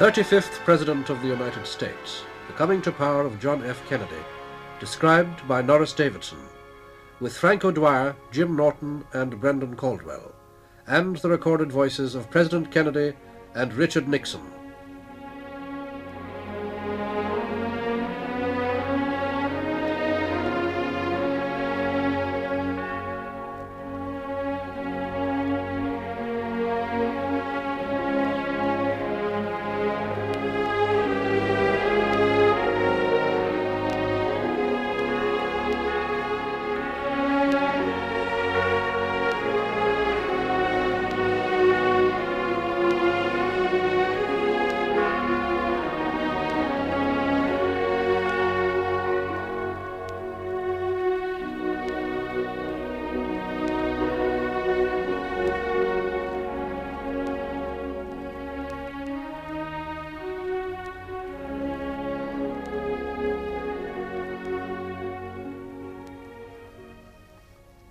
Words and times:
Thirty-fifth 0.00 0.60
President 0.64 1.10
of 1.10 1.20
the 1.20 1.28
United 1.28 1.66
States, 1.66 2.22
the 2.46 2.54
coming 2.54 2.80
to 2.80 2.90
power 2.90 3.26
of 3.26 3.38
John 3.38 3.62
F. 3.66 3.86
Kennedy, 3.86 4.24
described 4.78 5.46
by 5.46 5.60
Norris 5.60 5.92
Davidson, 5.92 6.38
with 7.20 7.36
Frank 7.36 7.66
O'Dwyer, 7.66 8.16
Jim 8.30 8.56
Norton, 8.56 9.04
and 9.12 9.38
Brendan 9.38 9.76
Caldwell, 9.76 10.34
and 10.86 11.16
the 11.16 11.28
recorded 11.28 11.70
voices 11.70 12.14
of 12.14 12.30
President 12.30 12.72
Kennedy 12.72 13.12
and 13.54 13.74
Richard 13.74 14.08
Nixon. 14.08 14.40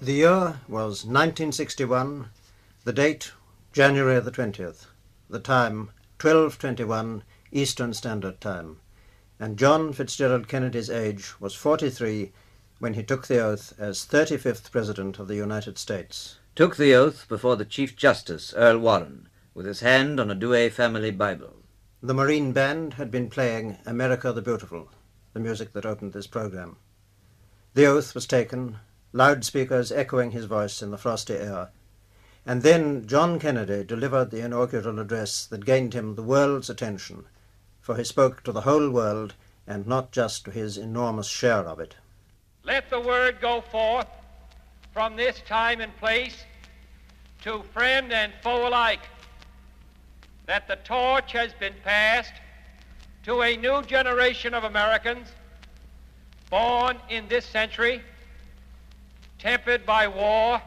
The 0.09 0.15
year 0.15 0.59
was 0.67 1.05
1961, 1.05 2.29
the 2.83 2.91
date 2.91 3.31
January 3.71 4.19
the 4.19 4.31
20th, 4.31 4.87
the 5.29 5.39
time 5.39 5.91
1221 6.19 7.21
Eastern 7.51 7.93
Standard 7.93 8.41
Time, 8.41 8.79
and 9.39 9.55
John 9.55 9.93
Fitzgerald 9.93 10.47
Kennedy's 10.47 10.89
age 10.89 11.39
was 11.39 11.53
43 11.53 12.31
when 12.79 12.95
he 12.95 13.03
took 13.03 13.27
the 13.27 13.37
oath 13.37 13.75
as 13.77 14.03
35th 14.03 14.71
President 14.71 15.19
of 15.19 15.27
the 15.27 15.35
United 15.35 15.77
States. 15.77 16.39
Took 16.55 16.77
the 16.77 16.95
oath 16.95 17.27
before 17.29 17.55
the 17.55 17.63
Chief 17.63 17.95
Justice, 17.95 18.51
Earl 18.57 18.79
Warren, 18.79 19.29
with 19.53 19.67
his 19.67 19.81
hand 19.81 20.19
on 20.19 20.31
a 20.31 20.35
Douay 20.35 20.71
family 20.71 21.11
Bible. 21.11 21.57
The 22.01 22.15
Marine 22.15 22.51
Band 22.51 22.95
had 22.95 23.11
been 23.11 23.29
playing 23.29 23.77
America 23.85 24.33
the 24.33 24.41
Beautiful, 24.41 24.89
the 25.33 25.39
music 25.39 25.73
that 25.73 25.85
opened 25.85 26.13
this 26.13 26.25
program. 26.25 26.77
The 27.75 27.85
oath 27.85 28.15
was 28.15 28.25
taken, 28.25 28.79
loudspeakers 29.11 29.91
echoing 29.91 30.31
his 30.31 30.45
voice 30.45 30.81
in 30.81 30.91
the 30.91 30.97
frosty 30.97 31.33
air. 31.33 31.69
And 32.45 32.63
then 32.63 33.07
John 33.07 33.39
Kennedy 33.39 33.83
delivered 33.83 34.31
the 34.31 34.43
inaugural 34.43 34.99
address 34.99 35.45
that 35.47 35.65
gained 35.65 35.93
him 35.93 36.15
the 36.15 36.23
world's 36.23 36.69
attention, 36.69 37.25
for 37.81 37.95
he 37.95 38.03
spoke 38.03 38.43
to 38.43 38.51
the 38.51 38.61
whole 38.61 38.89
world 38.89 39.33
and 39.67 39.85
not 39.85 40.11
just 40.11 40.45
to 40.45 40.51
his 40.51 40.77
enormous 40.77 41.27
share 41.27 41.67
of 41.67 41.79
it. 41.79 41.95
Let 42.63 42.89
the 42.89 42.99
word 42.99 43.39
go 43.39 43.61
forth 43.61 44.07
from 44.93 45.15
this 45.15 45.41
time 45.47 45.81
and 45.81 45.95
place 45.97 46.43
to 47.43 47.63
friend 47.73 48.11
and 48.11 48.33
foe 48.41 48.67
alike 48.67 49.07
that 50.45 50.67
the 50.67 50.75
torch 50.77 51.31
has 51.31 51.53
been 51.53 51.75
passed 51.83 52.33
to 53.23 53.41
a 53.43 53.55
new 53.55 53.83
generation 53.83 54.53
of 54.53 54.63
Americans 54.63 55.27
born 56.49 56.97
in 57.09 57.27
this 57.27 57.45
century 57.45 58.01
tempered 59.39 59.85
by 59.85 60.07
war, 60.07 60.61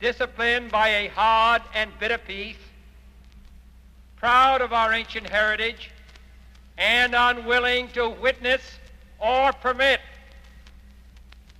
disciplined 0.00 0.70
by 0.70 0.88
a 0.88 1.08
hard 1.08 1.62
and 1.74 1.90
bitter 1.98 2.18
peace, 2.18 2.56
proud 4.16 4.62
of 4.62 4.72
our 4.72 4.92
ancient 4.92 5.28
heritage, 5.28 5.90
and 6.78 7.14
unwilling 7.14 7.88
to 7.88 8.08
witness 8.08 8.62
or 9.18 9.52
permit 9.52 10.00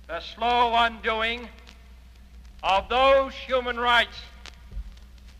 the 0.07 0.19
slow 0.19 0.73
undoing 0.75 1.47
of 2.63 2.87
those 2.89 3.33
human 3.33 3.79
rights 3.79 4.17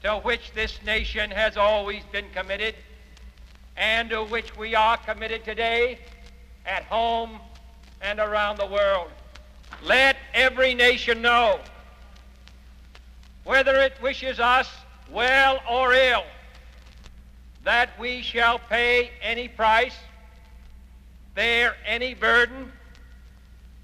to 0.03 0.15
which 0.17 0.51
this 0.53 0.79
nation 0.85 1.31
has 1.31 1.57
always 1.57 2.03
been 2.11 2.29
committed 2.33 2.75
and 3.75 4.09
to 4.09 4.23
which 4.23 4.55
we 4.57 4.75
are 4.75 4.97
committed 4.97 5.43
today 5.45 5.99
at 6.65 6.83
home 6.83 7.39
and 8.01 8.19
around 8.19 8.57
the 8.57 8.65
world. 8.65 9.09
Let 9.83 10.17
every 10.33 10.73
nation 10.73 11.21
know, 11.21 11.59
whether 13.43 13.75
it 13.75 13.93
wishes 14.01 14.39
us 14.39 14.69
well 15.11 15.59
or 15.69 15.93
ill, 15.93 16.23
that 17.63 17.97
we 17.99 18.21
shall 18.21 18.59
pay 18.59 19.11
any 19.21 19.47
price, 19.47 19.95
bear 21.35 21.75
any 21.85 22.13
burden, 22.13 22.71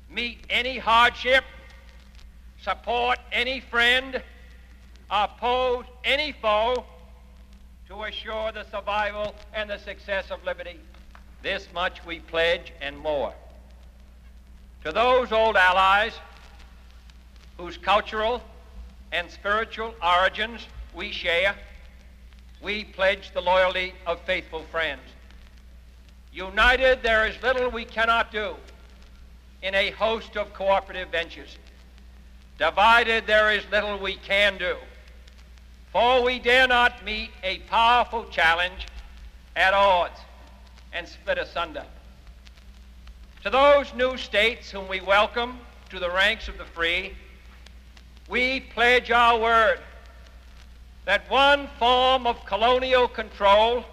meet 0.10 0.46
any 0.50 0.78
hardship, 0.78 1.44
support 2.62 3.20
any 3.32 3.60
friend, 3.60 4.22
oppose 5.10 5.86
any 6.04 6.32
foe 6.32 6.86
to 7.88 8.04
assure 8.04 8.52
the 8.52 8.66
survival 8.72 9.36
and 9.54 9.70
the 9.70 9.78
success 9.78 10.32
of 10.32 10.44
liberty. 10.44 10.80
This 11.42 11.68
much 11.74 12.04
we 12.06 12.20
pledge 12.20 12.72
and 12.82 12.98
more. 12.98 13.34
To 14.84 14.92
those 14.92 15.32
old 15.32 15.56
allies 15.56 16.14
whose 17.58 17.78
cultural 17.78 18.42
and 19.14 19.32
spiritual 19.32 19.96
origins 20.04 20.68
we 20.94 21.12
share, 21.12 21.56
we 22.62 22.84
pledge 22.84 23.32
the 23.34 23.42
loyalty 23.42 23.94
of 24.06 24.20
faithful 24.22 24.64
friends. 24.72 25.02
United, 26.34 27.02
there 27.02 27.26
is 27.26 27.42
little 27.42 27.70
we 27.70 27.86
cannot 27.86 28.32
do 28.32 28.56
in 29.62 29.74
a 29.74 29.92
host 29.92 30.36
of 30.36 30.54
cooperative 30.54 31.10
ventures. 31.10 31.58
Divided, 32.58 33.26
there 33.26 33.54
is 33.54 33.64
little 33.72 33.98
we 33.98 34.16
can 34.16 34.58
do, 34.58 34.76
for 35.94 36.24
we 36.24 36.40
dare 36.40 36.68
not 36.68 37.06
meet 37.06 37.30
a 37.42 37.60
powerful 37.70 38.26
challenge 38.26 38.88
at 39.56 39.74
odds 39.74 40.20
and 40.92 41.08
split 41.08 41.38
asunder. 41.38 41.86
To 43.44 43.50
those 43.50 43.94
new 43.94 44.16
states 44.16 44.72
whom 44.72 44.88
we 44.88 45.02
welcome 45.02 45.60
to 45.90 46.00
the 46.00 46.10
ranks 46.10 46.48
of 46.48 46.58
the 46.58 46.64
free, 46.64 47.12
we 48.30 48.62
pledge 48.62 49.12
our 49.12 49.38
word 49.38 49.82
that 51.04 51.30
one 51.30 51.68
form 51.78 52.26
of 52.26 52.46
colonial 52.46 53.06
control 53.10 53.84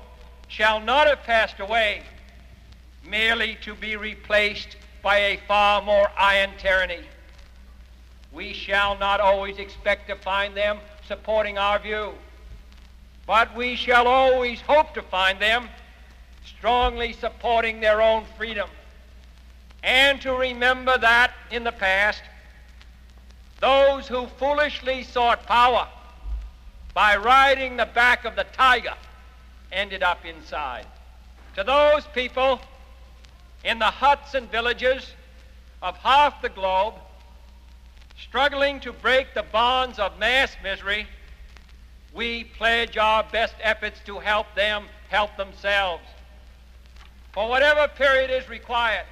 shall 0.46 0.78
not 0.78 1.08
have 1.08 1.24
passed 1.24 1.58
away 1.58 2.02
merely 3.04 3.58
to 3.62 3.74
be 3.74 3.96
replaced 3.96 4.76
by 5.02 5.16
a 5.16 5.40
far 5.48 5.82
more 5.82 6.08
iron 6.16 6.50
tyranny. 6.56 7.02
We 8.30 8.52
shall 8.52 8.96
not 8.98 9.18
always 9.18 9.58
expect 9.58 10.06
to 10.10 10.14
find 10.14 10.56
them 10.56 10.78
supporting 11.08 11.58
our 11.58 11.80
view, 11.80 12.12
but 13.26 13.52
we 13.56 13.74
shall 13.74 14.06
always 14.06 14.60
hope 14.60 14.94
to 14.94 15.02
find 15.02 15.40
them 15.40 15.68
strongly 16.46 17.12
supporting 17.14 17.80
their 17.80 18.00
own 18.00 18.24
freedom 18.38 18.70
and 19.82 20.20
to 20.20 20.34
remember 20.34 20.98
that 20.98 21.32
in 21.50 21.64
the 21.64 21.72
past, 21.72 22.22
those 23.60 24.08
who 24.08 24.26
foolishly 24.38 25.02
sought 25.02 25.46
power 25.46 25.88
by 26.94 27.16
riding 27.16 27.76
the 27.76 27.86
back 27.86 28.24
of 28.24 28.36
the 28.36 28.44
tiger 28.52 28.94
ended 29.72 30.02
up 30.02 30.24
inside. 30.24 30.86
To 31.56 31.64
those 31.64 32.06
people 32.14 32.60
in 33.64 33.78
the 33.78 33.84
huts 33.84 34.34
and 34.34 34.50
villages 34.50 35.12
of 35.82 35.96
half 35.98 36.40
the 36.42 36.48
globe 36.48 36.94
struggling 38.20 38.80
to 38.80 38.92
break 38.92 39.34
the 39.34 39.42
bonds 39.42 39.98
of 39.98 40.18
mass 40.18 40.54
misery, 40.62 41.06
we 42.12 42.44
pledge 42.44 42.96
our 42.96 43.24
best 43.24 43.54
efforts 43.62 44.00
to 44.04 44.18
help 44.18 44.46
them 44.54 44.84
help 45.08 45.36
themselves. 45.36 46.04
For 47.32 47.48
whatever 47.48 47.88
period 47.88 48.30
is 48.30 48.48
required, 48.48 49.06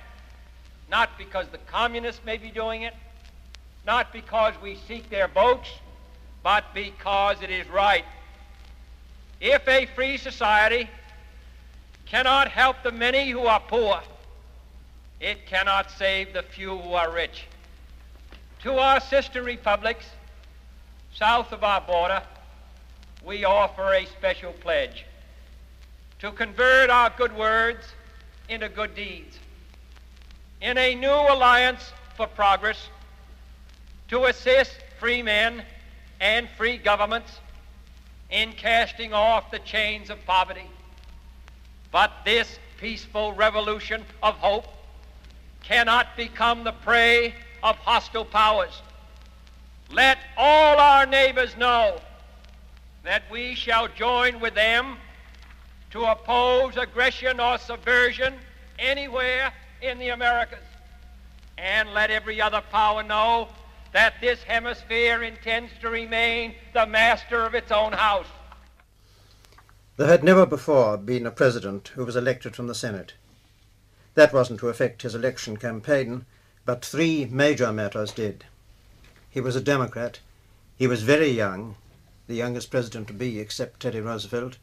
not 0.90 1.10
because 1.18 1.48
the 1.48 1.58
communists 1.58 2.24
may 2.24 2.36
be 2.36 2.50
doing 2.50 2.82
it, 2.82 2.94
not 3.86 4.12
because 4.12 4.54
we 4.62 4.76
seek 4.86 5.08
their 5.10 5.28
votes, 5.28 5.68
but 6.42 6.64
because 6.74 7.42
it 7.42 7.50
is 7.50 7.68
right. 7.68 8.04
If 9.40 9.66
a 9.68 9.86
free 9.86 10.16
society 10.16 10.88
cannot 12.06 12.48
help 12.48 12.82
the 12.82 12.92
many 12.92 13.30
who 13.30 13.46
are 13.46 13.60
poor, 13.60 14.00
it 15.20 15.46
cannot 15.46 15.90
save 15.90 16.32
the 16.32 16.42
few 16.42 16.78
who 16.78 16.92
are 16.94 17.12
rich. 17.12 17.44
To 18.62 18.78
our 18.78 19.00
sister 19.00 19.42
republics 19.42 20.06
south 21.14 21.52
of 21.52 21.62
our 21.64 21.80
border, 21.80 22.22
we 23.24 23.44
offer 23.44 23.94
a 23.94 24.06
special 24.06 24.52
pledge 24.52 25.04
to 26.20 26.32
convert 26.32 26.90
our 26.90 27.12
good 27.16 27.36
words 27.36 27.84
into 28.48 28.68
good 28.68 28.94
deeds. 28.94 29.38
In 30.60 30.76
a 30.76 30.94
new 30.94 31.08
alliance 31.08 31.92
for 32.16 32.26
progress, 32.26 32.88
to 34.08 34.24
assist 34.24 34.72
free 34.98 35.22
men 35.22 35.62
and 36.20 36.48
free 36.56 36.78
governments 36.78 37.30
in 38.30 38.52
casting 38.52 39.12
off 39.12 39.50
the 39.50 39.60
chains 39.60 40.10
of 40.10 40.24
poverty. 40.26 40.68
But 41.92 42.10
this 42.24 42.58
peaceful 42.78 43.32
revolution 43.32 44.04
of 44.22 44.34
hope 44.36 44.66
cannot 45.62 46.16
become 46.16 46.64
the 46.64 46.72
prey 46.72 47.34
of 47.62 47.76
hostile 47.76 48.24
powers. 48.24 48.82
Let 49.90 50.18
all 50.36 50.78
our 50.78 51.06
neighbors 51.06 51.56
know 51.56 51.98
that 53.04 53.22
we 53.30 53.54
shall 53.54 53.88
join 53.88 54.40
with 54.40 54.54
them 54.54 54.96
to 55.92 56.04
oppose 56.04 56.76
aggression 56.76 57.40
or 57.40 57.58
subversion 57.58 58.34
anywhere 58.78 59.52
in 59.82 59.98
the 59.98 60.08
Americas. 60.08 60.64
And 61.56 61.92
let 61.92 62.10
every 62.10 62.40
other 62.40 62.62
power 62.70 63.02
know 63.02 63.48
that 63.92 64.14
this 64.20 64.42
hemisphere 64.42 65.22
intends 65.22 65.72
to 65.80 65.88
remain 65.88 66.54
the 66.74 66.86
master 66.86 67.44
of 67.44 67.54
its 67.54 67.72
own 67.72 67.92
house. 67.92 68.26
There 69.96 70.06
had 70.06 70.22
never 70.22 70.46
before 70.46 70.96
been 70.96 71.26
a 71.26 71.32
president 71.32 71.88
who 71.88 72.04
was 72.04 72.14
elected 72.14 72.54
from 72.54 72.68
the 72.68 72.74
Senate. 72.74 73.14
That 74.14 74.32
wasn't 74.32 74.60
to 74.60 74.68
affect 74.68 75.02
his 75.02 75.14
election 75.14 75.56
campaign, 75.56 76.26
but 76.64 76.84
three 76.84 77.26
major 77.26 77.72
matters 77.72 78.12
did. 78.12 78.44
He 79.30 79.40
was 79.40 79.56
a 79.56 79.60
Democrat, 79.60 80.20
he 80.76 80.86
was 80.86 81.02
very 81.02 81.30
young, 81.30 81.74
the 82.28 82.36
youngest 82.36 82.70
president 82.70 83.08
to 83.08 83.12
be 83.12 83.40
except 83.40 83.80
Teddy 83.80 84.00
Roosevelt, 84.00 84.58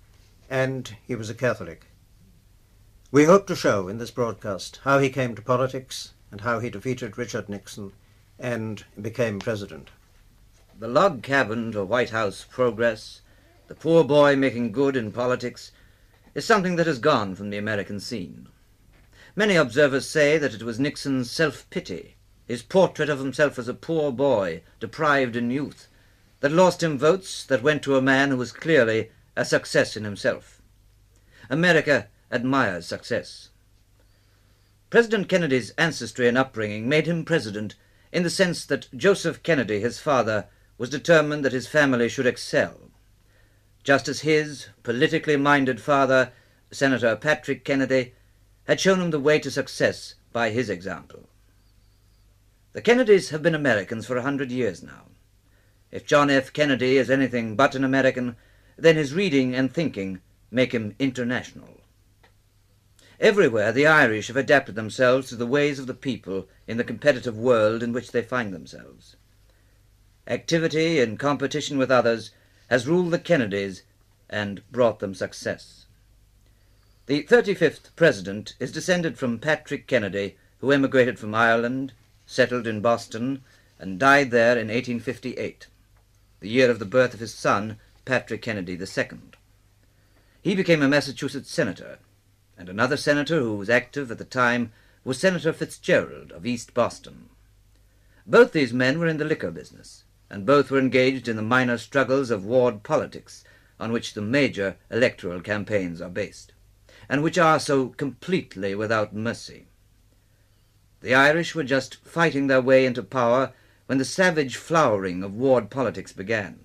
and 0.49 0.95
he 1.05 1.15
was 1.15 1.29
a 1.29 1.33
Catholic. 1.33 1.87
We 3.11 3.25
hope 3.25 3.45
to 3.47 3.55
show 3.55 3.87
in 3.87 3.99
this 3.99 4.09
broadcast 4.09 4.79
how 4.83 4.97
he 4.97 5.09
came 5.09 5.35
to 5.35 5.41
politics 5.41 6.13
and 6.31 6.41
how 6.41 6.59
he 6.59 6.71
defeated 6.71 7.17
Richard 7.17 7.47
Nixon 7.47 7.93
and 8.39 8.83
became 8.99 9.39
president. 9.39 9.89
The 10.79 10.87
log 10.87 11.21
cabin 11.21 11.71
to 11.73 11.85
White 11.85 12.09
House 12.09 12.45
progress, 12.49 13.21
the 13.67 13.75
poor 13.75 14.03
boy 14.03 14.35
making 14.35 14.71
good 14.71 14.95
in 14.97 15.11
politics, 15.11 15.71
is 16.33 16.45
something 16.45 16.77
that 16.77 16.87
has 16.87 16.97
gone 16.97 17.35
from 17.35 17.51
the 17.51 17.57
American 17.57 17.99
scene. 17.99 18.49
Many 19.35 19.55
observers 19.55 20.09
say 20.09 20.39
that 20.39 20.55
it 20.55 20.63
was 20.63 20.79
Nixon's 20.79 21.29
self-pity, 21.29 22.15
his 22.47 22.63
portrait 22.63 23.07
of 23.07 23.19
himself 23.19 23.59
as 23.59 23.67
a 23.67 23.75
poor 23.75 24.11
boy, 24.11 24.63
deprived 24.79 25.35
in 25.35 25.51
youth, 25.51 25.87
that 26.39 26.51
lost 26.51 26.81
him 26.81 26.97
votes 26.97 27.45
that 27.45 27.61
went 27.63 27.83
to 27.83 27.97
a 27.97 28.01
man 28.01 28.31
who 28.31 28.37
was 28.37 28.51
clearly 28.51 29.11
a 29.35 29.45
success 29.45 29.95
in 29.95 30.03
himself. 30.03 30.59
America 31.51 32.07
admires 32.31 32.85
success. 32.85 33.49
President 34.89 35.27
Kennedy's 35.27 35.71
ancestry 35.71 36.27
and 36.27 36.37
upbringing 36.37 36.87
made 36.87 37.07
him 37.07 37.25
president 37.25 37.75
in 38.11 38.23
the 38.23 38.29
sense 38.29 38.65
that 38.65 38.87
Joseph 38.95 39.43
Kennedy, 39.43 39.79
his 39.79 39.99
father, 39.99 40.47
was 40.77 40.89
determined 40.89 41.43
that 41.43 41.53
his 41.53 41.67
family 41.67 42.07
should 42.07 42.25
excel, 42.25 42.91
just 43.83 44.07
as 44.07 44.21
his 44.21 44.67
politically 44.83 45.37
minded 45.37 45.81
father, 45.81 46.31
Senator 46.71 47.15
Patrick 47.15 47.63
Kennedy, 47.63 48.13
had 48.67 48.79
shown 48.79 49.01
him 49.01 49.11
the 49.11 49.19
way 49.19 49.39
to 49.39 49.51
success 49.51 50.15
by 50.33 50.49
his 50.49 50.69
example. 50.69 51.27
The 52.73 52.81
Kennedys 52.81 53.29
have 53.29 53.43
been 53.43 53.55
Americans 53.55 54.05
for 54.05 54.17
a 54.17 54.21
hundred 54.21 54.51
years 54.51 54.83
now. 54.83 55.03
If 55.91 56.05
John 56.05 56.29
F. 56.29 56.51
Kennedy 56.51 56.97
is 56.97 57.09
anything 57.09 57.55
but 57.55 57.75
an 57.75 57.83
American, 57.83 58.35
then 58.77 58.97
his 58.97 59.13
reading 59.13 59.55
and 59.55 59.73
thinking 59.73 60.19
make 60.51 60.73
him 60.73 60.95
international. 60.99 61.81
Everywhere 63.19 63.71
the 63.71 63.87
Irish 63.87 64.27
have 64.27 64.35
adapted 64.35 64.75
themselves 64.75 65.29
to 65.29 65.37
the 65.37 65.47
ways 65.47 65.79
of 65.79 65.87
the 65.87 65.93
people 65.93 66.49
in 66.67 66.75
the 66.75 66.83
competitive 66.83 67.37
world 67.37 67.81
in 67.81 67.93
which 67.93 68.11
they 68.11 68.21
find 68.21 68.53
themselves. 68.53 69.15
Activity 70.27 70.99
in 70.99 71.17
competition 71.17 71.77
with 71.77 71.89
others 71.89 72.31
has 72.69 72.87
ruled 72.87 73.11
the 73.11 73.19
Kennedys 73.19 73.83
and 74.29 74.69
brought 74.69 74.99
them 74.99 75.15
success. 75.15 75.85
The 77.05 77.23
35th 77.23 77.95
President 77.95 78.55
is 78.59 78.71
descended 78.71 79.17
from 79.17 79.39
Patrick 79.39 79.87
Kennedy, 79.87 80.37
who 80.59 80.71
emigrated 80.71 81.17
from 81.17 81.35
Ireland, 81.35 81.93
settled 82.25 82.67
in 82.67 82.81
Boston, 82.81 83.43
and 83.79 83.99
died 83.99 84.31
there 84.31 84.53
in 84.53 84.67
1858, 84.67 85.67
the 86.41 86.49
year 86.49 86.69
of 86.69 86.79
the 86.79 86.85
birth 86.85 87.13
of 87.13 87.19
his 87.19 87.33
son, 87.33 87.77
Patrick 88.03 88.41
Kennedy 88.41 88.73
II. 88.73 89.19
He 90.41 90.55
became 90.55 90.81
a 90.81 90.87
Massachusetts 90.87 91.51
senator 91.51 91.99
and 92.57 92.69
another 92.69 92.97
senator 92.97 93.39
who 93.39 93.55
was 93.55 93.69
active 93.69 94.11
at 94.11 94.17
the 94.17 94.25
time 94.25 94.71
was 95.03 95.19
Senator 95.19 95.53
Fitzgerald 95.53 96.31
of 96.31 96.45
East 96.45 96.73
Boston. 96.73 97.29
Both 98.25 98.53
these 98.53 98.73
men 98.73 98.97
were 98.97 99.07
in 99.07 99.17
the 99.17 99.25
liquor 99.25 99.51
business, 99.51 100.03
and 100.29 100.45
both 100.45 100.71
were 100.71 100.79
engaged 100.79 101.27
in 101.27 101.35
the 101.35 101.41
minor 101.41 101.77
struggles 101.77 102.31
of 102.31 102.45
ward 102.45 102.81
politics 102.83 103.43
on 103.79 103.91
which 103.91 104.13
the 104.13 104.21
major 104.21 104.77
electoral 104.89 105.41
campaigns 105.41 106.01
are 106.01 106.09
based, 106.09 106.53
and 107.07 107.21
which 107.21 107.37
are 107.37 107.59
so 107.59 107.89
completely 107.89 108.73
without 108.73 109.13
mercy. 109.13 109.67
The 111.01 111.13
Irish 111.13 111.53
were 111.53 111.63
just 111.63 112.03
fighting 112.03 112.47
their 112.47 112.61
way 112.61 112.85
into 112.85 113.03
power 113.03 113.53
when 113.85 113.99
the 113.99 114.05
savage 114.05 114.55
flowering 114.55 115.23
of 115.23 115.35
ward 115.35 115.69
politics 115.69 116.13
began. 116.13 116.61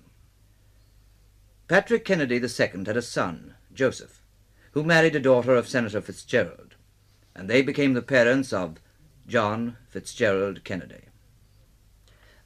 Patrick 1.67 2.03
Kennedy 2.03 2.37
II 2.37 2.85
had 2.85 2.97
a 2.97 3.01
son, 3.01 3.53
Joseph, 3.73 4.20
who 4.71 4.83
married 4.83 5.15
a 5.15 5.19
daughter 5.19 5.55
of 5.55 5.67
Senator 5.67 6.01
Fitzgerald, 6.01 6.75
and 7.35 7.49
they 7.49 7.61
became 7.61 7.93
the 7.93 8.01
parents 8.01 8.53
of 8.53 8.77
John 9.27 9.77
Fitzgerald 9.89 10.63
Kennedy. 10.63 11.05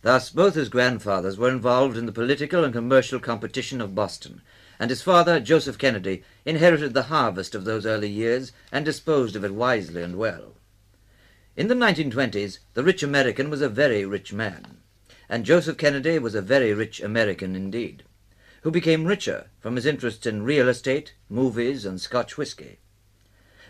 Thus, 0.02 0.30
both 0.30 0.56
his 0.56 0.70
grandfathers 0.70 1.38
were 1.38 1.50
involved 1.50 1.98
in 1.98 2.06
the 2.06 2.12
political 2.12 2.64
and 2.64 2.74
commercial 2.74 3.20
competition 3.20 3.80
of 3.80 3.96
Boston, 3.96 4.42
and 4.80 4.90
his 4.90 5.02
father, 5.02 5.40
Joseph 5.40 5.78
Kennedy, 5.78 6.24
inherited 6.46 6.94
the 6.94 7.04
harvest 7.04 7.56
of 7.56 7.64
those 7.64 7.86
early 7.86 8.10
years 8.10 8.52
and 8.72 8.84
disposed 8.84 9.36
of 9.36 9.44
it 9.44 9.54
wisely 9.54 10.02
and 10.02 10.18
well. 10.18 10.56
In 11.56 11.68
the 11.68 11.76
1920s, 11.76 12.60
the 12.74 12.84
rich 12.84 13.04
American 13.04 13.50
was 13.50 13.62
a 13.62 13.70
very 13.70 14.04
rich 14.04 14.34
man, 14.34 14.78
and 15.30 15.46
Joseph 15.46 15.78
Kennedy 15.78 16.20
was 16.20 16.36
a 16.36 16.42
very 16.42 16.74
rich 16.74 17.00
American 17.02 17.56
indeed 17.56 18.04
who 18.66 18.72
became 18.72 19.06
richer 19.06 19.46
from 19.60 19.76
his 19.76 19.86
interests 19.86 20.26
in 20.26 20.42
real 20.42 20.68
estate, 20.68 21.14
movies, 21.30 21.86
and 21.86 22.02
Scotch 22.02 22.36
whisky. 22.36 22.80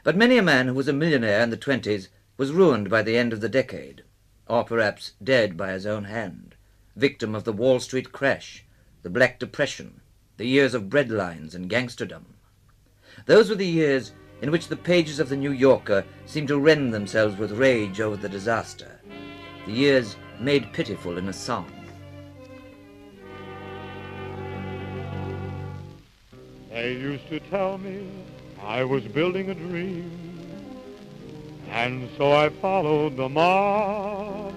But 0.05 0.15
many 0.15 0.37
a 0.37 0.41
man 0.41 0.69
who 0.69 0.73
was 0.73 0.87
a 0.87 0.93
millionaire 0.93 1.41
in 1.41 1.49
the 1.49 1.57
twenties 1.57 2.07
was 2.37 2.53
ruined 2.53 2.89
by 2.89 3.01
the 3.01 3.17
end 3.17 3.33
of 3.33 3.41
the 3.41 3.49
decade, 3.49 4.05
or 4.47 4.63
perhaps 4.63 5.11
dead 5.21 5.57
by 5.57 5.73
his 5.73 5.85
own 5.85 6.05
hand, 6.05 6.55
victim 6.95 7.35
of 7.35 7.43
the 7.43 7.51
Wall 7.51 7.81
Street 7.81 8.13
crash, 8.13 8.63
the 9.03 9.09
Black 9.09 9.37
Depression, 9.37 9.99
the 10.37 10.47
years 10.47 10.73
of 10.73 10.83
breadlines 10.83 11.53
and 11.53 11.69
gangsterdom. 11.69 12.27
Those 13.25 13.49
were 13.49 13.55
the 13.55 13.67
years 13.67 14.13
in 14.41 14.49
which 14.49 14.69
the 14.69 14.77
pages 14.77 15.19
of 15.19 15.27
the 15.27 15.35
New 15.35 15.51
Yorker 15.51 16.05
seemed 16.25 16.47
to 16.47 16.57
rend 16.57 16.93
themselves 16.93 17.37
with 17.37 17.51
rage 17.51 17.99
over 17.99 18.15
the 18.15 18.29
disaster, 18.29 19.01
the 19.65 19.73
years 19.73 20.15
made 20.39 20.71
pitiful 20.71 21.17
in 21.17 21.27
a 21.27 21.33
song. 21.33 21.69
They 26.75 26.91
used 26.91 27.29
to 27.29 27.39
tell 27.39 27.77
me 27.77 28.05
I 28.61 28.83
was 28.83 29.05
building 29.05 29.49
a 29.49 29.55
dream. 29.55 30.11
and 31.69 32.09
so 32.17 32.33
I 32.33 32.49
followed 32.49 33.15
the 33.15 33.29
mob. 33.29 34.53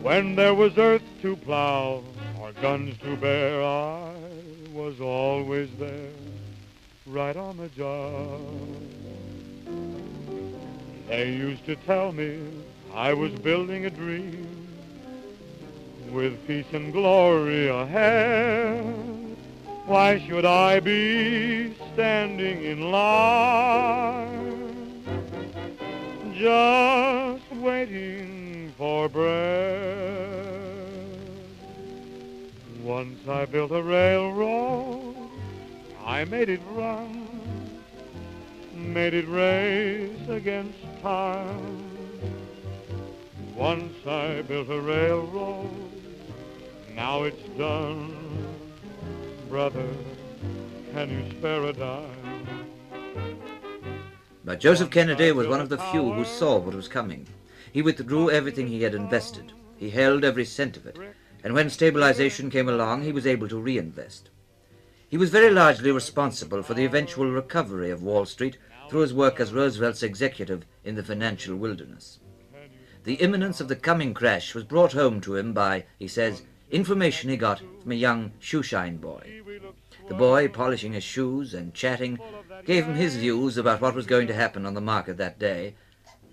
When 0.00 0.36
there 0.36 0.54
was 0.54 0.78
earth 0.78 1.02
to 1.22 1.34
plow 1.34 2.04
or 2.40 2.52
guns 2.52 2.96
to 2.98 3.16
bear, 3.16 3.64
I 3.64 4.14
was 4.72 5.00
always 5.00 5.68
there, 5.80 6.12
right 7.04 7.36
on 7.36 7.56
the 7.56 7.68
job. 7.70 8.40
They 11.08 11.32
used 11.32 11.66
to 11.66 11.74
tell 11.74 12.12
me 12.12 12.38
I 12.94 13.12
was 13.12 13.32
building 13.32 13.86
a 13.86 13.90
dream 13.90 14.68
with 16.12 16.46
peace 16.46 16.72
and 16.72 16.92
glory 16.92 17.66
ahead. 17.66 19.21
Why 19.84 20.20
should 20.20 20.44
I 20.44 20.78
be 20.78 21.74
standing 21.92 22.64
in 22.64 22.92
line 22.92 25.02
just 26.34 27.50
waiting 27.60 28.72
for 28.78 29.08
bread? 29.08 30.38
Once 32.80 33.26
I 33.28 33.44
built 33.44 33.72
a 33.72 33.82
railroad, 33.82 35.16
I 36.04 36.24
made 36.26 36.48
it 36.48 36.60
run, 36.70 37.28
made 38.72 39.14
it 39.14 39.26
race 39.26 40.28
against 40.28 40.78
time. 41.02 41.90
Once 43.56 44.06
I 44.06 44.42
built 44.42 44.70
a 44.70 44.80
railroad, 44.80 45.90
now 46.94 47.24
it's 47.24 47.42
done. 47.58 48.21
Brother, 49.52 49.86
can 50.94 51.10
you 51.10 51.30
spare 51.38 51.62
a 51.64 51.74
dime? 51.74 52.46
But 54.46 54.60
Joseph 54.60 54.88
Kennedy 54.88 55.30
was 55.30 55.46
one 55.46 55.60
of 55.60 55.68
the 55.68 55.76
few 55.76 56.10
who 56.10 56.24
saw 56.24 56.56
what 56.56 56.74
was 56.74 56.88
coming. 56.88 57.26
He 57.70 57.82
withdrew 57.82 58.30
everything 58.30 58.66
he 58.66 58.82
had 58.82 58.94
invested. 58.94 59.52
He 59.76 59.90
held 59.90 60.24
every 60.24 60.46
cent 60.46 60.78
of 60.78 60.86
it. 60.86 60.96
And 61.44 61.52
when 61.52 61.68
stabilization 61.68 62.48
came 62.48 62.66
along, 62.66 63.02
he 63.02 63.12
was 63.12 63.26
able 63.26 63.46
to 63.48 63.60
reinvest. 63.60 64.30
He 65.06 65.18
was 65.18 65.28
very 65.28 65.50
largely 65.50 65.90
responsible 65.90 66.62
for 66.62 66.72
the 66.72 66.86
eventual 66.86 67.30
recovery 67.30 67.90
of 67.90 68.02
Wall 68.02 68.24
Street 68.24 68.56
through 68.88 69.00
his 69.00 69.12
work 69.12 69.38
as 69.38 69.52
Roosevelt's 69.52 70.02
executive 70.02 70.64
in 70.82 70.94
the 70.94 71.04
financial 71.04 71.56
wilderness. 71.56 72.20
The 73.04 73.16
imminence 73.16 73.60
of 73.60 73.68
the 73.68 73.76
coming 73.76 74.14
crash 74.14 74.54
was 74.54 74.64
brought 74.64 74.94
home 74.94 75.20
to 75.20 75.36
him 75.36 75.52
by, 75.52 75.84
he 75.98 76.08
says, 76.08 76.40
information 76.72 77.30
he 77.30 77.36
got 77.36 77.60
from 77.82 77.92
a 77.92 77.94
young 77.94 78.32
shoeshine 78.40 79.00
boy. 79.00 79.42
The 80.08 80.14
boy, 80.14 80.48
polishing 80.48 80.94
his 80.94 81.04
shoes 81.04 81.54
and 81.54 81.72
chatting, 81.74 82.18
gave 82.64 82.86
him 82.86 82.96
his 82.96 83.16
views 83.16 83.56
about 83.56 83.80
what 83.80 83.94
was 83.94 84.06
going 84.06 84.26
to 84.26 84.34
happen 84.34 84.66
on 84.66 84.74
the 84.74 84.80
market 84.80 85.16
that 85.18 85.38
day, 85.38 85.74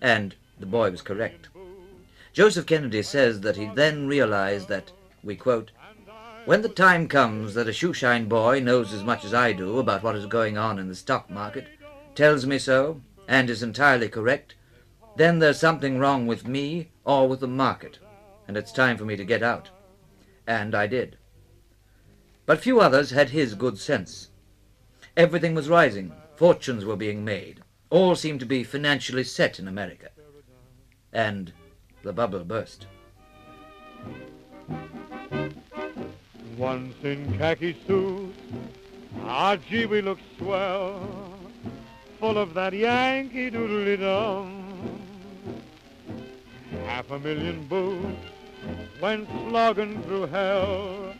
and 0.02 0.36
the 0.60 0.66
boy 0.66 0.90
was 0.90 1.02
correct. 1.02 1.50
Joseph 2.34 2.66
Kennedy 2.66 3.04
says 3.04 3.42
that 3.42 3.58
he 3.58 3.70
then 3.76 4.08
realized 4.08 4.68
that, 4.70 4.92
we 5.24 5.36
quote, 5.36 5.72
when 6.46 6.62
the 6.62 6.70
time 6.70 7.08
comes 7.08 7.54
that 7.54 7.68
a 7.68 7.72
shoeshine 7.72 8.28
boy 8.28 8.60
knows 8.60 8.94
as 8.94 9.04
much 9.04 9.26
as 9.26 9.34
I 9.34 9.52
do 9.52 9.78
about 9.78 10.04
what 10.04 10.16
is 10.16 10.26
going 10.26 10.58
on 10.58 10.80
in 10.80 10.88
the 10.88 10.96
stock 10.96 11.30
market, 11.30 11.68
tells 12.16 12.46
me 12.46 12.58
so, 12.58 13.02
and 13.28 13.50
is 13.50 13.62
entirely 13.62 14.10
correct, 14.10 14.56
then 15.16 15.40
there's 15.40 15.60
something 15.60 16.00
wrong 16.00 16.28
with 16.28 16.48
me 16.48 16.90
or 17.04 17.28
with 17.28 17.42
the 17.42 17.48
market, 17.48 18.00
and 18.48 18.58
it's 18.58 18.72
time 18.72 18.98
for 18.98 19.06
me 19.06 19.16
to 19.16 19.26
get 19.26 19.44
out. 19.44 19.70
And 20.50 20.74
I 20.74 20.88
did. 20.88 21.16
But 22.48 22.60
few 22.60 22.80
others 22.80 23.12
had 23.12 23.30
his 23.30 23.54
good 23.54 23.78
sense. 23.78 24.30
Everything 25.16 25.54
was 25.54 25.70
rising, 25.70 26.12
fortunes 26.36 26.84
were 26.84 26.96
being 26.96 27.24
made, 27.24 27.62
all 27.92 28.16
seemed 28.16 28.40
to 28.40 28.48
be 28.48 28.64
financially 28.64 29.24
set 29.24 29.60
in 29.60 29.68
America. 29.68 30.10
And 31.14 31.54
the 32.02 32.14
bubble 32.14 32.44
burst. 32.44 32.88
Once 36.58 36.96
in 37.04 37.38
khaki 37.38 37.78
suit, 37.86 38.34
ah 39.26 39.56
gee, 39.56 39.86
we 39.86 40.02
looked 40.02 40.24
swell, 40.40 41.38
full 42.20 42.40
of 42.40 42.56
that 42.56 42.74
Yankee 42.74 43.52
doodly 43.52 44.00
dum. 44.00 45.04
Half 46.88 47.12
a 47.12 47.20
million 47.20 47.68
boots 47.68 48.39
went 49.02 49.28
slogging 49.30 50.02
through 50.04 50.28
hell, 50.28 51.14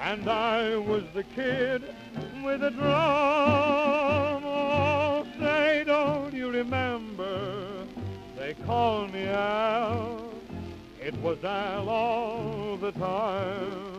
and 0.00 0.28
I 0.28 0.76
was 0.76 1.04
the 1.14 1.24
kid 1.24 1.82
with 2.44 2.62
a 2.62 2.70
drum. 2.70 4.44
Oh, 4.44 5.26
say, 5.38 5.84
don't 5.84 6.32
you 6.32 6.50
remember? 6.50 7.86
They 8.36 8.54
called 8.66 9.12
me 9.12 9.26
Al. 9.26 10.30
It 11.00 11.14
was 11.16 11.42
Al 11.44 11.88
all 11.88 12.76
the 12.76 12.92
time. 12.92 13.94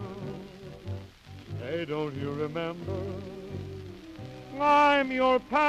Hey, 1.61 1.85
don't 1.85 2.15
you 2.15 2.31
remember? 2.31 3.01
I'm 4.59 5.11
your 5.11 5.39
pal. 5.39 5.65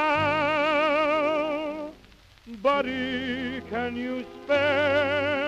Buddy, 2.61 3.61
can 3.69 3.95
you 3.95 4.25
spare 4.43 5.46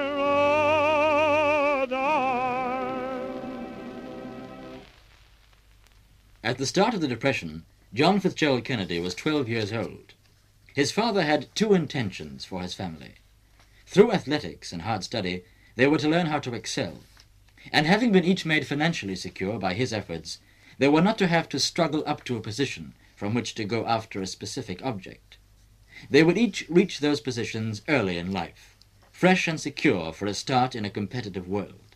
At 6.49 6.57
the 6.57 6.65
start 6.65 6.95
of 6.95 7.01
the 7.01 7.07
Depression, 7.07 7.63
John 7.93 8.19
Fitzgerald 8.19 8.65
Kennedy 8.65 8.99
was 8.99 9.13
12 9.13 9.47
years 9.47 9.71
old. 9.71 10.15
His 10.73 10.91
father 10.91 11.21
had 11.21 11.53
two 11.53 11.75
intentions 11.75 12.43
for 12.43 12.63
his 12.63 12.73
family. 12.73 13.17
Through 13.85 14.13
athletics 14.13 14.73
and 14.73 14.81
hard 14.81 15.03
study, 15.03 15.43
they 15.75 15.85
were 15.85 15.99
to 15.99 16.09
learn 16.09 16.25
how 16.25 16.39
to 16.39 16.55
excel. 16.55 17.01
And 17.71 17.85
having 17.85 18.11
been 18.11 18.23
each 18.23 18.47
made 18.47 18.65
financially 18.65 19.15
secure 19.15 19.59
by 19.59 19.75
his 19.75 19.93
efforts, 19.93 20.39
they 20.79 20.87
were 20.87 21.03
not 21.03 21.19
to 21.19 21.27
have 21.27 21.49
to 21.49 21.59
struggle 21.59 22.03
up 22.07 22.23
to 22.23 22.37
a 22.37 22.41
position 22.41 22.95
from 23.15 23.35
which 23.35 23.53
to 23.53 23.63
go 23.63 23.85
after 23.85 24.19
a 24.19 24.25
specific 24.25 24.83
object. 24.83 25.37
They 26.09 26.23
would 26.23 26.39
each 26.39 26.65
reach 26.67 26.99
those 26.99 27.21
positions 27.21 27.83
early 27.87 28.17
in 28.17 28.31
life, 28.31 28.75
fresh 29.11 29.47
and 29.47 29.61
secure 29.61 30.11
for 30.11 30.25
a 30.25 30.33
start 30.33 30.73
in 30.73 30.83
a 30.83 30.89
competitive 30.89 31.47
world. 31.47 31.88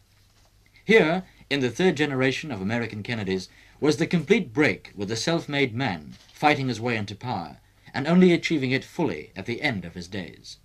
Here, 0.86 1.24
in 1.50 1.62
the 1.62 1.70
third 1.70 1.96
generation 1.96 2.52
of 2.52 2.62
American 2.62 3.04
Kennedys, 3.04 3.48
was 3.80 3.98
the 3.98 4.08
complete 4.08 4.54
break 4.54 4.92
with 4.96 5.10
the 5.10 5.16
self-made 5.16 5.74
man 5.74 6.16
fighting 6.34 6.68
his 6.68 6.82
way 6.82 6.98
into 6.98 7.16
power, 7.16 7.58
and 7.94 8.08
only 8.08 8.34
achieving 8.34 8.72
it 8.72 8.84
fully 8.84 9.32
at 9.36 9.46
the 9.46 9.62
end 9.62 9.86
of 9.86 9.94
his 9.94 10.08
days. 10.08 10.58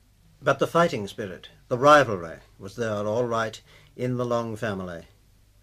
But 0.42 0.58
the 0.58 0.66
fighting 0.66 1.06
spirit, 1.06 1.50
the 1.68 1.78
rivalry, 1.78 2.38
was 2.58 2.76
there 2.76 3.06
all 3.06 3.26
right 3.26 3.60
in 3.96 4.16
the 4.16 4.24
Long 4.24 4.56
family, 4.56 5.04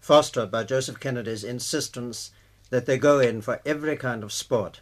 fostered 0.00 0.50
by 0.50 0.64
Joseph 0.64 1.00
Kennedy's 1.00 1.44
insistence 1.44 2.30
that 2.70 2.86
they 2.86 2.98
go 2.98 3.18
in 3.18 3.40
for 3.40 3.60
every 3.64 3.96
kind 3.96 4.22
of 4.22 4.32
sport 4.32 4.80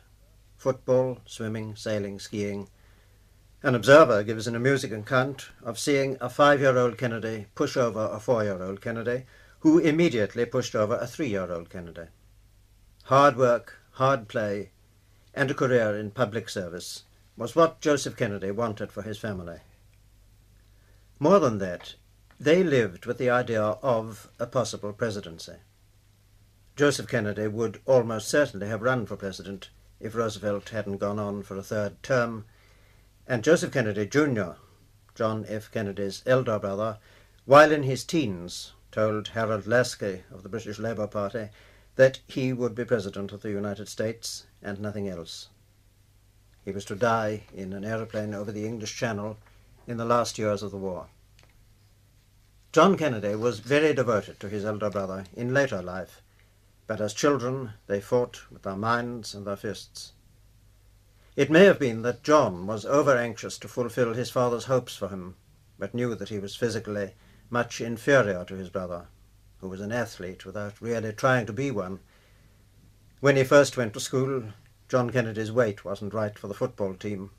football, 0.57 1.19
swimming, 1.27 1.77
sailing, 1.77 2.19
skiing. 2.19 2.69
An 3.63 3.75
observer 3.75 4.23
gives 4.23 4.47
an 4.47 4.55
amusing 4.55 4.95
account 4.95 5.51
of 5.63 5.79
seeing 5.79 6.17
a 6.21 6.31
five 6.31 6.61
year 6.61 6.79
old 6.79 6.97
Kennedy 6.97 7.47
push 7.55 7.77
over 7.77 8.09
a 8.11 8.19
four 8.19 8.45
year 8.45 8.63
old 8.63 8.81
Kennedy, 8.81 9.25
who 9.65 9.79
immediately 9.79 10.45
pushed 10.45 10.75
over 10.75 10.99
a 10.99 11.07
three 11.07 11.29
year 11.29 11.51
old 11.51 11.71
Kennedy. 11.71 12.05
Hard 13.05 13.35
work, 13.35 13.79
hard 13.93 14.29
play, 14.29 14.73
and 15.33 15.51
a 15.51 15.55
career 15.55 15.99
in 15.99 16.11
public 16.11 16.51
service 16.51 17.05
was 17.35 17.57
what 17.57 17.81
Joseph 17.81 18.15
Kennedy 18.15 18.51
wanted 18.51 18.93
for 18.93 19.01
his 19.01 19.17
family. 19.17 19.61
More 21.19 21.39
than 21.41 21.57
that, 21.59 21.95
they 22.39 22.63
lived 22.63 23.07
with 23.07 23.17
the 23.17 23.31
idea 23.31 23.63
of 23.63 24.29
a 24.39 24.47
possible 24.47 24.93
presidency. 24.93 25.57
Joseph 26.77 27.09
Kennedy 27.09 27.47
would 27.47 27.81
almost 27.87 28.29
certainly 28.29 28.67
have 28.67 28.83
run 28.83 29.07
for 29.07 29.17
president 29.17 29.71
if 29.99 30.15
Roosevelt 30.15 30.69
hadn't 30.69 30.99
gone 30.99 31.19
on 31.19 31.43
for 31.43 31.57
a 31.57 31.63
third 31.63 32.03
term, 32.03 32.45
and 33.27 33.43
Joseph 33.43 33.73
Kennedy 33.73 34.05
Jr., 34.05 34.59
John 35.15 35.47
F. 35.49 35.71
Kennedy's 35.71 36.23
elder 36.27 36.59
brother, 36.59 36.99
while 37.47 37.73
in 37.73 37.85
his 37.85 38.05
teens, 38.05 38.75
told 38.95 39.27
Harold 39.27 39.67
Laski 39.67 40.23
of 40.31 40.45
the 40.45 40.49
British 40.49 40.79
Labour 40.79 41.09
Party 41.09 41.49
that 41.97 42.21
he 42.29 42.53
would 42.53 42.77
be 42.77 42.85
President 42.85 43.33
of 43.33 43.43
the 43.43 43.51
United 43.51 43.89
States 43.89 44.47
and 44.63 44.79
nothing 44.79 45.09
else. 45.09 45.49
He 46.65 46.71
was 46.71 46.85
to 46.85 46.95
die 46.95 47.43
in 47.53 47.73
an 47.73 47.85
aeroplane 47.85 48.33
over 48.33 48.53
the 48.53 48.65
English 48.65 48.97
Channel 48.97 49.37
in 49.89 49.97
the 49.97 50.05
last 50.05 50.39
years 50.39 50.63
of 50.63 50.71
the 50.71 50.77
war. 50.77 51.09
John 52.71 52.97
Kennedy 52.97 53.35
was 53.35 53.59
very 53.59 53.95
devoted 53.95 54.39
to 54.39 54.49
his 54.49 54.65
elder 54.65 54.91
brother 54.91 55.25
in 55.35 55.53
later 55.53 55.83
life, 55.83 56.23
but 56.87 57.01
as 57.01 57.15
children 57.15 57.73
they 57.89 58.01
fought 58.01 58.49
with 58.49 58.63
their 58.63 58.77
minds 58.77 59.35
and 59.35 59.45
their 59.45 59.57
fists. 59.57 60.13
It 61.35 61.51
may 61.51 61.65
have 61.65 61.81
been 61.81 62.03
that 62.03 62.23
John 62.23 62.69
was 62.69 62.87
over 62.87 63.17
anxious 63.17 63.59
to 63.59 63.67
fulfill 63.67 64.15
his 64.15 64.31
father's 64.31 64.67
hopes 64.67 64.95
for 64.95 65.09
him, 65.09 65.35
but 65.81 65.95
knew 65.95 66.15
that 66.15 66.29
he 66.29 66.39
was 66.39 66.55
physically 66.55 67.15
much 67.51 67.81
inferior 67.81 68.45
to 68.45 68.55
his 68.55 68.71
brother, 68.71 69.07
who 69.59 69.69
was 69.69 69.81
an 69.81 69.93
athlete 69.93 70.45
without 70.45 70.81
really 70.81 71.13
trying 71.13 71.47
to 71.47 71.53
be 71.53 71.71
one. 71.71 72.01
When 73.21 73.37
he 73.37 73.45
first 73.45 73.77
went 73.77 73.95
to 73.95 74.01
school, 74.01 74.45
John 74.89 75.11
Kennedy's 75.11 75.53
weight 75.53 75.85
wasn't 75.85 76.15
right 76.15 76.39
for 76.39 76.49
the 76.49 76.55
football 76.55 76.95
team 76.95 77.31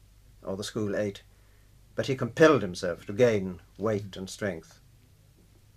or 0.43 0.57
the 0.57 0.63
school 0.63 0.95
eight, 0.95 1.21
but 1.95 2.07
he 2.07 2.15
compelled 2.15 2.61
himself 2.61 3.05
to 3.05 3.13
gain 3.13 3.61
weight 3.77 4.15
and 4.17 4.29
strength. 4.29 4.79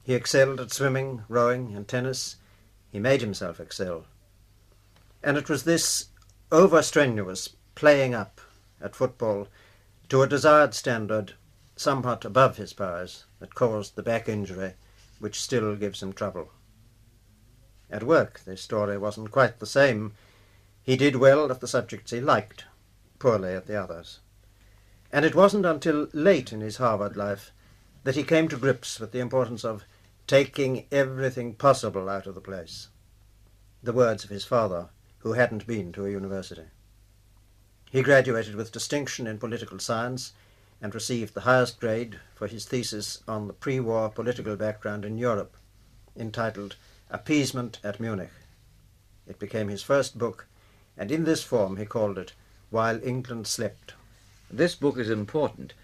He 0.02 0.14
excelled 0.14 0.60
at 0.60 0.72
swimming, 0.72 1.24
rowing, 1.28 1.76
and 1.76 1.86
tennis. 1.86 2.36
He 2.90 2.98
made 2.98 3.20
himself 3.20 3.60
excel. 3.60 4.06
And 5.22 5.36
it 5.36 5.48
was 5.48 5.64
this 5.64 6.06
over 6.50 6.80
strenuous 6.82 7.50
playing 7.74 8.14
up 8.14 8.40
at 8.80 8.96
football 8.96 9.48
to 10.08 10.22
a 10.22 10.26
desired 10.26 10.74
standard 10.74 11.34
somewhat 11.76 12.24
above 12.24 12.56
his 12.56 12.72
powers 12.72 13.24
that 13.40 13.54
caused 13.54 13.96
the 13.96 14.02
back 14.02 14.28
injury 14.28 14.74
which 15.18 15.40
still 15.40 15.74
gives 15.76 16.02
him 16.02 16.12
trouble. 16.12 16.50
At 17.90 18.02
work, 18.02 18.40
the 18.44 18.56
story 18.56 18.98
wasn't 18.98 19.30
quite 19.30 19.58
the 19.58 19.66
same. 19.66 20.12
He 20.82 20.96
did 20.96 21.16
well 21.16 21.50
at 21.50 21.60
the 21.60 21.68
subjects 21.68 22.10
he 22.10 22.20
liked, 22.20 22.64
poorly 23.18 23.54
at 23.54 23.66
the 23.66 23.76
others. 23.76 24.20
And 25.12 25.24
it 25.24 25.34
wasn't 25.34 25.66
until 25.66 26.08
late 26.12 26.52
in 26.52 26.60
his 26.60 26.76
Harvard 26.76 27.16
life 27.16 27.52
that 28.04 28.14
he 28.14 28.22
came 28.22 28.48
to 28.48 28.56
grips 28.56 29.00
with 29.00 29.12
the 29.12 29.20
importance 29.20 29.64
of 29.64 29.84
taking 30.26 30.86
everything 30.92 31.54
possible 31.54 32.08
out 32.08 32.26
of 32.26 32.34
the 32.34 32.40
place. 32.40 32.88
The 33.82 33.92
words 33.92 34.24
of 34.24 34.30
his 34.30 34.44
father, 34.44 34.90
who 35.18 35.32
hadn't 35.32 35.66
been 35.66 35.92
to 35.92 36.04
a 36.04 36.10
university. 36.10 36.66
He 37.90 38.02
graduated 38.02 38.54
with 38.54 38.72
distinction 38.72 39.26
in 39.26 39.38
political 39.38 39.78
science 39.78 40.32
and 40.80 40.94
received 40.94 41.34
the 41.34 41.42
highest 41.42 41.80
grade 41.80 42.20
for 42.34 42.46
his 42.46 42.64
thesis 42.64 43.22
on 43.26 43.46
the 43.46 43.52
pre-war 43.52 44.08
political 44.08 44.56
background 44.56 45.04
in 45.04 45.18
Europe, 45.18 45.56
entitled 46.16 46.76
Appeasement 47.10 47.80
at 47.82 47.98
Munich. 47.98 48.30
It 49.26 49.38
became 49.38 49.68
his 49.68 49.82
first 49.82 50.18
book, 50.18 50.46
and 50.96 51.10
in 51.10 51.24
this 51.24 51.42
form 51.42 51.76
he 51.76 51.84
called 51.84 52.18
it 52.18 52.32
While 52.70 53.02
England 53.02 53.46
Slept. 53.46 53.94
This 54.50 54.74
book 54.74 54.98
is 54.98 55.10
important, 55.10 55.74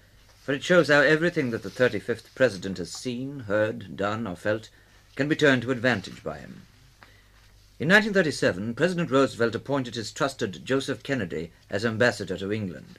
for 0.43 0.53
it 0.53 0.63
shows 0.63 0.89
how 0.89 1.01
everything 1.01 1.51
that 1.51 1.63
the 1.63 1.71
35th 1.71 2.35
President 2.35 2.79
has 2.79 2.93
seen, 2.93 3.41
heard, 3.41 3.97
done, 3.97 4.27
or 4.27 4.37
felt 4.37 4.71
can 5.17 5.29
be 5.29 5.37
turned 5.37 5.63
to 5.63 5.71
advantage 5.71 6.23
by 6.23 6.39
him. 6.39 6.63
In 7.79 7.89
1937, 7.89 8.75
President 8.75 9.11
Roosevelt 9.11 9.55
appointed 9.55 9.97
his 9.97 10.13
trusted 10.13 10.65
Joseph 10.65 11.03
Kennedy 11.03 11.51
as 11.69 11.85
ambassador 11.85 12.37
to 12.37 12.53
England. 12.53 12.99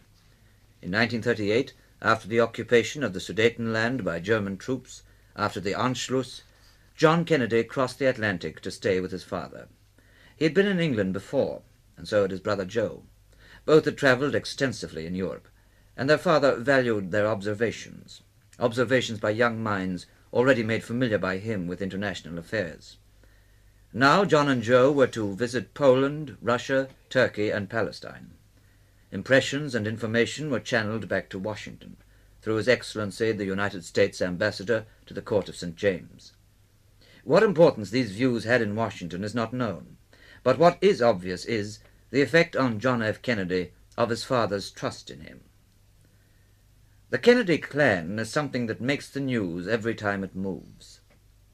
In 0.82 0.92
1938, 0.92 1.74
after 2.02 2.28
the 2.28 2.40
occupation 2.40 3.04
of 3.04 3.14
the 3.14 3.20
Sudetenland 3.20 4.04
by 4.04 4.20
German 4.20 4.58
troops, 4.58 5.04
after 5.36 5.60
the 5.60 5.74
Anschluss, 5.74 6.44
John 6.96 7.25
Kennedy 7.25 7.64
crossed 7.64 8.00
the 8.00 8.06
Atlantic 8.06 8.62
to 8.62 8.72
stay 8.72 9.00
with 9.00 9.12
his 9.12 9.24
father. 9.24 9.68
He 10.36 10.46
had 10.46 10.54
been 10.54 10.68
in 10.68 10.80
England 10.80 11.14
before, 11.14 11.62
and 11.98 12.08
so 12.08 12.22
had 12.22 12.32
his 12.32 12.40
brother 12.40 12.66
Joe. 12.66 13.04
Both 13.66 13.86
had 13.86 13.98
travelled 13.98 14.36
extensively 14.36 15.06
in 15.06 15.16
Europe, 15.16 15.48
and 15.98 16.10
their 16.10 16.18
father 16.18 16.58
valued 16.58 17.12
their 17.12 17.28
observations, 17.28 18.22
observations 18.60 19.20
by 19.20 19.32
young 19.32 19.62
minds 19.64 20.06
already 20.32 20.64
made 20.64 20.84
familiar 20.84 21.18
by 21.18 21.38
him 21.38 21.68
with 21.68 21.82
international 21.82 22.38
affairs. 22.38 22.98
Now 23.94 24.25
John 24.25 24.50
and 24.50 24.62
Joe 24.62 24.92
were 24.92 25.08
to 25.08 25.36
visit 25.36 25.74
Poland, 25.74 26.38
Russia, 26.42 26.90
Turkey, 27.10 27.50
and 27.50 27.70
Palestine. 27.70 28.35
Impressions 29.15 29.74
and 29.74 29.88
information 29.88 30.50
were 30.50 30.60
channeled 30.60 31.07
back 31.07 31.29
to 31.29 31.39
Washington 31.39 31.95
through 32.41 32.57
His 32.57 32.67
Excellency 32.67 33.31
the 33.31 33.45
United 33.45 33.86
States 33.86 34.22
Ambassador 34.22 34.86
to 35.05 35.13
the 35.13 35.22
Court 35.22 35.48
of 35.48 35.55
St. 35.55 35.74
James. 35.74 36.34
What 37.24 37.41
importance 37.41 37.91
these 37.91 38.12
views 38.12 38.43
had 38.43 38.62
in 38.62 38.75
Washington 38.75 39.24
is 39.24 39.34
not 39.34 39.53
known, 39.53 39.95
but 40.43 40.57
what 40.57 40.77
is 40.81 41.01
obvious 41.01 41.45
is 41.45 41.79
the 42.12 42.22
effect 42.22 42.57
on 42.57 42.81
John 42.81 43.01
F. 43.01 43.22
Kennedy 43.22 43.72
of 43.98 44.10
his 44.10 44.25
father's 44.25 44.69
trust 44.69 45.10
in 45.10 45.22
him. 45.22 45.45
The 47.10 47.17
Kennedy 47.17 47.57
clan 47.57 48.19
is 48.19 48.29
something 48.29 48.65
that 48.65 48.81
makes 48.81 49.07
the 49.07 49.22
news 49.22 49.65
every 49.65 49.95
time 49.95 50.25
it 50.25 50.36
moves. 50.36 51.00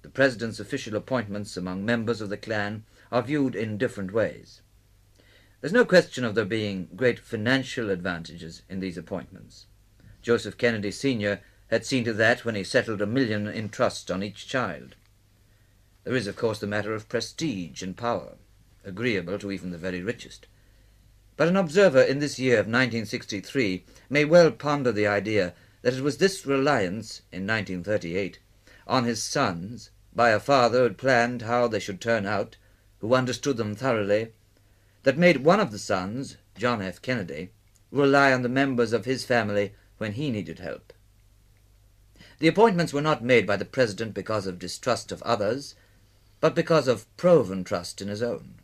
The 0.01 0.09
President's 0.09 0.59
official 0.59 0.95
appointments 0.95 1.55
among 1.55 1.85
members 1.85 2.21
of 2.21 2.29
the 2.29 2.37
clan 2.37 2.85
are 3.11 3.21
viewed 3.21 3.55
in 3.55 3.77
different 3.77 4.11
ways. 4.11 4.60
There's 5.61 5.71
no 5.71 5.85
question 5.85 6.23
of 6.23 6.33
there 6.33 6.43
being 6.43 6.89
great 6.95 7.19
financial 7.19 7.91
advantages 7.91 8.63
in 8.67 8.79
these 8.79 8.97
appointments. 8.97 9.67
Joseph 10.23 10.57
Kennedy 10.57 10.89
Sr. 10.89 11.39
had 11.69 11.85
seen 11.85 12.03
to 12.05 12.13
that 12.13 12.43
when 12.43 12.55
he 12.55 12.63
settled 12.63 12.99
a 12.99 13.05
million 13.05 13.47
in 13.47 13.69
trust 13.69 14.09
on 14.09 14.23
each 14.23 14.47
child. 14.47 14.95
There 16.03 16.15
is, 16.15 16.25
of 16.25 16.35
course, 16.35 16.57
the 16.57 16.65
matter 16.65 16.95
of 16.95 17.07
prestige 17.07 17.83
and 17.83 17.95
power, 17.95 18.37
agreeable 18.83 19.37
to 19.37 19.51
even 19.51 19.69
the 19.69 19.77
very 19.77 20.01
richest. 20.01 20.47
But 21.37 21.47
an 21.47 21.55
observer 21.55 22.01
in 22.01 22.17
this 22.17 22.39
year 22.39 22.55
of 22.55 22.65
1963 22.65 23.85
may 24.09 24.25
well 24.25 24.49
ponder 24.49 24.91
the 24.91 25.05
idea 25.05 25.53
that 25.83 25.93
it 25.93 26.01
was 26.01 26.17
this 26.17 26.43
reliance, 26.43 27.21
in 27.31 27.45
1938, 27.45 28.39
on 28.87 29.03
his 29.03 29.21
sons, 29.21 29.91
by 30.15 30.31
a 30.31 30.39
father 30.39 30.79
who 30.79 30.83
had 30.85 30.97
planned 30.97 31.43
how 31.43 31.67
they 31.67 31.79
should 31.79 32.01
turn 32.01 32.25
out, 32.25 32.57
who 32.97 33.13
understood 33.13 33.57
them 33.57 33.75
thoroughly, 33.75 34.33
that 35.03 35.17
made 35.17 35.43
one 35.43 35.59
of 35.59 35.71
the 35.71 35.79
sons, 35.79 36.37
John 36.57 36.81
F. 36.81 37.01
Kennedy, 37.01 37.51
rely 37.91 38.31
on 38.31 38.41
the 38.41 38.49
members 38.49 38.93
of 38.93 39.05
his 39.05 39.25
family 39.25 39.73
when 39.97 40.13
he 40.13 40.31
needed 40.31 40.59
help. 40.59 40.93
The 42.39 42.47
appointments 42.47 42.93
were 42.93 43.01
not 43.01 43.23
made 43.23 43.45
by 43.45 43.57
the 43.57 43.65
President 43.65 44.13
because 44.13 44.47
of 44.47 44.59
distrust 44.59 45.11
of 45.11 45.21
others, 45.23 45.75
but 46.39 46.55
because 46.55 46.87
of 46.87 47.05
proven 47.17 47.63
trust 47.63 48.01
in 48.01 48.07
his 48.07 48.23
own. 48.23 48.55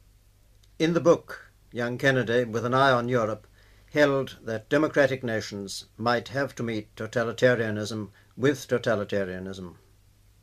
In 0.80 0.94
the 0.94 1.00
book, 1.00 1.52
young 1.72 1.98
Kennedy, 1.98 2.44
with 2.44 2.66
an 2.66 2.74
eye 2.74 2.92
on 2.92 3.10
Europe, 3.10 3.46
held 3.94 4.38
that 4.44 4.70
democratic 4.70 5.24
nations 5.24 5.86
might 5.98 6.30
have 6.30 6.56
to 6.56 6.64
meet 6.64 6.96
totalitarianism 6.96 8.10
with 8.36 8.68
totalitarianism, 8.68 9.76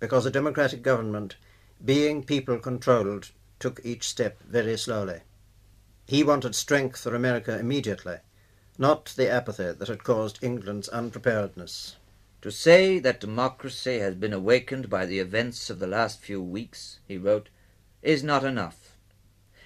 because 0.01 0.27
a 0.27 0.31
democratic 0.31 0.83
government, 0.83 1.37
being 1.85 2.23
people 2.23 2.59
controlled, 2.59 3.31
took 3.59 3.81
each 3.85 4.09
step 4.09 4.43
very 4.43 4.77
slowly. 4.77 5.21
He 6.07 6.23
wanted 6.23 6.55
strength 6.55 7.01
for 7.01 7.15
America 7.15 7.59
immediately, 7.59 8.19
not 8.77 9.15
the 9.17 9.31
apathy 9.31 9.73
that 9.73 9.89
had 9.89 10.05
caused 10.05 10.39
England's 10.43 10.91
unpreparedness. 10.91 11.97
To 12.43 12.53
say 12.53 12.99
that 12.99 13.21
democracy 13.21 14.01
has 14.01 14.15
been 14.15 14.35
awakened 14.35 14.91
by 14.91 15.07
the 15.07 15.19
events 15.19 15.71
of 15.71 15.79
the 15.79 15.87
last 15.87 16.21
few 16.21 16.43
weeks, 16.43 16.99
he 17.09 17.17
wrote, 17.17 17.49
is 18.03 18.23
not 18.23 18.45
enough. 18.45 18.99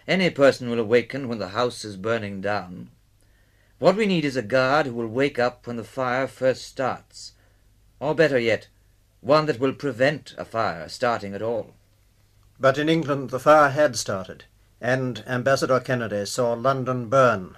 Any 0.07 0.31
person 0.31 0.70
will 0.70 0.79
awaken 0.79 1.27
when 1.27 1.38
the 1.38 1.48
house 1.48 1.85
is 1.85 1.96
burning 1.96 2.40
down. 2.40 2.90
What 3.81 3.96
we 3.96 4.07
need 4.07 4.24
is 4.24 4.37
a 4.37 4.42
guard 4.42 4.87
who 4.87 4.94
will 4.94 5.09
wake 5.09 5.40
up 5.40 5.66
when 5.66 5.77
the 5.77 5.83
fire 5.83 6.29
first 6.29 6.62
starts, 6.62 7.33
or 7.98 8.14
better 8.14 8.38
yet, 8.38 8.68
one 9.20 9.46
that 9.46 9.59
will 9.59 9.72
prevent 9.72 10.35
a 10.38 10.44
fire 10.44 10.88
starting 10.88 11.35
at 11.35 11.42
all. 11.42 11.74
But 12.61 12.79
in 12.79 12.88
England 12.88 13.31
the 13.31 13.40
fire 13.40 13.70
had 13.70 13.96
started 13.96 14.44
and 14.81 15.25
Ambassador 15.27 15.81
Kennedy 15.81 16.25
saw 16.25 16.53
London 16.53 17.09
burn. 17.09 17.57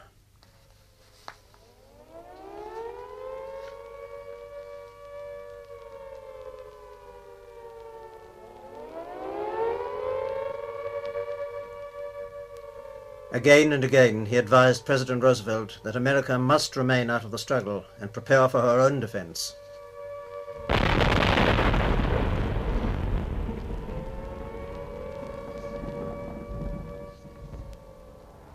Again 13.32 13.72
and 13.72 13.84
again 13.84 14.26
he 14.26 14.36
advised 14.36 14.84
President 14.84 15.22
Roosevelt 15.22 15.78
that 15.84 15.94
America 15.94 16.36
must 16.36 16.76
remain 16.76 17.08
out 17.10 17.24
of 17.24 17.30
the 17.30 17.38
struggle 17.38 17.84
and 18.00 18.12
prepare 18.12 18.48
for 18.48 18.60
her 18.60 18.80
own 18.80 18.98
defense. 18.98 19.54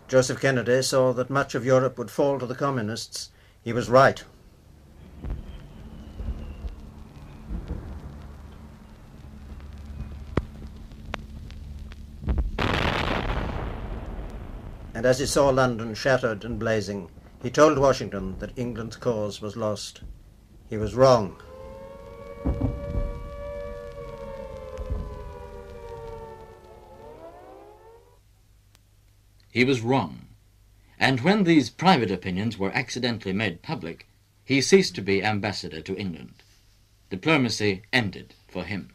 Joseph 0.08 0.40
Kennedy 0.40 0.82
saw 0.82 1.12
that 1.12 1.30
much 1.30 1.56
of 1.56 1.66
Europe 1.66 1.98
would 1.98 2.12
fall 2.12 2.38
to 2.38 2.46
the 2.46 2.54
communists. 2.54 3.30
He 3.62 3.72
was 3.72 3.90
right. 3.90 4.22
And 14.94 15.04
as 15.04 15.18
he 15.18 15.26
saw 15.26 15.48
London 15.48 15.94
shattered 15.94 16.44
and 16.44 16.58
blazing, 16.58 17.10
he 17.42 17.50
told 17.50 17.76
Washington 17.76 18.38
that 18.38 18.56
England's 18.56 18.96
cause 18.96 19.42
was 19.42 19.56
lost. 19.56 20.02
He 20.70 20.76
was 20.76 20.94
wrong. 20.94 21.36
He 29.56 29.64
was 29.64 29.80
wrong. 29.80 30.26
And 30.98 31.22
when 31.22 31.44
these 31.44 31.70
private 31.70 32.10
opinions 32.10 32.58
were 32.58 32.76
accidentally 32.76 33.32
made 33.32 33.62
public, 33.62 34.06
he 34.44 34.60
ceased 34.60 34.94
to 34.96 35.00
be 35.00 35.24
ambassador 35.24 35.80
to 35.80 35.96
England. 35.96 36.34
Diplomacy 37.08 37.80
ended 37.90 38.34
for 38.48 38.64
him. 38.64 38.90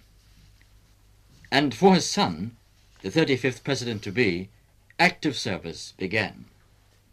And 1.50 1.74
for 1.74 1.96
his 1.96 2.08
son, 2.08 2.58
the 3.02 3.10
35th 3.10 3.64
president 3.64 4.04
to 4.04 4.12
be, 4.12 4.50
active 5.00 5.36
service 5.36 5.96
began. 5.98 6.46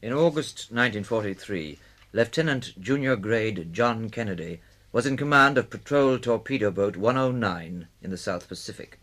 In 0.02 0.12
August 0.12 0.70
1943, 0.70 1.78
Lieutenant 2.12 2.78
Junior 2.78 3.16
Grade 3.16 3.72
John 3.72 4.11
Kennedy 4.11 4.61
was 4.92 5.06
in 5.06 5.16
command 5.16 5.56
of 5.56 5.70
patrol 5.70 6.18
torpedo 6.18 6.70
boat 6.70 6.98
109 6.98 7.88
in 8.02 8.11
the 8.11 8.18
South 8.18 8.46
Pacific. 8.46 8.98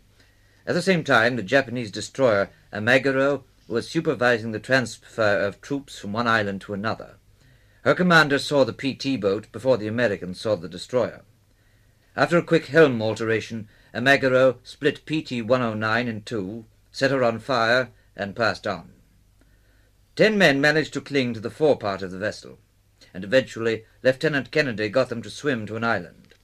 At 0.68 0.74
the 0.74 0.82
same 0.82 1.02
time, 1.02 1.34
the 1.34 1.42
Japanese 1.42 1.90
destroyer 1.90 2.50
Amagiri 2.72 3.42
was 3.68 3.88
supervising 3.88 4.52
the 4.52 4.60
transfer 4.60 5.38
of 5.40 5.60
troops 5.60 5.98
from 5.98 6.12
one 6.12 6.26
island 6.26 6.60
to 6.62 6.74
another. 6.74 7.16
Her 7.82 7.94
commander 7.94 8.38
saw 8.38 8.64
the 8.64 8.72
PT 8.72 9.20
boat 9.20 9.50
before 9.52 9.76
the 9.76 9.86
Americans 9.86 10.40
saw 10.40 10.56
the 10.56 10.68
destroyer. 10.68 11.22
After 12.16 12.38
a 12.38 12.42
quick 12.42 12.66
helm 12.66 13.02
alteration, 13.02 13.68
Amagiri 13.94 14.56
split 14.62 15.06
PT 15.06 15.44
109 15.46 16.08
in 16.08 16.22
two, 16.22 16.64
set 16.90 17.10
her 17.10 17.22
on 17.22 17.38
fire, 17.38 17.90
and 18.16 18.34
passed 18.34 18.66
on. 18.66 18.92
Ten 20.16 20.38
men 20.38 20.60
managed 20.60 20.94
to 20.94 21.00
cling 21.00 21.34
to 21.34 21.40
the 21.40 21.50
forepart 21.50 22.02
of 22.02 22.10
the 22.10 22.18
vessel, 22.18 22.58
and 23.12 23.22
eventually 23.22 23.84
Lieutenant 24.02 24.50
Kennedy 24.50 24.88
got 24.88 25.08
them 25.10 25.22
to 25.22 25.30
swim 25.30 25.66
to 25.66 25.76
an 25.76 25.84
island. 25.84 26.34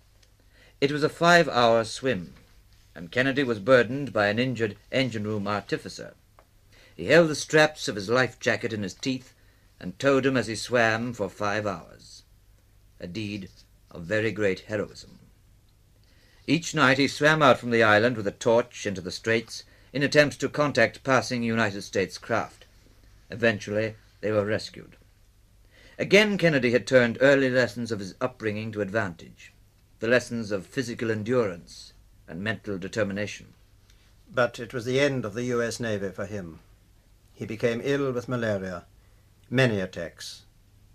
It 0.81 0.93
was 0.93 1.03
a 1.03 1.09
five-hour 1.09 1.85
swim, 1.85 2.35
and 2.95 3.11
Kennedy 3.11 3.43
was 3.43 3.59
burdened 3.59 4.13
by 4.13 4.27
an 4.27 4.39
injured 4.39 4.77
engine-room 4.91 5.47
artificer. 5.49 6.15
He 6.97 7.07
held 7.07 7.31
the 7.31 7.35
straps 7.35 7.89
of 7.89 7.97
his 7.97 8.09
life 8.09 8.39
jacket 8.39 8.73
in 8.73 8.83
his 8.83 8.95
teeth 8.95 9.35
and 9.81 9.99
towed 9.99 10.27
him 10.27 10.37
as 10.37 10.47
he 10.47 10.57
swam 10.57 11.13
for 11.15 11.29
five 11.29 11.67
hours. 11.67 12.23
A 13.01 13.07
deed 13.07 13.49
of 13.91 14.05
very 14.05 14.31
great 14.31 14.61
heroism. 14.61 15.19
Each 16.47 16.75
night 16.75 16.99
he 16.99 17.09
swam 17.09 17.43
out 17.43 17.59
from 17.59 17.71
the 17.71 17.83
island 17.83 18.17
with 18.17 18.27
a 18.27 18.33
torch 18.33 18.87
into 18.87 19.01
the 19.01 19.11
straits 19.11 19.65
in 19.93 20.03
attempts 20.03 20.37
to 20.39 20.49
contact 20.49 21.03
passing 21.03 21.43
United 21.43 21.83
States 21.83 22.19
craft. 22.19 22.67
Eventually 23.31 23.97
they 24.21 24.31
were 24.31 24.45
rescued. 24.45 24.97
Again 25.99 26.37
Kennedy 26.37 26.73
had 26.73 26.87
turned 26.87 27.19
early 27.21 27.49
lessons 27.49 27.91
of 27.91 28.01
his 28.01 28.15
upbringing 28.21 28.71
to 28.73 28.81
advantage, 28.81 29.53
the 30.01 30.09
lessons 30.09 30.51
of 30.51 30.67
physical 30.67 31.11
endurance 31.11 31.93
and 32.29 32.43
mental 32.43 32.79
determination. 32.79 33.55
But 34.33 34.59
it 34.59 34.75
was 34.75 34.85
the 34.85 35.01
end 35.01 35.25
of 35.25 35.35
the 35.35 35.45
U.S. 35.45 35.81
Navy 35.81 36.11
for 36.11 36.27
him. 36.27 36.61
He 37.33 37.47
became 37.47 37.81
ill 37.83 38.13
with 38.13 38.29
malaria 38.29 38.87
many 39.53 39.81
attacks. 39.81 40.47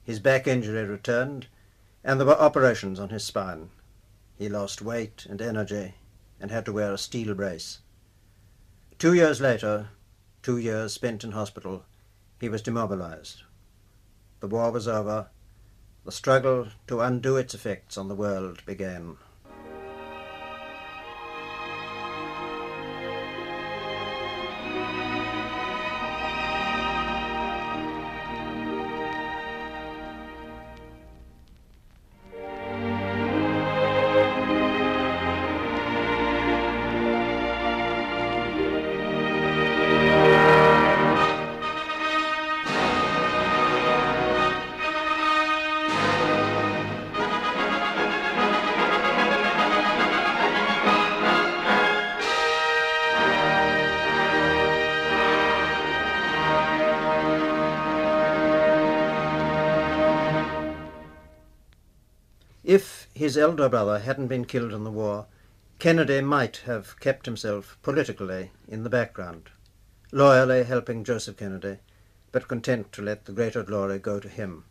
His 0.04 0.20
back 0.20 0.48
injury 0.48 0.84
returned, 0.84 1.46
and 2.04 2.20
there 2.20 2.26
were 2.26 2.40
operations 2.40 3.00
on 3.00 3.10
his 3.10 3.24
spine. 3.24 3.70
He 4.36 4.50
lost 4.50 4.82
weight 4.82 5.28
and 5.30 5.40
energy 5.40 5.94
and 6.40 6.50
had 6.50 6.66
to 6.66 6.74
wear 6.74 6.92
a 6.92 6.98
steel 6.98 7.36
brace. 7.36 7.80
Two 8.98 9.14
years 9.14 9.40
later, 9.40 9.90
two 10.42 10.58
years 10.58 10.94
spent 10.94 11.24
in 11.24 11.34
hospital, 11.34 11.86
he 12.40 12.50
was 12.50 12.64
demobilized. 12.64 13.44
The 14.40 14.48
war 14.48 14.72
was 14.72 14.88
over. 14.88 15.28
The 16.04 16.12
struggle 16.12 16.70
to 16.88 17.02
undo 17.02 17.38
its 17.38 17.54
effects 17.54 17.96
on 17.96 18.08
the 18.08 18.16
world 18.16 18.66
began. 18.66 19.18
His 63.28 63.36
elder 63.38 63.68
brother 63.68 64.00
hadn't 64.00 64.28
been 64.28 64.46
killed 64.46 64.72
in 64.72 64.86
the 64.86 64.90
war, 64.90 65.26
Kennedy 65.80 66.22
might 66.22 66.62
have 66.66 66.98
kept 67.02 67.26
himself 67.26 67.78
politically 67.82 68.52
in 68.70 68.84
the 68.84 68.90
background, 68.90 69.50
loyally 70.14 70.64
helping 70.64 71.04
Joseph 71.04 71.36
Kennedy, 71.36 71.80
but 72.32 72.48
content 72.48 72.94
to 72.94 73.02
let 73.02 73.26
the 73.26 73.34
greater 73.34 73.64
glory 73.64 74.00
go 74.00 74.22
to 74.22 74.30
him. 74.30 74.64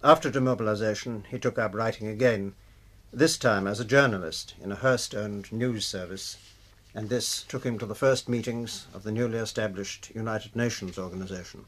After 0.00 0.30
demobilization, 0.30 1.24
he 1.28 1.40
took 1.40 1.58
up 1.58 1.74
writing 1.74 2.06
again, 2.06 2.54
this 3.12 3.36
time 3.36 3.66
as 3.66 3.80
a 3.80 3.84
journalist 3.84 4.54
in 4.62 4.70
a 4.70 4.76
Hearst-owned 4.76 5.50
news 5.50 5.84
service, 5.84 6.36
and 6.94 7.08
this 7.08 7.42
took 7.42 7.64
him 7.66 7.80
to 7.80 7.86
the 7.86 7.96
first 7.96 8.28
meetings 8.28 8.86
of 8.94 9.02
the 9.02 9.10
newly 9.10 9.38
established 9.38 10.12
United 10.14 10.54
Nations 10.54 11.00
organization. 11.00 11.64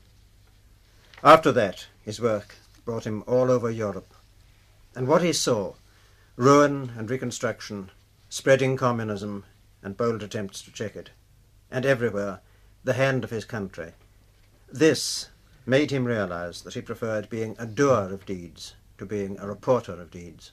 After 1.24 1.50
that, 1.50 1.88
his 2.04 2.20
work 2.20 2.54
brought 2.84 3.04
him 3.04 3.24
all 3.26 3.50
over 3.50 3.68
Europe, 3.68 4.14
and 4.94 5.06
what 5.06 5.22
he 5.22 5.32
saw 5.32 5.74
ruin 6.36 6.92
and 6.96 7.10
reconstruction, 7.10 7.90
spreading 8.28 8.76
communism, 8.76 9.44
and 9.82 9.96
bold 9.96 10.22
attempts 10.22 10.62
to 10.62 10.72
check 10.72 10.96
it, 10.96 11.10
and 11.70 11.84
everywhere 11.84 12.40
the 12.84 12.94
hand 12.94 13.22
of 13.24 13.30
his 13.30 13.44
country. 13.44 13.92
This 14.70 15.28
made 15.66 15.90
him 15.90 16.04
realize 16.04 16.62
that 16.62 16.74
he 16.74 16.80
preferred 16.80 17.28
being 17.28 17.54
a 17.58 17.66
doer 17.66 18.12
of 18.12 18.26
deeds 18.26 18.74
to 18.98 19.06
being 19.06 19.38
a 19.38 19.46
reporter 19.46 19.92
of 19.92 20.10
deeds. 20.10 20.52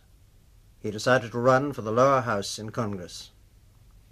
He 0.82 0.91
decided 0.91 1.32
to 1.32 1.39
run 1.39 1.73
for 1.73 1.82
the 1.82 1.91
lower 1.91 2.21
house 2.21 2.60
in 2.60 2.71
Congress. 2.71 3.32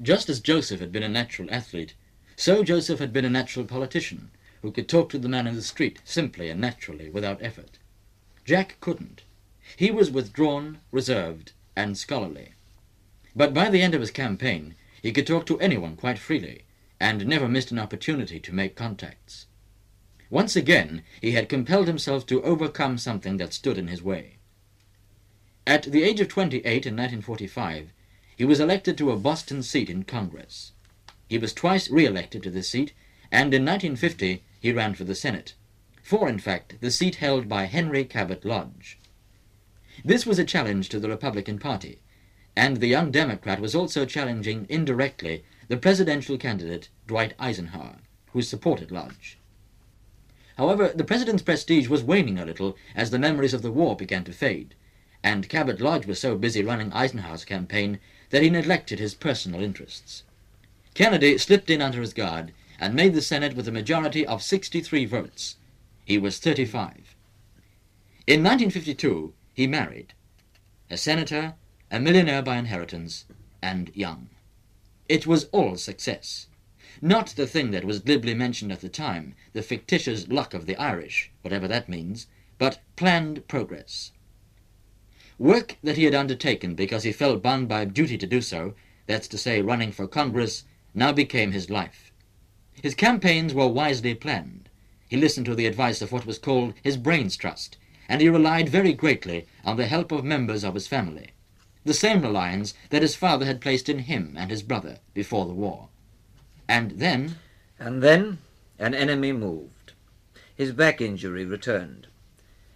Just 0.02 0.30
as 0.30 0.40
Joseph 0.40 0.80
had 0.80 0.92
been 0.92 1.04
a 1.04 1.10
natural 1.10 1.50
athlete, 1.52 1.96
so 2.36 2.64
Joseph 2.64 3.00
had 3.00 3.14
been 3.14 3.26
a 3.26 3.30
natural 3.30 3.66
politician 3.66 4.32
who 4.62 4.72
could 4.72 4.88
talk 4.90 5.10
to 5.10 5.20
the 5.20 5.30
man 5.30 5.48
in 5.48 5.56
the 5.56 5.62
street 5.62 6.00
simply 6.04 6.50
and 6.50 6.62
naturally 6.62 7.10
without 7.10 7.42
effort. 7.42 7.80
Jack 8.46 8.78
couldn't. 8.80 9.24
He 9.76 9.92
was 9.92 10.10
withdrawn, 10.10 10.80
reserved, 10.92 11.52
and 11.76 11.98
scholarly. 11.98 12.54
But 13.36 13.54
by 13.54 13.70
the 13.70 13.82
end 13.82 13.94
of 13.94 14.02
his 14.02 14.12
campaign, 14.12 14.76
he 15.02 15.12
could 15.12 15.28
talk 15.28 15.46
to 15.48 15.60
anyone 15.60 15.96
quite 15.96 16.18
freely, 16.18 16.64
and 17.00 17.28
never 17.28 17.48
missed 17.48 17.72
an 17.72 17.80
opportunity 17.80 18.40
to 18.40 18.54
make 18.54 18.76
contacts. 18.76 19.46
Once 20.30 20.56
again, 20.56 21.04
he 21.22 21.32
had 21.32 21.48
compelled 21.48 21.88
himself 21.88 22.26
to 22.26 22.42
overcome 22.44 22.98
something 22.98 23.38
that 23.38 23.54
stood 23.54 23.78
in 23.78 23.88
his 23.88 24.02
way. 24.02 24.38
At 25.66 25.84
the 25.84 26.04
age 26.04 26.20
of 26.20 26.28
28 26.28 26.64
in 26.66 26.96
1945, 26.96 27.92
he 28.36 28.46
was 28.46 28.60
elected 28.60 28.98
to 28.98 29.12
a 29.12 29.18
Boston 29.18 29.64
seat 29.64 29.90
in 29.90 30.04
Congress. 30.04 30.72
He 31.28 31.38
was 31.38 31.54
twice 31.54 31.90
re-elected 31.90 32.42
to 32.44 32.50
this 32.50 32.70
seat, 32.70 32.94
and 33.32 33.54
in 33.54 33.66
1950 33.66 34.44
he 34.60 34.72
ran 34.72 34.96
for 34.96 35.04
the 35.04 35.16
Senate, 35.16 35.54
for 36.02 36.30
in 36.30 36.40
fact 36.40 36.76
the 36.80 36.92
seat 36.92 37.16
held 37.16 37.50
by 37.50 37.66
Henry 37.66 38.06
Cabot 38.06 38.46
Lodge. 38.46 38.98
This 40.06 40.26
was 40.26 40.40
a 40.40 40.46
challenge 40.46 40.90
to 40.90 41.00
the 41.00 41.10
Republican 41.10 41.60
Party, 41.60 42.00
and 42.56 42.78
the 42.78 42.88
young 42.88 43.12
Democrat 43.12 43.60
was 43.60 43.76
also 43.76 44.06
challenging 44.06 44.66
indirectly 44.70 45.44
the 45.68 45.78
presidential 45.78 46.38
candidate 46.38 46.90
Dwight 47.08 47.34
Eisenhower, 47.40 47.98
who 48.32 48.42
supported 48.42 48.92
Lodge. 48.92 49.38
However, 50.58 50.92
the 50.94 51.04
president's 51.04 51.44
prestige 51.44 51.88
was 51.88 52.04
waning 52.04 52.40
a 52.40 52.46
little 52.46 52.76
as 52.96 53.12
the 53.12 53.20
memories 53.20 53.54
of 53.54 53.62
the 53.62 53.72
war 53.72 53.96
began 53.96 54.24
to 54.24 54.34
fade, 54.34 54.76
and 55.24 55.50
Cabot 55.50 55.80
Lodge 55.80 56.06
was 56.06 56.20
so 56.20 56.38
busy 56.38 56.64
running 56.64 56.92
Eisenhower's 56.94 57.46
campaign 57.46 58.00
that 58.30 58.42
he 58.42 58.50
neglected 58.50 59.00
his 59.00 59.14
personal 59.14 59.62
interests. 59.62 60.24
Kennedy 60.94 61.38
slipped 61.38 61.70
in 61.70 61.82
under 61.82 62.02
his 62.02 62.14
guard 62.14 62.54
and 62.80 62.94
made 62.94 63.14
the 63.14 63.22
Senate 63.22 63.56
with 63.56 63.68
a 63.68 63.72
majority 63.72 64.26
of 64.26 64.42
63 64.44 65.06
votes. 65.06 65.58
He 66.06 66.18
was 66.18 66.40
35. 66.40 67.16
In 68.26 68.44
1952, 68.44 69.34
he 69.58 69.66
married. 69.66 70.14
A 70.92 70.96
senator, 70.96 71.56
a 71.90 72.00
millionaire 72.00 72.44
by 72.44 72.58
inheritance, 72.58 73.26
and 73.60 73.90
young. 73.96 74.30
It 75.10 75.26
was 75.26 75.46
all 75.46 75.78
success. 75.78 76.46
Not 77.02 77.30
the 77.30 77.48
thing 77.48 77.72
that 77.72 77.84
was 77.84 77.98
glibly 77.98 78.36
mentioned 78.36 78.72
at 78.72 78.82
the 78.82 78.88
time, 78.88 79.34
the 79.54 79.64
fictitious 79.64 80.28
luck 80.28 80.54
of 80.54 80.68
the 80.68 80.76
Irish, 80.76 81.32
whatever 81.42 81.68
that 81.68 81.90
means, 81.90 82.28
but 82.60 82.82
planned 82.96 83.48
progress. 83.48 84.12
Work 85.40 85.78
that 85.82 85.98
he 85.98 86.04
had 86.04 86.14
undertaken 86.14 86.76
because 86.76 87.02
he 87.02 87.12
felt 87.12 87.42
bound 87.42 87.68
by 87.68 87.84
duty 87.86 88.20
to 88.20 88.28
do 88.28 88.42
so, 88.42 88.76
that's 89.08 89.28
to 89.30 89.40
say, 89.40 89.64
running 89.64 89.92
for 89.92 90.08
Congress, 90.08 90.66
now 90.94 91.12
became 91.12 91.52
his 91.52 91.72
life. 91.72 92.12
His 92.84 92.94
campaigns 92.94 93.56
were 93.56 93.68
wisely 93.68 94.14
planned. 94.14 94.70
He 95.10 95.18
listened 95.18 95.48
to 95.48 95.56
the 95.56 95.66
advice 95.66 96.04
of 96.04 96.12
what 96.12 96.28
was 96.28 96.38
called 96.38 96.76
his 96.84 96.96
brains 96.96 97.36
trust, 97.36 97.78
and 98.08 98.22
he 98.22 98.30
relied 98.30 98.70
very 98.70 98.94
greatly 98.94 99.46
on 99.66 99.78
the 99.78 99.88
help 99.88 100.12
of 100.12 100.24
members 100.24 100.64
of 100.64 100.74
his 100.74 100.88
family, 100.88 101.32
the 101.84 101.94
same 101.94 102.22
reliance 102.22 102.74
that 102.90 103.02
his 103.02 103.16
father 103.16 103.46
had 103.46 103.62
placed 103.62 103.90
in 103.90 104.00
him 104.00 104.36
and 104.38 104.52
his 104.52 104.64
brother 104.64 105.00
before 105.14 105.46
the 105.46 105.54
war. 105.54 105.90
And 106.68 106.92
then... 106.92 107.38
And 107.80 108.02
then 108.02 108.40
an 108.80 108.94
enemy 108.94 109.32
moved. 109.32 109.94
His 110.56 110.72
back 110.72 111.00
injury 111.00 111.46
returned. 111.46 112.08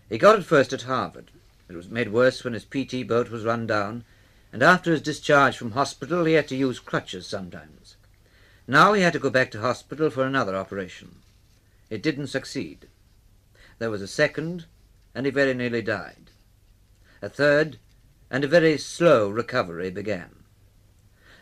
He 0.09 0.17
got 0.17 0.37
it 0.37 0.43
first 0.43 0.73
at 0.73 0.83
Harvard, 0.83 1.31
It 1.69 1.75
was 1.75 1.89
made 1.89 2.11
worse 2.11 2.43
when 2.43 2.53
his 2.53 2.65
PT 2.65 3.07
boat 3.07 3.29
was 3.29 3.45
run 3.45 3.65
down, 3.65 4.03
and 4.53 4.61
after 4.61 4.91
his 4.91 5.01
discharge 5.01 5.57
from 5.57 5.71
hospital 5.71 6.25
he 6.25 6.33
had 6.33 6.47
to 6.49 6.55
use 6.55 6.79
crutches 6.79 7.25
sometimes. 7.25 7.95
Now 8.67 8.93
he 8.93 9.01
had 9.01 9.13
to 9.13 9.19
go 9.19 9.29
back 9.29 9.51
to 9.51 9.61
hospital 9.61 10.09
for 10.09 10.25
another 10.25 10.55
operation. 10.55 11.17
It 11.89 12.03
didn't 12.03 12.27
succeed. 12.27 12.87
There 13.79 13.89
was 13.89 14.01
a 14.01 14.07
second, 14.07 14.65
and 15.13 15.25
he 15.25 15.31
very 15.31 15.53
nearly 15.53 15.81
died. 15.81 16.31
A 17.21 17.29
third, 17.29 17.77
and 18.29 18.43
a 18.43 18.47
very 18.47 18.77
slow 18.77 19.29
recovery 19.29 19.91
began. 19.91 20.43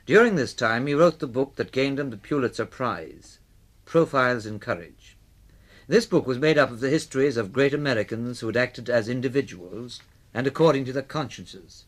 During 0.06 0.36
this 0.36 0.54
time 0.54 0.88
he 0.88 0.96
wrote 0.96 1.20
the 1.20 1.28
book 1.28 1.56
that 1.56 1.72
gained 1.72 2.00
him 2.00 2.10
the 2.10 2.18
Pulitzer 2.18 2.66
Prize, 2.66 3.40
Profiles 3.86 4.46
in 4.46 4.60
Courage. 4.60 5.18
This 5.88 6.06
book 6.06 6.26
was 6.26 6.40
made 6.40 6.58
up 6.58 6.72
of 6.72 6.80
the 6.80 6.90
histories 6.90 7.38
of 7.38 7.54
great 7.54 7.74
Americans 7.74 8.40
who 8.40 8.48
had 8.48 8.58
acted 8.58 8.90
as 8.90 9.08
individuals 9.08 10.02
and 10.34 10.48
according 10.48 10.86
to 10.86 10.94
their 10.94 11.04
consciences, 11.04 11.86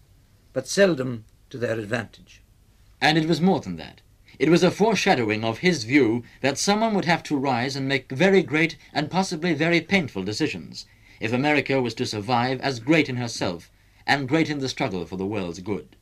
but 0.54 0.68
seldom 0.68 1.26
to 1.50 1.58
their 1.58 1.80
advantage. 1.80 2.42
And 3.00 3.18
it 3.18 3.28
was 3.28 3.42
more 3.42 3.60
than 3.60 3.78
that. 3.78 4.02
It 4.40 4.50
was 4.50 4.64
a 4.64 4.72
foreshadowing 4.72 5.44
of 5.44 5.60
his 5.60 5.84
view 5.84 6.24
that 6.42 6.58
someone 6.58 6.94
would 6.94 7.06
have 7.06 7.24
to 7.24 7.38
rise 7.38 7.76
and 7.76 7.88
make 7.88 8.12
very 8.12 8.42
great 8.42 8.78
and 8.94 9.12
possibly 9.12 9.54
very 9.54 9.82
painful 9.82 10.24
decisions 10.24 10.86
if 11.22 11.32
America 11.32 11.80
was 11.80 11.94
to 11.94 12.06
survive 12.06 12.60
as 12.62 12.80
great 12.80 13.08
in 13.08 13.16
herself 13.16 13.72
and 14.08 14.28
great 14.28 14.50
in 14.50 14.58
the 14.58 14.68
struggle 14.68 15.06
for 15.06 15.18
the 15.18 15.26
world's 15.26 15.60
good. 15.60 15.96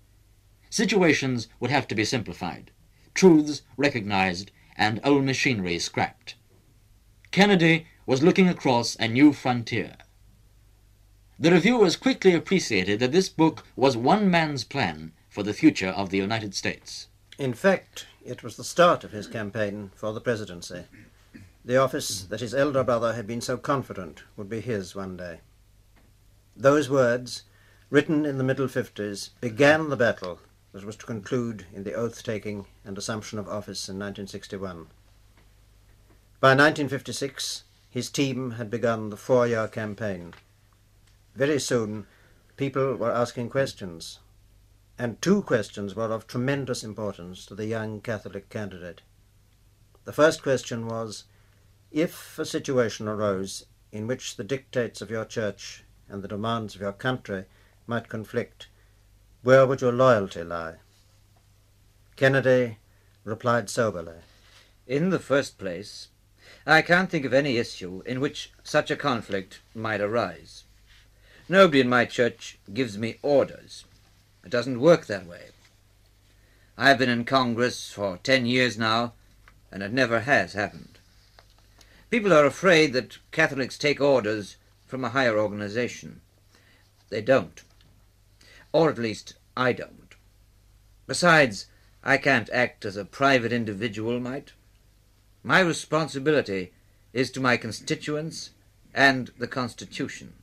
Situations 0.70 1.50
would 1.60 1.70
have 1.70 1.88
to 1.90 1.96
be 1.96 2.06
simplified, 2.06 2.72
truths 3.14 3.62
recognized, 3.76 4.50
and 4.78 5.02
old 5.04 5.26
machinery 5.26 5.78
scrapped. 5.78 6.36
Kennedy 7.32 7.86
was 8.06 8.24
looking 8.24 8.48
across 8.48 8.96
a 8.96 9.08
new 9.08 9.34
frontier. 9.34 9.96
The 11.38 11.52
reviewers 11.52 11.98
quickly 11.98 12.34
appreciated 12.34 13.00
that 13.00 13.12
this 13.12 13.30
book 13.30 13.66
was 13.76 13.98
one 13.98 14.32
man's 14.32 14.64
plan 14.64 15.12
for 15.28 15.44
the 15.44 15.54
future 15.54 15.90
of 15.90 16.10
the 16.10 16.18
United 16.18 16.56
States. 16.56 17.08
In 17.38 17.54
fact, 17.54 18.08
it 18.26 18.42
was 18.42 18.56
the 18.56 18.64
start 18.64 19.04
of 19.04 19.12
his 19.12 19.28
campaign 19.28 19.92
for 19.96 20.14
the 20.14 20.22
presidency, 20.22 20.86
the 21.70 21.78
office 21.78 22.24
that 22.24 22.40
his 22.40 22.56
elder 22.56 22.84
brother 22.84 23.14
had 23.14 23.28
been 23.28 23.42
so 23.42 23.56
confident 23.56 24.24
would 24.36 24.50
be 24.50 24.60
his 24.60 24.96
one 24.96 25.16
day. 25.16 25.40
Those 26.58 26.90
words, 26.90 27.44
written 27.92 28.26
in 28.26 28.40
the 28.40 28.44
middle 28.44 28.68
fifties, 28.68 29.30
began 29.40 29.90
the 29.90 29.96
battle 29.96 30.40
that 30.72 30.84
was 30.84 30.96
to 30.96 31.06
conclude 31.06 31.68
in 31.72 31.84
the 31.84 31.94
oath 31.94 32.24
taking 32.24 32.66
and 32.84 32.98
assumption 32.98 33.38
of 33.38 33.48
office 33.48 33.88
in 33.88 34.00
1961. 34.00 34.88
By 36.40 36.56
1956, 36.56 37.66
his 37.88 38.10
team 38.10 38.54
had 38.54 38.72
begun 38.72 39.12
the 39.12 39.16
four 39.16 39.46
year 39.46 39.68
campaign. 39.68 40.34
Very 41.36 41.60
soon, 41.60 42.08
people 42.58 42.96
were 42.96 43.12
asking 43.12 43.52
questions, 43.52 44.18
and 44.98 45.22
two 45.22 45.44
questions 45.44 45.94
were 45.96 46.12
of 46.12 46.26
tremendous 46.26 46.84
importance 46.84 47.46
to 47.46 47.54
the 47.54 47.68
young 47.68 48.02
Catholic 48.02 48.50
candidate. 48.50 49.04
The 50.06 50.14
first 50.14 50.42
question 50.42 50.88
was 50.88 51.26
if 51.91 52.38
a 52.38 52.45
situation 52.45 53.08
arose 53.08 53.65
in 53.91 54.08
which 54.08 54.36
the 54.36 54.43
dictates 54.43 55.02
of 55.02 55.10
your 55.10 55.25
church 55.25 55.84
and 56.08 56.21
the 56.21 56.28
demands 56.28 56.75
of 56.75 56.82
your 56.82 56.93
country 56.93 57.45
might 57.88 58.10
conflict, 58.10 58.67
where 59.41 59.65
would 59.65 59.82
your 59.82 59.91
loyalty 59.91 60.43
lie? 60.43 60.75
Kennedy 62.15 62.78
replied 63.23 63.69
soberly. 63.69 64.19
In 64.86 65.10
the 65.10 65.19
first 65.19 65.58
place, 65.58 66.10
I 66.65 66.82
can't 66.82 67.10
think 67.10 67.25
of 67.25 67.34
any 67.34 67.58
issue 67.58 68.04
in 68.06 68.19
which 68.19 68.52
such 68.63 68.91
a 68.91 68.95
conflict 68.95 69.62
might 69.73 70.02
arise. 70.02 70.65
Nobody 71.47 71.80
in 71.80 71.89
my 71.89 72.06
church 72.06 72.60
gives 72.73 72.97
me 72.97 73.17
orders. 73.23 73.86
It 74.43 74.52
doesn't 74.52 74.80
work 74.80 75.08
that 75.08 75.25
way. 75.25 75.45
I've 76.78 76.99
been 76.99 77.10
in 77.10 77.25
Congress 77.25 77.91
for 77.91 78.17
ten 78.17 78.45
years 78.45 78.78
now, 78.78 79.13
and 79.71 79.82
it 79.82 79.91
never 79.91 80.21
has 80.21 80.54
happened. 80.54 80.99
People 82.10 82.34
are 82.34 82.45
afraid 82.45 82.93
that 82.93 83.19
Catholics 83.32 83.78
take 83.78 84.02
orders 84.02 84.58
from 84.88 85.06
a 85.06 85.10
higher 85.10 85.38
organization. 85.38 86.22
They 87.10 87.22
don't. 87.22 87.62
Or 88.72 88.89
at 88.89 88.98
least, 88.98 89.36
I 89.56 89.74
don't. 89.74 90.15
Besides, 91.06 91.67
I 92.04 92.17
can't 92.17 92.50
act 92.52 92.86
as 92.86 92.98
a 92.98 93.06
private 93.06 93.54
individual 93.54 94.19
might. 94.19 94.54
My 95.43 95.60
responsibility 95.60 96.72
is 97.13 97.30
to 97.32 97.39
my 97.39 97.58
constituents 97.58 98.52
and 98.93 99.32
the 99.38 99.48
Constitution. 99.48 100.34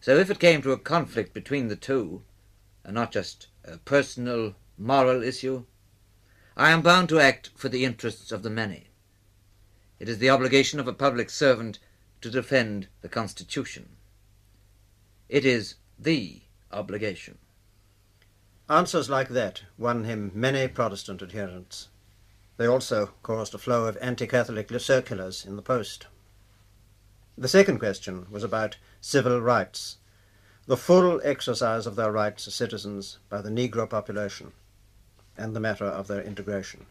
So 0.00 0.16
if 0.16 0.30
it 0.30 0.38
came 0.38 0.62
to 0.62 0.72
a 0.72 0.78
conflict 0.78 1.34
between 1.34 1.68
the 1.68 1.76
two, 1.76 2.22
and 2.84 2.94
not 2.94 3.10
just 3.10 3.48
a 3.64 3.78
personal, 3.78 4.54
moral 4.78 5.22
issue, 5.22 5.64
I 6.56 6.70
am 6.70 6.82
bound 6.82 7.08
to 7.08 7.18
act 7.18 7.50
for 7.56 7.68
the 7.68 7.84
interests 7.84 8.30
of 8.30 8.42
the 8.42 8.50
many. 8.50 8.90
It 9.98 10.08
is 10.08 10.18
the 10.18 10.30
obligation 10.30 10.80
of 10.80 10.88
a 10.88 10.92
public 10.92 11.30
servant 11.30 11.78
to 12.20 12.30
defend 12.30 12.88
the 13.00 13.08
Constitution. 13.08 13.90
It 15.28 15.44
is 15.44 15.76
the 15.98 16.42
obligation. 16.72 17.38
Answers 18.68 19.10
like 19.10 19.28
that 19.28 19.62
won 19.76 20.04
him 20.04 20.30
many 20.34 20.68
Protestant 20.68 21.22
adherents. 21.22 21.88
They 22.56 22.66
also 22.66 23.12
caused 23.22 23.54
a 23.54 23.58
flow 23.58 23.86
of 23.86 23.98
anti 24.00 24.26
Catholic 24.26 24.70
circulars 24.80 25.44
in 25.44 25.56
the 25.56 25.62
Post. 25.62 26.06
The 27.36 27.48
second 27.48 27.78
question 27.78 28.26
was 28.30 28.44
about 28.44 28.76
civil 29.00 29.40
rights, 29.40 29.98
the 30.66 30.76
full 30.76 31.20
exercise 31.24 31.86
of 31.86 31.96
their 31.96 32.12
rights 32.12 32.46
as 32.46 32.54
citizens 32.54 33.18
by 33.28 33.42
the 33.42 33.50
Negro 33.50 33.90
population, 33.90 34.52
and 35.36 35.54
the 35.54 35.60
matter 35.60 35.84
of 35.84 36.06
their 36.06 36.22
integration. 36.22 36.86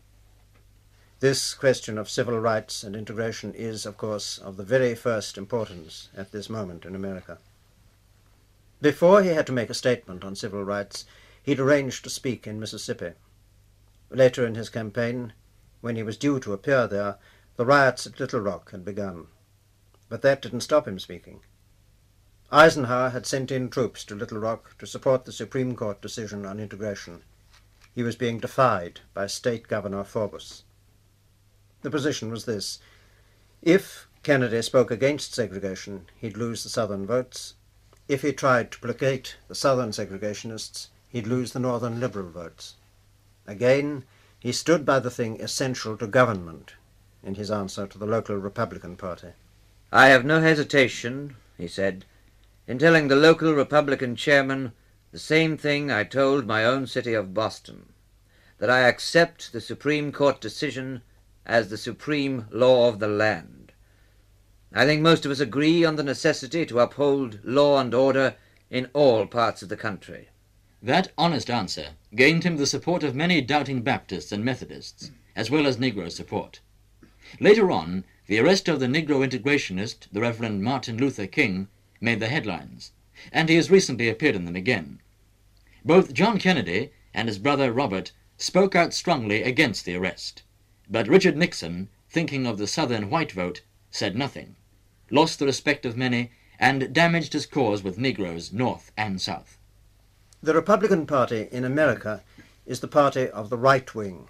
This 1.23 1.53
question 1.53 1.97
of 1.97 2.09
civil 2.09 2.37
rights 2.37 2.83
and 2.83 2.97
integration 2.97 3.53
is, 3.53 3.85
of 3.85 3.95
course, 3.95 4.37
of 4.37 4.57
the 4.57 4.63
very 4.65 4.93
first 4.93 5.37
importance 5.37 6.09
at 6.13 6.33
this 6.33 6.49
moment 6.49 6.83
in 6.83 6.95
America. 6.95 7.37
Before 8.81 9.23
he 9.23 9.29
had 9.29 9.47
to 9.47 9.53
make 9.53 9.69
a 9.69 9.73
statement 9.73 10.25
on 10.25 10.35
civil 10.35 10.65
rights, 10.65 11.05
he'd 11.41 11.61
arranged 11.61 12.03
to 12.03 12.09
speak 12.09 12.45
in 12.45 12.59
Mississippi. 12.59 13.13
Later 14.09 14.45
in 14.45 14.55
his 14.55 14.67
campaign, 14.67 15.31
when 15.79 15.95
he 15.95 16.03
was 16.03 16.17
due 16.17 16.41
to 16.41 16.51
appear 16.51 16.87
there, 16.87 17.15
the 17.55 17.65
riots 17.65 18.05
at 18.05 18.19
Little 18.19 18.41
Rock 18.41 18.71
had 18.71 18.83
begun. 18.83 19.27
But 20.09 20.23
that 20.23 20.41
didn't 20.41 20.59
stop 20.59 20.89
him 20.89 20.99
speaking. 20.99 21.39
Eisenhower 22.51 23.11
had 23.11 23.25
sent 23.25 23.49
in 23.49 23.69
troops 23.69 24.03
to 24.03 24.15
Little 24.15 24.39
Rock 24.39 24.77
to 24.77 24.85
support 24.85 25.23
the 25.23 25.31
Supreme 25.31 25.73
Court 25.77 26.01
decision 26.01 26.45
on 26.45 26.59
integration. 26.59 27.23
He 27.95 28.03
was 28.03 28.17
being 28.17 28.39
defied 28.39 28.99
by 29.13 29.27
State 29.27 29.69
Governor 29.69 30.03
Faubus. 30.03 30.63
The 31.83 31.91
position 31.91 32.31
was 32.31 32.45
this. 32.45 32.79
If 33.61 34.07
Kennedy 34.23 34.61
spoke 34.61 34.89
against 34.89 35.35
segregation, 35.35 36.07
he'd 36.15 36.37
lose 36.37 36.63
the 36.63 36.69
Southern 36.69 37.05
votes. 37.05 37.55
If 38.07 38.21
he 38.21 38.31
tried 38.31 38.71
to 38.71 38.79
placate 38.79 39.35
the 39.49 39.55
Southern 39.55 39.91
segregationists, 39.91 40.87
he'd 41.09 41.27
lose 41.27 41.51
the 41.51 41.59
Northern 41.59 41.99
liberal 41.99 42.29
votes. 42.29 42.75
Again, 43.45 44.05
he 44.39 44.53
stood 44.53 44.85
by 44.85 44.99
the 44.99 45.11
thing 45.11 45.41
essential 45.41 45.97
to 45.97 46.07
government 46.07 46.73
in 47.21 47.35
his 47.35 47.51
answer 47.51 47.85
to 47.85 47.97
the 47.97 48.05
local 48.05 48.37
Republican 48.37 48.95
Party. 48.95 49.29
I 49.91 50.07
have 50.07 50.25
no 50.25 50.39
hesitation, 50.39 51.35
he 51.57 51.67
said, 51.67 52.05
in 52.65 52.79
telling 52.79 53.09
the 53.09 53.15
local 53.15 53.53
Republican 53.53 54.15
chairman 54.15 54.71
the 55.11 55.19
same 55.19 55.57
thing 55.57 55.91
I 55.91 56.05
told 56.05 56.47
my 56.47 56.63
own 56.63 56.87
city 56.87 57.13
of 57.13 57.33
Boston, 57.33 57.91
that 58.57 58.69
I 58.69 58.87
accept 58.87 59.51
the 59.51 59.61
Supreme 59.61 60.13
Court 60.13 60.39
decision 60.39 61.01
as 61.45 61.69
the 61.69 61.77
supreme 61.77 62.45
law 62.51 62.89
of 62.89 62.99
the 62.99 63.07
land. 63.07 63.71
I 64.73 64.85
think 64.85 65.01
most 65.01 65.25
of 65.25 65.31
us 65.31 65.39
agree 65.39 65.85
on 65.85 65.97
the 65.97 66.03
necessity 66.03 66.65
to 66.65 66.79
uphold 66.79 67.39
law 67.43 67.79
and 67.79 67.93
order 67.93 68.35
in 68.69 68.89
all 68.93 69.27
parts 69.27 69.61
of 69.61 69.69
the 69.69 69.77
country. 69.77 70.29
That 70.81 71.11
honest 71.17 71.49
answer 71.49 71.89
gained 72.15 72.43
him 72.43 72.57
the 72.57 72.65
support 72.65 73.03
of 73.03 73.15
many 73.15 73.39
doubting 73.39 73.83
Baptists 73.83 74.31
and 74.31 74.43
Methodists, 74.43 75.11
as 75.35 75.51
well 75.51 75.67
as 75.67 75.77
Negro 75.77 76.11
support. 76.11 76.59
Later 77.39 77.71
on, 77.71 78.03
the 78.27 78.39
arrest 78.39 78.67
of 78.67 78.79
the 78.79 78.87
Negro 78.87 79.23
integrationist, 79.23 80.07
the 80.11 80.21
Reverend 80.21 80.63
Martin 80.63 80.97
Luther 80.97 81.27
King, 81.27 81.67
made 82.01 82.19
the 82.19 82.27
headlines, 82.27 82.91
and 83.31 83.47
he 83.47 83.55
has 83.55 83.71
recently 83.71 84.09
appeared 84.09 84.35
in 84.35 84.45
them 84.45 84.55
again. 84.55 84.99
Both 85.85 86.13
John 86.13 86.39
Kennedy 86.39 86.91
and 87.13 87.27
his 87.27 87.37
brother 87.37 87.71
Robert 87.71 88.11
spoke 88.37 88.75
out 88.75 88.93
strongly 88.93 89.43
against 89.43 89.85
the 89.85 89.95
arrest, 89.95 90.41
but 90.89 91.07
Richard 91.07 91.37
Nixon, 91.37 91.89
thinking 92.09 92.45
of 92.45 92.57
the 92.57 92.67
Southern 92.67 93.09
white 93.09 93.31
vote, 93.31 93.61
said 93.89 94.15
nothing, 94.15 94.55
lost 95.09 95.39
the 95.39 95.45
respect 95.45 95.85
of 95.85 95.97
many, 95.97 96.31
and 96.59 96.93
damaged 96.93 97.33
his 97.33 97.45
cause 97.45 97.83
with 97.83 97.97
Negroes 97.97 98.53
North 98.53 98.91
and 98.95 99.21
South. 99.21 99.57
The 100.41 100.53
Republican 100.53 101.05
Party 101.05 101.47
in 101.51 101.63
America 101.63 102.23
is 102.65 102.79
the 102.79 102.87
party 102.87 103.29
of 103.29 103.49
the 103.49 103.57
right 103.57 103.93
wing. 103.95 104.27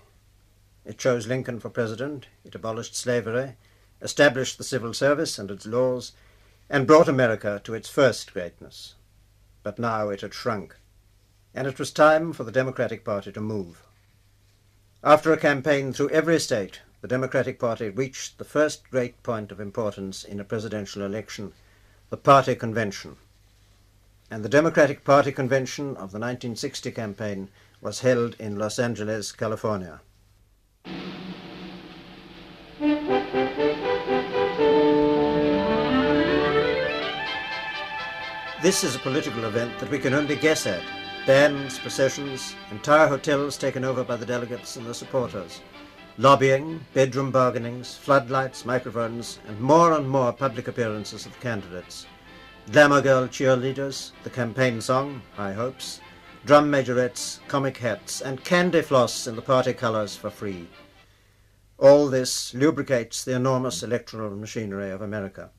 It 0.85 0.97
chose 0.97 1.27
Lincoln 1.27 1.59
for 1.59 1.69
president, 1.69 2.27
it 2.43 2.55
abolished 2.55 2.95
slavery, 2.95 3.55
established 4.01 4.57
the 4.57 4.63
civil 4.63 4.93
service 4.93 5.39
and 5.39 5.49
its 5.49 5.65
laws, 5.65 6.11
and 6.69 6.87
brought 6.87 7.07
America 7.07 7.61
to 7.63 7.73
its 7.73 7.89
first 7.89 8.33
greatness. 8.33 8.95
but 9.63 9.79
now 9.79 10.09
it 10.09 10.21
had 10.21 10.33
shrunk, 10.33 10.75
and 11.53 11.67
it 11.67 11.79
was 11.79 11.91
time 11.91 12.33
for 12.33 12.43
the 12.43 12.51
Democratic 12.51 13.05
Party 13.05 13.31
to 13.31 13.41
move. 13.41 13.81
After 15.05 15.33
a 15.33 15.37
campaign 15.37 15.91
through 15.91 16.11
every 16.11 16.39
state, 16.39 16.79
the 17.01 17.09
Democratic 17.09 17.59
Party 17.59 17.89
reached 17.89 18.37
the 18.37 18.45
first 18.45 18.89
great 18.89 19.21
point 19.21 19.51
of 19.51 19.59
importance 19.59 20.23
in 20.23 20.39
a 20.39 20.45
presidential 20.45 21.01
election, 21.01 21.51
the 22.09 22.15
party 22.15 22.55
convention. 22.55 23.17
And 24.31 24.45
the 24.45 24.49
Democratic 24.49 25.03
Party 25.03 25.33
convention 25.33 25.89
of 25.89 26.13
the 26.13 26.19
1960 26.19 26.89
campaign 26.91 27.49
was 27.81 27.99
held 27.99 28.35
in 28.39 28.57
Los 28.57 28.79
Angeles, 28.79 29.33
California. 29.33 29.99
This 38.61 38.85
is 38.85 38.95
a 38.95 38.99
political 38.99 39.43
event 39.43 39.77
that 39.79 39.91
we 39.91 39.99
can 39.99 40.13
only 40.13 40.37
guess 40.37 40.65
at. 40.65 41.02
Bands, 41.25 41.79
processions, 41.79 42.53
entire 42.69 43.07
hotels 43.07 43.55
taken 43.55 43.85
over 43.85 44.03
by 44.03 44.17
the 44.17 44.25
delegates 44.25 44.75
and 44.75 44.85
the 44.85 44.93
supporters. 44.93 45.61
Lobbying, 46.17 46.85
bedroom 46.93 47.31
bargainings, 47.31 47.95
floodlights, 47.95 48.65
microphones, 48.65 49.39
and 49.47 49.57
more 49.61 49.93
and 49.93 50.09
more 50.09 50.33
public 50.33 50.67
appearances 50.67 51.25
of 51.25 51.39
candidates. 51.39 52.07
Glamour 52.73 53.01
girl 53.01 53.27
cheerleaders, 53.27 54.11
the 54.25 54.29
campaign 54.29 54.81
song, 54.81 55.21
High 55.35 55.53
Hopes, 55.53 56.01
drum 56.45 56.69
majorettes, 56.69 57.39
comic 57.47 57.77
hats, 57.77 58.19
and 58.19 58.43
candy 58.43 58.81
floss 58.81 59.25
in 59.25 59.37
the 59.37 59.41
party 59.41 59.71
colours 59.71 60.17
for 60.17 60.29
free. 60.29 60.67
All 61.77 62.09
this 62.09 62.53
lubricates 62.53 63.23
the 63.23 63.33
enormous 63.33 63.81
electoral 63.81 64.35
machinery 64.35 64.91
of 64.91 65.01
America. 65.01 65.51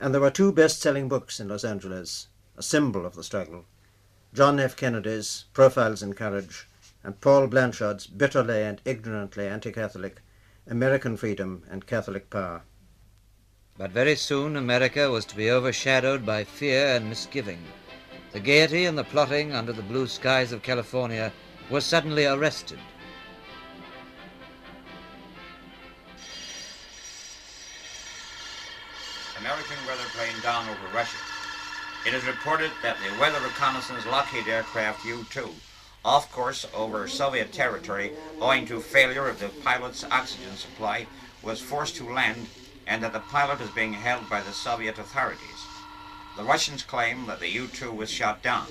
And 0.00 0.14
there 0.14 0.20
were 0.22 0.30
two 0.30 0.50
best-selling 0.50 1.10
books 1.10 1.40
in 1.40 1.48
Los 1.48 1.62
Angeles, 1.62 2.28
a 2.56 2.62
symbol 2.62 3.04
of 3.04 3.14
the 3.14 3.22
struggle. 3.22 3.66
John 4.34 4.58
F. 4.58 4.76
Kennedy's 4.76 5.44
Profiles 5.52 6.02
in 6.02 6.14
Courage 6.14 6.66
and 7.04 7.20
Paul 7.20 7.48
Blanshard's 7.48 8.06
bitterly 8.06 8.62
and 8.62 8.80
ignorantly 8.82 9.46
anti-Catholic 9.46 10.22
American 10.66 11.18
Freedom 11.18 11.64
and 11.70 11.86
Catholic 11.86 12.30
Power. 12.30 12.62
But 13.76 13.90
very 13.90 14.16
soon 14.16 14.56
America 14.56 15.10
was 15.10 15.26
to 15.26 15.36
be 15.36 15.50
overshadowed 15.50 16.24
by 16.24 16.44
fear 16.44 16.96
and 16.96 17.10
misgiving. 17.10 17.62
The 18.32 18.40
gaiety 18.40 18.86
and 18.86 18.96
the 18.96 19.04
plotting 19.04 19.52
under 19.52 19.74
the 19.74 19.82
blue 19.82 20.06
skies 20.06 20.50
of 20.50 20.62
California 20.62 21.30
were 21.68 21.82
suddenly 21.82 22.24
arrested. 22.24 22.78
American 29.38 29.76
weather 29.86 30.08
plane 30.14 30.40
down 30.42 30.70
over 30.70 30.94
Russia. 30.94 31.31
It 32.04 32.14
is 32.14 32.24
reported 32.26 32.72
that 32.82 32.96
the 32.98 33.20
weather 33.20 33.38
reconnaissance 33.38 34.04
Lockheed 34.06 34.48
aircraft 34.48 35.04
U-2 35.04 35.50
off 36.04 36.32
course 36.32 36.66
over 36.74 37.06
Soviet 37.06 37.52
territory 37.52 38.10
owing 38.40 38.66
to 38.66 38.80
failure 38.80 39.28
of 39.28 39.38
the 39.38 39.50
pilot's 39.62 40.02
oxygen 40.10 40.56
supply 40.56 41.06
was 41.42 41.60
forced 41.60 41.94
to 41.96 42.12
land 42.12 42.48
and 42.88 43.04
that 43.04 43.12
the 43.12 43.20
pilot 43.20 43.60
is 43.60 43.70
being 43.70 43.92
held 43.92 44.28
by 44.28 44.40
the 44.40 44.52
Soviet 44.52 44.98
authorities. 44.98 45.64
The 46.36 46.42
Russians 46.42 46.82
claim 46.82 47.26
that 47.26 47.38
the 47.38 47.50
U-2 47.50 47.94
was 47.94 48.10
shot 48.10 48.42
down, 48.42 48.66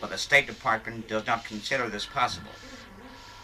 but 0.00 0.10
the 0.10 0.18
State 0.18 0.48
Department 0.48 1.06
does 1.06 1.24
not 1.24 1.44
consider 1.44 1.88
this 1.88 2.06
possible. 2.06 2.50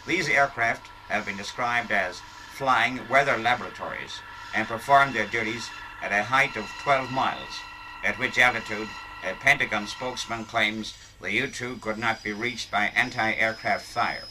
These 0.05 0.27
aircraft 0.27 0.85
have 1.07 1.25
been 1.25 1.37
described 1.37 1.91
as 1.91 2.19
flying 2.51 3.07
weather 3.07 3.37
laboratories 3.37 4.19
and 4.53 4.67
performed 4.67 5.13
their 5.13 5.27
duties 5.27 5.69
at 6.03 6.11
a 6.11 6.23
height 6.23 6.57
of 6.57 6.65
12 6.83 7.09
miles, 7.09 7.61
at 8.03 8.19
which 8.19 8.37
altitude 8.37 8.89
a 9.23 9.33
Pentagon 9.35 9.87
spokesman 9.87 10.45
claims 10.45 10.93
the 11.21 11.31
U-2 11.31 11.81
could 11.81 11.97
not 11.97 12.23
be 12.23 12.31
reached 12.31 12.71
by 12.71 12.85
anti-aircraft 12.95 13.85
fire. 13.85 14.23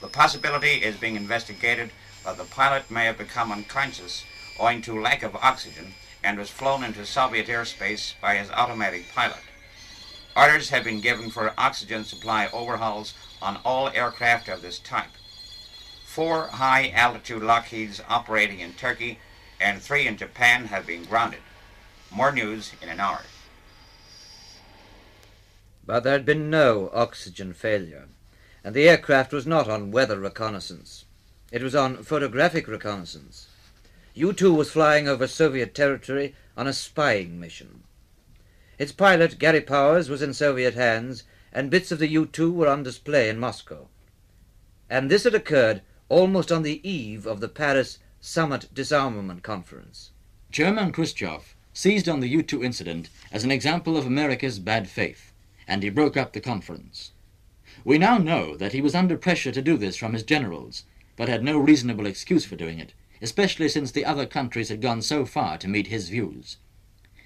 The 0.00 0.08
possibility 0.08 0.82
is 0.82 0.96
being 0.96 1.16
investigated 1.16 1.90
that 2.24 2.36
the 2.36 2.44
pilot 2.44 2.90
may 2.90 3.04
have 3.06 3.18
become 3.18 3.52
unconscious 3.52 4.24
owing 4.58 4.82
to 4.82 5.00
lack 5.00 5.22
of 5.22 5.36
oxygen 5.36 5.94
and 6.22 6.38
was 6.38 6.50
flown 6.50 6.84
into 6.84 7.04
Soviet 7.06 7.46
airspace 7.46 8.14
by 8.20 8.36
his 8.36 8.50
automatic 8.50 9.06
pilot. 9.14 9.40
Orders 10.36 10.70
have 10.70 10.84
been 10.84 11.00
given 11.00 11.30
for 11.30 11.52
oxygen 11.58 12.04
supply 12.04 12.48
overhauls 12.52 13.14
on 13.42 13.60
all 13.64 13.88
aircraft 13.88 14.48
of 14.48 14.62
this 14.62 14.78
type. 14.78 15.10
Four 16.06 16.48
high-altitude 16.48 17.42
Lockheeds 17.42 18.00
operating 18.08 18.60
in 18.60 18.72
Turkey 18.74 19.18
and 19.60 19.80
three 19.80 20.06
in 20.06 20.16
Japan 20.16 20.66
have 20.66 20.86
been 20.86 21.04
grounded. 21.04 21.40
More 22.10 22.32
news 22.32 22.72
in 22.80 22.88
an 22.88 23.00
hour. 23.00 23.22
But 25.88 26.00
there 26.04 26.12
had 26.12 26.26
been 26.26 26.50
no 26.50 26.90
oxygen 26.92 27.54
failure, 27.54 28.08
and 28.62 28.74
the 28.74 28.86
aircraft 28.86 29.32
was 29.32 29.46
not 29.46 29.70
on 29.70 29.90
weather 29.90 30.20
reconnaissance. 30.20 31.06
It 31.50 31.62
was 31.62 31.74
on 31.74 32.02
photographic 32.02 32.68
reconnaissance. 32.68 33.48
U-2 34.12 34.54
was 34.54 34.70
flying 34.70 35.08
over 35.08 35.26
Soviet 35.26 35.74
territory 35.74 36.34
on 36.58 36.66
a 36.66 36.74
spying 36.74 37.40
mission. 37.40 37.84
Its 38.78 38.92
pilot, 38.92 39.38
Gary 39.38 39.62
Powers, 39.62 40.10
was 40.10 40.20
in 40.20 40.34
Soviet 40.34 40.74
hands, 40.74 41.24
and 41.54 41.70
bits 41.70 41.90
of 41.90 42.00
the 42.00 42.08
U-2 42.08 42.52
were 42.52 42.68
on 42.68 42.82
display 42.82 43.30
in 43.30 43.38
Moscow. 43.38 43.88
And 44.90 45.10
this 45.10 45.24
had 45.24 45.34
occurred 45.34 45.80
almost 46.10 46.52
on 46.52 46.64
the 46.64 46.86
eve 46.86 47.26
of 47.26 47.40
the 47.40 47.48
Paris 47.48 47.98
Summit 48.20 48.68
Disarmament 48.74 49.42
Conference. 49.42 50.10
German 50.50 50.92
Khrushchev 50.92 51.56
seized 51.72 52.10
on 52.10 52.20
the 52.20 52.28
U-2 52.28 52.62
incident 52.62 53.08
as 53.32 53.42
an 53.42 53.50
example 53.50 53.96
of 53.96 54.04
America's 54.04 54.58
bad 54.58 54.86
faith, 54.86 55.27
and 55.68 55.82
he 55.82 55.90
broke 55.90 56.16
up 56.16 56.32
the 56.32 56.40
conference. 56.40 57.12
We 57.84 57.98
now 57.98 58.18
know 58.18 58.56
that 58.56 58.72
he 58.72 58.80
was 58.80 58.94
under 58.94 59.16
pressure 59.16 59.52
to 59.52 59.62
do 59.62 59.76
this 59.76 59.96
from 59.96 60.14
his 60.14 60.24
generals, 60.24 60.84
but 61.14 61.28
had 61.28 61.44
no 61.44 61.58
reasonable 61.58 62.06
excuse 62.06 62.44
for 62.44 62.56
doing 62.56 62.80
it, 62.80 62.94
especially 63.20 63.68
since 63.68 63.92
the 63.92 64.04
other 64.04 64.26
countries 64.26 64.70
had 64.70 64.80
gone 64.80 65.02
so 65.02 65.24
far 65.26 65.58
to 65.58 65.68
meet 65.68 65.88
his 65.88 66.08
views. 66.08 66.56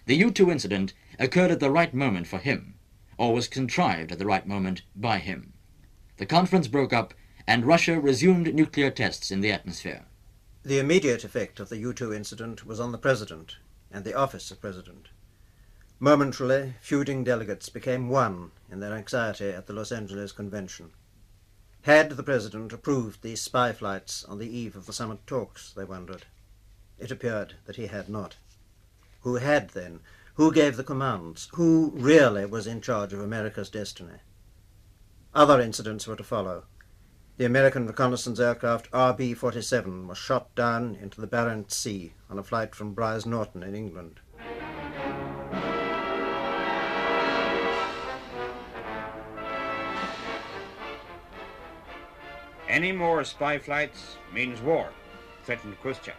The 0.07 0.17
U-2 0.17 0.51
incident 0.51 0.93
occurred 1.19 1.53
at 1.53 1.61
the 1.61 1.71
right 1.71 1.95
moment 1.95 2.27
for 2.27 2.39
him, 2.39 2.75
or 3.17 3.33
was 3.33 3.47
contrived 3.47 4.11
at 4.11 4.19
the 4.19 4.27
right 4.27 4.47
moment 4.47 4.83
by 4.97 5.19
him. 5.19 5.53
The 6.17 6.27
conference 6.27 6.67
broke 6.67 6.93
up, 6.93 7.15
and 7.47 7.65
Russia 7.65 8.01
resumed 8.01 8.53
nuclear 8.55 8.91
tests 8.91 9.31
in 9.31 9.41
the 9.41 9.53
atmosphere. 9.53 10.07
The 10.65 10.79
immediate 10.79 11.25
effect 11.25 11.61
of 11.61 11.69
the 11.69 11.79
U-2 11.79 12.15
incident 12.15 12.67
was 12.67 12.81
on 12.81 12.93
the 12.93 12.99
President 12.99 13.57
and 13.91 14.05
the 14.05 14.15
office 14.15 14.51
of 14.51 14.61
President. 14.61 15.09
Momentarily, 16.05 16.75
feuding 16.81 17.23
delegates 17.23 17.69
became 17.69 18.09
one 18.09 18.51
in 18.69 18.81
their 18.81 18.93
anxiety 18.93 19.51
at 19.51 19.69
the 19.69 19.73
Los 19.73 19.93
Angeles 19.93 20.33
Convention. 20.33 20.91
Had 21.83 22.11
the 22.11 22.25
President 22.25 22.73
approved 22.73 23.23
these 23.23 23.41
spy 23.41 23.73
flights 23.73 24.25
on 24.25 24.41
the 24.41 24.51
eve 24.51 24.75
of 24.75 24.87
the 24.87 24.93
summit 24.93 25.25
talks, 25.29 25.73
they 25.73 25.85
wondered. 25.85 26.25
It 26.99 27.13
appeared 27.13 27.55
that 27.67 27.77
he 27.77 27.87
had 27.87 28.09
not. 28.09 28.35
Who 29.21 29.37
had, 29.37 29.71
then? 29.71 30.01
Who 30.35 30.51
gave 30.51 30.77
the 30.77 30.83
commands? 30.83 31.49
Who 31.53 31.93
really 31.95 32.47
was 32.47 32.67
in 32.67 32.81
charge 32.81 33.13
of 33.13 33.21
America's 33.21 33.71
destiny? 33.71 34.19
Other 35.33 35.61
incidents 35.61 36.09
were 36.09 36.17
to 36.17 36.25
follow. 36.25 36.65
The 37.37 37.45
American 37.45 37.87
reconnaissance 37.87 38.41
aircraft 38.41 38.91
RB-47 38.91 40.09
was 40.09 40.19
shot 40.19 40.53
down 40.57 40.97
into 41.01 41.21
the 41.21 41.29
Barents 41.29 41.75
Sea 41.75 42.15
on 42.29 42.41
a 42.41 42.43
flight 42.43 42.75
from 42.75 42.93
Brize 42.93 43.25
Norton 43.25 43.63
in 43.63 43.77
England. 43.77 44.19
Any 52.69 52.93
more 52.93 53.25
spy 53.25 53.59
flights 53.59 54.17
means 54.33 54.61
war, 54.61 54.91
threatened 55.45 55.81
Khrushchev. 55.81 56.15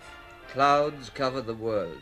Clouds 0.49 1.10
covered 1.10 1.45
the 1.45 1.53
world. 1.53 2.01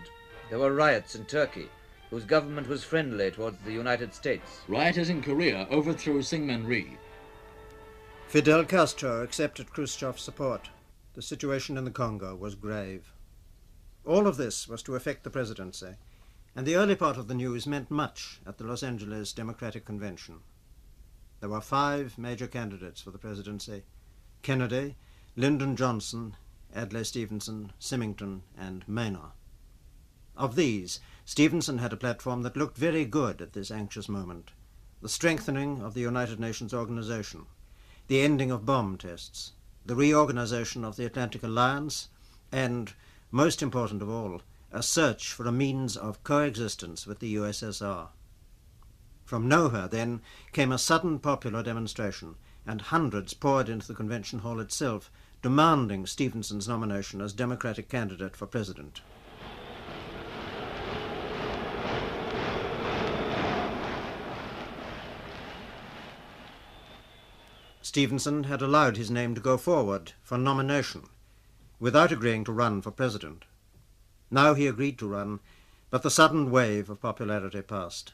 There 0.49 0.60
were 0.60 0.73
riots 0.73 1.15
in 1.15 1.26
Turkey, 1.26 1.70
whose 2.09 2.26
government 2.26 2.68
was 2.68 2.84
friendly 2.84 3.32
towards 3.32 3.57
the 3.63 3.72
United 3.72 4.13
States. 4.13 4.61
Rioters 4.68 5.09
in 5.09 5.22
Korea 5.22 5.68
overthrew 5.70 6.22
Syngman 6.22 6.65
Rhee. 6.65 6.97
Fidel 8.28 8.65
Castro 8.65 9.24
accepted 9.24 9.72
Khrushchev's 9.72 10.22
support. 10.22 10.70
The 11.13 11.22
situation 11.22 11.78
in 11.78 11.86
the 11.86 11.91
Congo 11.91 12.36
was 12.36 12.55
grave. 12.55 13.13
All 14.05 14.28
of 14.28 14.38
this 14.38 14.68
was 14.68 14.82
to 14.84 14.95
affect 14.95 15.24
the 15.24 15.30
presidency, 15.30 15.95
and 16.55 16.65
the 16.65 16.76
early 16.76 16.95
part 16.95 17.18
of 17.18 17.28
the 17.28 17.36
news 17.36 17.68
meant 17.68 17.91
much 17.91 18.41
at 18.45 18.57
the 18.57 18.63
Los 18.63 18.84
Angeles 18.84 19.32
Democratic 19.32 19.86
Convention. 19.86 20.39
There 21.39 21.49
were 21.49 21.61
five 21.61 22.18
major 22.18 22.47
candidates 22.47 23.01
for 23.01 23.11
the 23.11 23.18
presidency 23.18 23.84
Kennedy, 24.41 24.95
Lyndon 25.35 25.75
Johnson, 25.75 26.35
Adlai 26.75 27.03
Stevenson, 27.03 27.73
Symington, 27.79 28.43
and 28.57 28.85
Meyner. 28.87 29.31
Of 30.35 30.55
these, 30.55 30.99
Stevenson 31.25 31.77
had 31.77 31.93
a 31.93 31.97
platform 31.97 32.41
that 32.43 32.57
looked 32.57 32.77
very 32.77 33.05
good 33.05 33.41
at 33.41 33.53
this 33.53 33.71
anxious 33.71 34.09
moment 34.09 34.51
the 35.01 35.09
strengthening 35.09 35.81
of 35.81 35.95
the 35.95 36.01
United 36.01 36.39
Nations 36.39 36.73
organization, 36.73 37.47
the 38.07 38.21
ending 38.21 38.51
of 38.51 38.65
bomb 38.65 38.97
tests, 38.97 39.53
the 39.83 39.95
reorganization 39.95 40.85
of 40.85 40.95
the 40.95 41.05
Atlantic 41.05 41.41
Alliance, 41.41 42.09
and, 42.51 42.93
most 43.31 43.63
important 43.63 44.01
of 44.01 44.09
all, 44.09 44.41
a 44.71 44.83
search 44.83 45.33
for 45.33 45.47
a 45.47 45.51
means 45.51 45.97
of 45.97 46.23
coexistence 46.23 47.07
with 47.07 47.19
the 47.19 47.35
USSR. 47.35 48.09
From 49.25 49.47
nowhere, 49.47 49.87
then, 49.87 50.21
came 50.51 50.71
a 50.71 50.77
sudden 50.77 51.17
popular 51.17 51.63
demonstration, 51.63 52.35
and 52.66 52.82
hundreds 52.82 53.34
poured 53.34 53.70
into 53.70 53.88
the 53.88 53.93
convention 53.93 54.39
hall 54.39 54.59
itself, 54.59 55.12
demanding 55.41 56.05
Stevenson's 56.05 56.68
nomination 56.68 57.22
as 57.22 57.34
Democratic 57.34 57.89
candidate 57.89 58.36
for 58.36 58.45
president. 58.45 59.01
Stevenson 67.82 68.45
had 68.45 68.62
allowed 68.62 68.95
his 68.95 69.09
name 69.12 69.36
to 69.36 69.41
go 69.41 69.57
forward 69.57 70.14
for 70.22 70.38
nomination 70.38 71.09
without 71.80 72.12
agreeing 72.12 72.43
to 72.43 72.51
run 72.51 72.82
for 72.82 72.91
president. 72.91 73.43
Now 74.30 74.53
he 74.53 74.68
agreed 74.68 74.99
to 74.99 75.07
run, 75.07 75.39
but 75.89 76.03
the 76.03 76.12
sudden 76.12 76.51
wave 76.51 76.89
of 76.89 77.01
popularity 77.01 77.62
passed. 77.64 78.14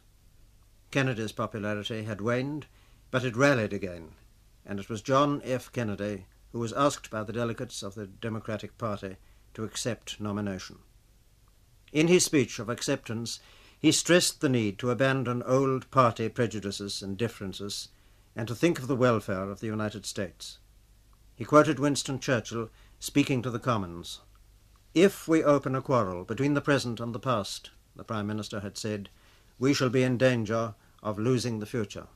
Kennedy's 0.90 1.34
popularity 1.34 2.06
had 2.06 2.22
waned, 2.22 2.66
but 3.12 3.26
it 3.26 3.36
rallied 3.36 3.74
again, 3.74 4.12
and 4.68 4.80
it 4.80 4.90
was 4.90 5.02
John 5.02 5.42
F. 5.44 5.72
Kennedy 5.72 6.26
who 6.52 6.60
was 6.60 6.74
asked 6.74 7.10
by 7.10 7.24
the 7.24 7.34
delegates 7.34 7.82
of 7.82 7.96
the 7.96 8.06
Democratic 8.06 8.78
Party 8.78 9.16
to 9.54 9.64
accept 9.64 10.20
nomination. 10.20 10.78
In 11.92 12.08
his 12.08 12.26
speech 12.26 12.60
of 12.60 12.70
acceptance, 12.70 13.40
he 13.80 13.92
stressed 13.92 14.42
the 14.42 14.50
need 14.50 14.78
to 14.80 14.92
abandon 14.92 15.44
old 15.44 15.90
party 15.92 16.30
prejudices 16.30 17.02
and 17.02 17.18
differences 17.18 17.90
and 18.36 18.48
to 18.48 18.56
think 18.56 18.80
of 18.80 18.88
the 18.88 18.96
welfare 18.96 19.50
of 19.50 19.60
the 19.60 19.68
United 19.68 20.06
States. 20.06 20.60
He 21.36 21.46
quoted 21.46 21.80
Winston 21.80 22.20
Churchill 22.20 22.70
speaking 23.00 23.42
to 23.44 23.52
the 23.52 23.60
Commons. 23.60 24.22
If 24.94 25.28
we 25.28 25.44
open 25.44 25.76
a 25.76 25.82
quarrel 25.82 26.24
between 26.24 26.56
the 26.56 26.62
present 26.62 27.00
and 27.00 27.14
the 27.14 27.20
past, 27.20 27.72
the 27.96 28.04
Prime 28.04 28.28
Minister 28.28 28.62
had 28.62 28.78
said, 28.78 29.10
we 29.60 29.74
shall 29.74 29.90
be 29.90 30.04
in 30.04 30.18
danger 30.18 30.76
of 31.04 31.20
losing 31.20 31.60
the 31.60 31.66
future. 31.66 32.08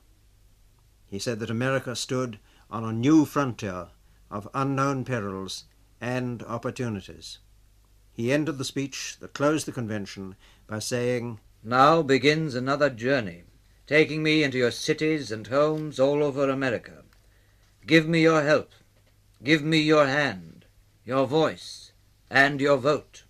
He 1.12 1.18
said 1.18 1.40
that 1.40 1.50
America 1.50 1.94
stood 1.94 2.38
on 2.70 2.84
a 2.84 2.90
new 2.90 3.26
frontier 3.26 3.88
of 4.30 4.48
unknown 4.54 5.04
perils 5.04 5.64
and 6.00 6.42
opportunities. 6.44 7.36
He 8.14 8.32
ended 8.32 8.56
the 8.56 8.64
speech 8.64 9.18
that 9.20 9.34
closed 9.34 9.66
the 9.66 9.72
convention 9.72 10.36
by 10.66 10.78
saying, 10.78 11.38
Now 11.62 12.00
begins 12.00 12.54
another 12.54 12.88
journey, 12.88 13.42
taking 13.86 14.22
me 14.22 14.42
into 14.42 14.56
your 14.56 14.70
cities 14.70 15.30
and 15.30 15.46
homes 15.48 16.00
all 16.00 16.22
over 16.22 16.48
America. 16.48 17.04
Give 17.86 18.08
me 18.08 18.22
your 18.22 18.42
help. 18.42 18.72
Give 19.44 19.62
me 19.62 19.80
your 19.80 20.06
hand, 20.06 20.64
your 21.04 21.26
voice, 21.26 21.92
and 22.30 22.58
your 22.58 22.78
vote. 22.78 23.21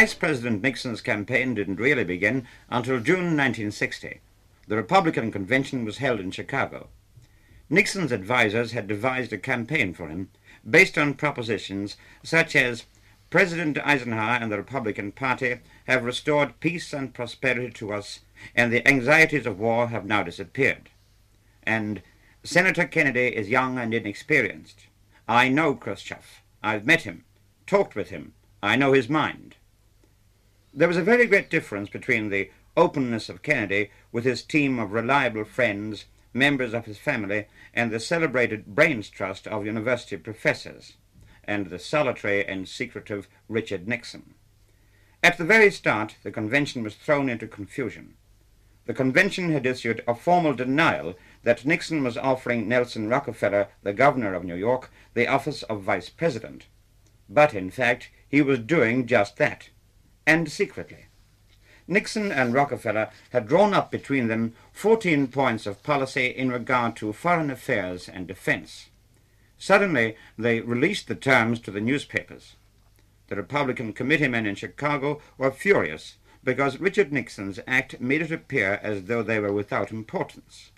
Vice 0.00 0.14
President 0.14 0.62
Nixon's 0.62 1.02
campaign 1.02 1.52
didn't 1.52 1.76
really 1.78 2.04
begin 2.04 2.46
until 2.70 3.00
June 3.00 3.36
1960. 3.36 4.20
The 4.66 4.76
Republican 4.76 5.30
convention 5.30 5.84
was 5.84 5.98
held 5.98 6.20
in 6.20 6.30
Chicago. 6.30 6.88
Nixon's 7.68 8.10
advisers 8.10 8.72
had 8.72 8.88
devised 8.88 9.30
a 9.34 9.36
campaign 9.36 9.92
for 9.92 10.08
him 10.08 10.30
based 10.66 10.96
on 10.96 11.12
propositions 11.12 11.98
such 12.22 12.56
as 12.56 12.86
President 13.28 13.76
Eisenhower 13.76 14.38
and 14.40 14.50
the 14.50 14.56
Republican 14.56 15.12
Party 15.12 15.58
have 15.86 16.02
restored 16.02 16.60
peace 16.60 16.94
and 16.94 17.12
prosperity 17.12 17.70
to 17.72 17.92
us, 17.92 18.20
and 18.56 18.72
the 18.72 18.88
anxieties 18.88 19.44
of 19.44 19.60
war 19.60 19.88
have 19.88 20.06
now 20.06 20.22
disappeared. 20.22 20.88
And 21.64 22.00
Senator 22.42 22.86
Kennedy 22.86 23.36
is 23.36 23.50
young 23.50 23.76
and 23.76 23.92
inexperienced. 23.92 24.86
I 25.28 25.50
know 25.50 25.74
Khrushchev. 25.74 26.40
I've 26.62 26.86
met 26.86 27.02
him, 27.02 27.24
talked 27.66 27.94
with 27.94 28.08
him. 28.08 28.32
I 28.62 28.76
know 28.76 28.94
his 28.94 29.10
mind. 29.10 29.56
There 30.72 30.86
was 30.86 30.96
a 30.96 31.02
very 31.02 31.26
great 31.26 31.50
difference 31.50 31.88
between 31.88 32.28
the 32.28 32.52
openness 32.76 33.28
of 33.28 33.42
Kennedy 33.42 33.90
with 34.12 34.22
his 34.22 34.44
team 34.44 34.78
of 34.78 34.92
reliable 34.92 35.42
friends, 35.42 36.04
members 36.32 36.72
of 36.72 36.84
his 36.84 36.96
family, 36.96 37.46
and 37.74 37.90
the 37.90 37.98
celebrated 37.98 38.66
brains 38.66 39.10
trust 39.10 39.48
of 39.48 39.66
university 39.66 40.16
professors, 40.16 40.96
and 41.42 41.66
the 41.66 41.80
solitary 41.80 42.46
and 42.46 42.68
secretive 42.68 43.26
Richard 43.48 43.88
Nixon. 43.88 44.34
At 45.24 45.38
the 45.38 45.44
very 45.44 45.72
start, 45.72 46.14
the 46.22 46.30
convention 46.30 46.84
was 46.84 46.94
thrown 46.94 47.28
into 47.28 47.48
confusion. 47.48 48.14
The 48.86 48.94
convention 48.94 49.50
had 49.50 49.66
issued 49.66 50.04
a 50.06 50.14
formal 50.14 50.54
denial 50.54 51.16
that 51.42 51.66
Nixon 51.66 52.04
was 52.04 52.16
offering 52.16 52.68
Nelson 52.68 53.08
Rockefeller, 53.08 53.70
the 53.82 53.92
governor 53.92 54.34
of 54.34 54.44
New 54.44 54.54
York, 54.54 54.92
the 55.14 55.26
office 55.26 55.64
of 55.64 55.82
vice 55.82 56.08
president. 56.08 56.66
But 57.28 57.54
in 57.54 57.70
fact, 57.70 58.10
he 58.28 58.40
was 58.40 58.60
doing 58.60 59.06
just 59.06 59.36
that 59.38 59.70
and 60.30 60.48
secretly. 60.48 61.06
Nixon 61.88 62.30
and 62.30 62.54
Rockefeller 62.54 63.10
had 63.30 63.48
drawn 63.48 63.74
up 63.74 63.90
between 63.90 64.28
them 64.28 64.54
14 64.72 65.26
points 65.26 65.66
of 65.66 65.82
policy 65.82 66.26
in 66.26 66.52
regard 66.52 66.94
to 66.96 67.12
foreign 67.12 67.50
affairs 67.50 68.08
and 68.08 68.28
defense. 68.28 68.90
Suddenly, 69.58 70.16
they 70.38 70.60
released 70.60 71.08
the 71.08 71.16
terms 71.16 71.58
to 71.60 71.72
the 71.72 71.80
newspapers. 71.80 72.54
The 73.26 73.34
Republican 73.34 73.92
committeemen 73.92 74.46
in 74.46 74.54
Chicago 74.54 75.20
were 75.36 75.50
furious 75.50 76.14
because 76.44 76.78
Richard 76.78 77.12
Nixon's 77.12 77.58
act 77.66 78.00
made 78.00 78.22
it 78.22 78.30
appear 78.30 78.78
as 78.84 79.06
though 79.06 79.24
they 79.24 79.40
were 79.40 79.52
without 79.52 79.90
importance. 79.90 80.70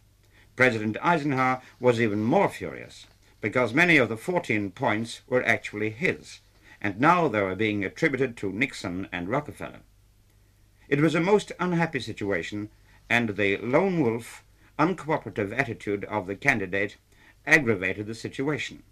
President 0.57 0.97
Eisenhower 1.03 1.61
was 1.79 2.01
even 2.01 2.25
more 2.25 2.49
furious 2.49 3.07
because 3.43 3.75
many 3.75 3.99
of 3.99 4.09
the 4.09 4.17
14 4.17 4.71
points 4.71 5.21
were 5.29 5.45
actually 5.45 5.91
his 5.91 6.41
and 6.83 7.01
now 7.01 7.29
they 7.29 7.41
were 7.41 7.55
being 7.55 7.85
attributed 7.85 8.37
to 8.37 8.53
Nixon 8.53 9.09
and 9.13 9.29
Rockefeller. 9.29 9.83
It 10.89 11.01
was 11.01 11.15
a 11.15 11.21
most 11.21 11.53
unhappy 11.61 12.01
situation, 12.01 12.71
and 13.09 13.37
the 13.37 13.57
lone 13.59 14.01
wolf, 14.01 14.45
uncooperative 14.81 15.57
attitude 15.57 16.05
of 16.07 16.27
the 16.27 16.35
candidate 16.35 16.97
aggravated 17.47 18.07
the 18.07 18.17
situation. 18.17 18.83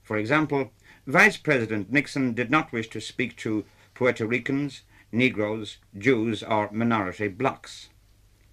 For 0.00 0.16
example, 0.16 0.70
Vice 1.08 1.36
President 1.36 1.90
Nixon 1.92 2.34
did 2.34 2.52
not 2.52 2.72
wish 2.72 2.88
to 2.90 3.00
speak 3.00 3.36
to 3.38 3.64
Puerto 3.94 4.26
Ricans, 4.26 4.82
Negroes, 5.10 5.78
Jews, 5.98 6.42
or 6.44 6.70
minority 6.70 7.26
blocks. 7.26 7.88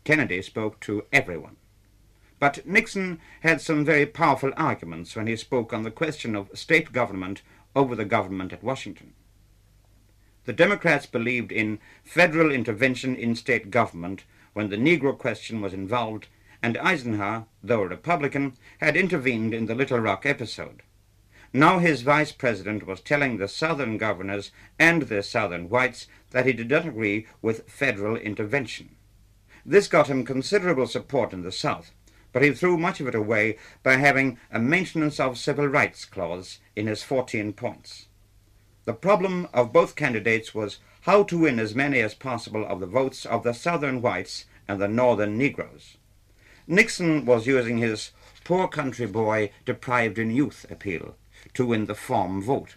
Kennedy 0.03 0.41
spoke 0.41 0.79
to 0.81 1.05
everyone. 1.13 1.57
But 2.39 2.65
Nixon 2.65 3.19
had 3.41 3.61
some 3.61 3.85
very 3.85 4.07
powerful 4.07 4.51
arguments 4.57 5.15
when 5.15 5.27
he 5.27 5.35
spoke 5.35 5.71
on 5.71 5.83
the 5.83 5.91
question 5.91 6.35
of 6.35 6.49
state 6.55 6.91
government 6.91 7.43
over 7.75 7.95
the 7.95 8.05
government 8.05 8.53
at 8.53 8.63
Washington. 8.63 9.13
The 10.45 10.53
Democrats 10.53 11.05
believed 11.05 11.51
in 11.51 11.79
federal 12.03 12.51
intervention 12.51 13.15
in 13.15 13.35
state 13.35 13.69
government 13.69 14.23
when 14.53 14.69
the 14.69 14.77
Negro 14.77 15.17
question 15.17 15.61
was 15.61 15.73
involved, 15.73 16.27
and 16.63 16.77
Eisenhower, 16.77 17.45
though 17.63 17.83
a 17.83 17.87
Republican, 17.87 18.53
had 18.79 18.97
intervened 18.97 19.53
in 19.53 19.67
the 19.67 19.75
Little 19.75 19.99
Rock 19.99 20.25
episode. 20.25 20.81
Now 21.53 21.79
his 21.79 22.01
vice 22.01 22.31
president 22.31 22.87
was 22.87 23.01
telling 23.01 23.37
the 23.37 23.47
Southern 23.47 23.97
governors 23.97 24.51
and 24.79 25.03
the 25.03 25.21
Southern 25.21 25.69
whites 25.69 26.07
that 26.31 26.45
he 26.45 26.53
did 26.53 26.69
not 26.69 26.85
agree 26.85 27.27
with 27.41 27.69
federal 27.69 28.15
intervention. 28.15 28.95
This 29.65 29.87
got 29.87 30.07
him 30.07 30.25
considerable 30.25 30.87
support 30.87 31.33
in 31.33 31.43
the 31.43 31.51
South, 31.51 31.91
but 32.31 32.41
he 32.41 32.51
threw 32.51 32.77
much 32.77 32.99
of 32.99 33.07
it 33.07 33.15
away 33.15 33.57
by 33.83 33.97
having 33.97 34.39
a 34.49 34.59
maintenance 34.59 35.19
of 35.19 35.37
civil 35.37 35.67
rights 35.67 36.05
clause 36.05 36.59
in 36.75 36.87
his 36.87 37.03
14 37.03 37.53
points. 37.53 38.07
The 38.85 38.93
problem 38.93 39.47
of 39.53 39.73
both 39.73 39.95
candidates 39.95 40.55
was 40.55 40.79
how 41.01 41.23
to 41.23 41.39
win 41.39 41.59
as 41.59 41.75
many 41.75 41.99
as 41.99 42.13
possible 42.13 42.65
of 42.65 42.79
the 42.79 42.87
votes 42.87 43.25
of 43.25 43.43
the 43.43 43.53
Southern 43.53 44.01
whites 44.01 44.45
and 44.67 44.79
the 44.79 44.87
Northern 44.87 45.37
Negroes. 45.37 45.97
Nixon 46.67 47.25
was 47.25 47.47
using 47.47 47.77
his 47.77 48.11
poor 48.43 48.67
country 48.67 49.05
boy 49.05 49.51
deprived 49.65 50.17
in 50.17 50.31
youth 50.31 50.65
appeal 50.69 51.15
to 51.53 51.65
win 51.65 51.85
the 51.85 51.95
farm 51.95 52.41
vote, 52.41 52.75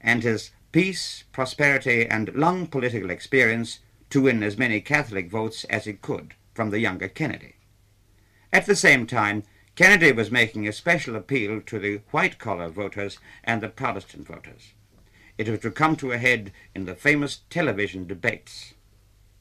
and 0.00 0.22
his 0.22 0.50
peace, 0.72 1.24
prosperity, 1.32 2.06
and 2.06 2.34
long 2.34 2.66
political 2.66 3.10
experience 3.10 3.80
to 4.10 4.22
win 4.22 4.42
as 4.42 4.58
many 4.58 4.80
Catholic 4.80 5.30
votes 5.30 5.64
as 5.64 5.84
he 5.84 5.92
could 5.92 6.34
from 6.54 6.70
the 6.70 6.80
younger 6.80 7.08
Kennedy. 7.08 7.56
At 8.52 8.66
the 8.66 8.76
same 8.76 9.06
time, 9.06 9.42
Kennedy 9.76 10.12
was 10.12 10.30
making 10.30 10.68
a 10.68 10.72
special 10.72 11.16
appeal 11.16 11.60
to 11.60 11.80
the 11.80 12.00
white-collar 12.12 12.68
voters 12.68 13.18
and 13.42 13.60
the 13.60 13.68
Protestant 13.68 14.24
voters. 14.24 14.72
It 15.36 15.48
was 15.48 15.60
to 15.60 15.72
come 15.72 15.96
to 15.96 16.12
a 16.12 16.18
head 16.18 16.52
in 16.76 16.84
the 16.84 16.94
famous 16.94 17.40
television 17.50 18.06
debates. 18.06 18.74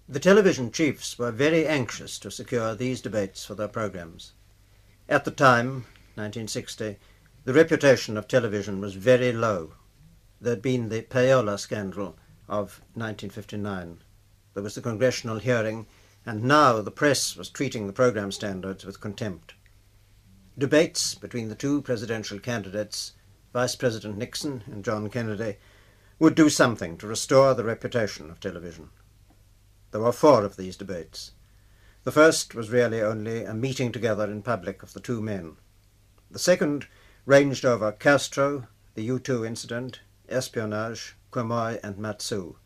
The 0.09 0.19
television 0.19 0.71
chiefs 0.71 1.19
were 1.19 1.31
very 1.31 1.67
anxious 1.67 2.17
to 2.17 2.31
secure 2.31 2.73
these 2.73 2.99
debates 2.99 3.45
for 3.45 3.53
their 3.53 3.67
programs. 3.67 4.33
At 5.07 5.23
the 5.23 5.31
time, 5.31 5.85
1960, 6.15 6.97
the 7.45 7.53
reputation 7.53 8.17
of 8.17 8.27
television 8.27 8.81
was 8.81 8.95
very 8.95 9.31
low. 9.31 9.73
there'd 10.41 10.63
been 10.63 10.89
the 10.89 11.03
payola 11.03 11.59
scandal 11.59 12.17
of 12.49 12.81
1959. 12.95 13.99
There 14.55 14.63
was 14.63 14.73
the 14.75 14.81
congressional 14.81 15.39
hearing, 15.39 15.85
and 16.25 16.43
now 16.43 16.81
the 16.81 16.91
press 16.91 17.35
was 17.35 17.49
treating 17.49 17.85
the 17.85 17.93
program 17.93 18.31
standards 18.31 18.83
with 18.83 18.99
contempt. 18.99 19.53
Debates 20.57 21.15
between 21.15 21.49
the 21.49 21.55
two 21.55 21.81
presidential 21.81 22.39
candidates, 22.39 23.13
Vice 23.53 23.75
President 23.75 24.17
Nixon 24.17 24.63
and 24.67 24.85
John 24.85 25.09
Kennedy, 25.09 25.57
would 26.19 26.35
do 26.35 26.49
something 26.49 26.95
to 26.97 27.07
restore 27.07 27.55
the 27.55 27.63
reputation 27.63 28.29
of 28.29 28.39
television. 28.39 28.89
There 29.91 30.01
were 30.01 30.11
four 30.11 30.43
of 30.43 30.55
these 30.55 30.77
debates. 30.77 31.31
The 32.03 32.11
first 32.11 32.53
was 32.53 32.69
really 32.69 33.01
only 33.01 33.43
a 33.43 33.53
meeting 33.53 33.91
together 33.91 34.29
in 34.29 34.43
public 34.43 34.83
of 34.83 34.93
the 34.93 34.99
two 34.99 35.21
men. 35.21 35.57
The 36.29 36.39
second 36.39 36.87
ranged 37.25 37.65
over 37.65 37.91
Castro, 37.91 38.67
the 38.93 39.03
U 39.03 39.19
2 39.19 39.45
incident, 39.45 40.01
espionage, 40.29 41.15
Quemoy, 41.31 41.79
and 41.83 41.97
Matsu. 41.97 42.57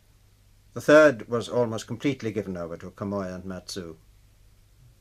The 0.74 0.80
third 0.80 1.28
was 1.28 1.48
almost 1.48 1.86
completely 1.86 2.32
given 2.32 2.56
over 2.56 2.76
to 2.76 2.90
Quemoy 2.90 3.34
and 3.34 3.44
Matsu. 3.44 3.96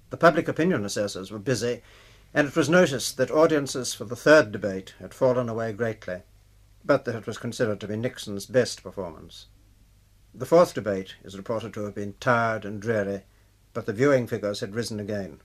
The 0.10 0.18
public 0.18 0.48
opinion 0.48 0.86
assessors 0.86 1.32
were 1.32 1.40
busy, 1.40 1.82
and 2.34 2.48
it 2.48 2.56
was 2.56 2.70
noticed 2.70 3.18
that 3.18 3.32
audiences 3.32 3.94
for 3.94 4.06
the 4.06 4.16
third 4.16 4.52
debate 4.52 4.94
had 5.00 5.14
fallen 5.14 5.50
away 5.50 5.74
greatly, 5.74 6.22
but 6.84 7.06
that 7.06 7.16
it 7.16 7.28
was 7.28 7.38
considered 7.38 7.80
to 7.80 7.88
be 7.88 7.96
Nixon's 7.96 8.46
best 8.46 8.84
performance. 8.84 9.48
The 10.34 10.46
fourth 10.46 10.74
debate 10.74 11.16
is 11.24 11.38
reported 11.38 11.74
to 11.74 11.86
have 11.86 11.96
been 11.96 12.16
tired 12.20 12.64
and 12.64 12.82
dreary, 12.82 13.24
but 13.74 13.86
the 13.86 13.94
viewing 13.94 14.28
figures 14.28 14.60
had 14.60 14.76
risen 14.76 15.00
again. 15.00 15.40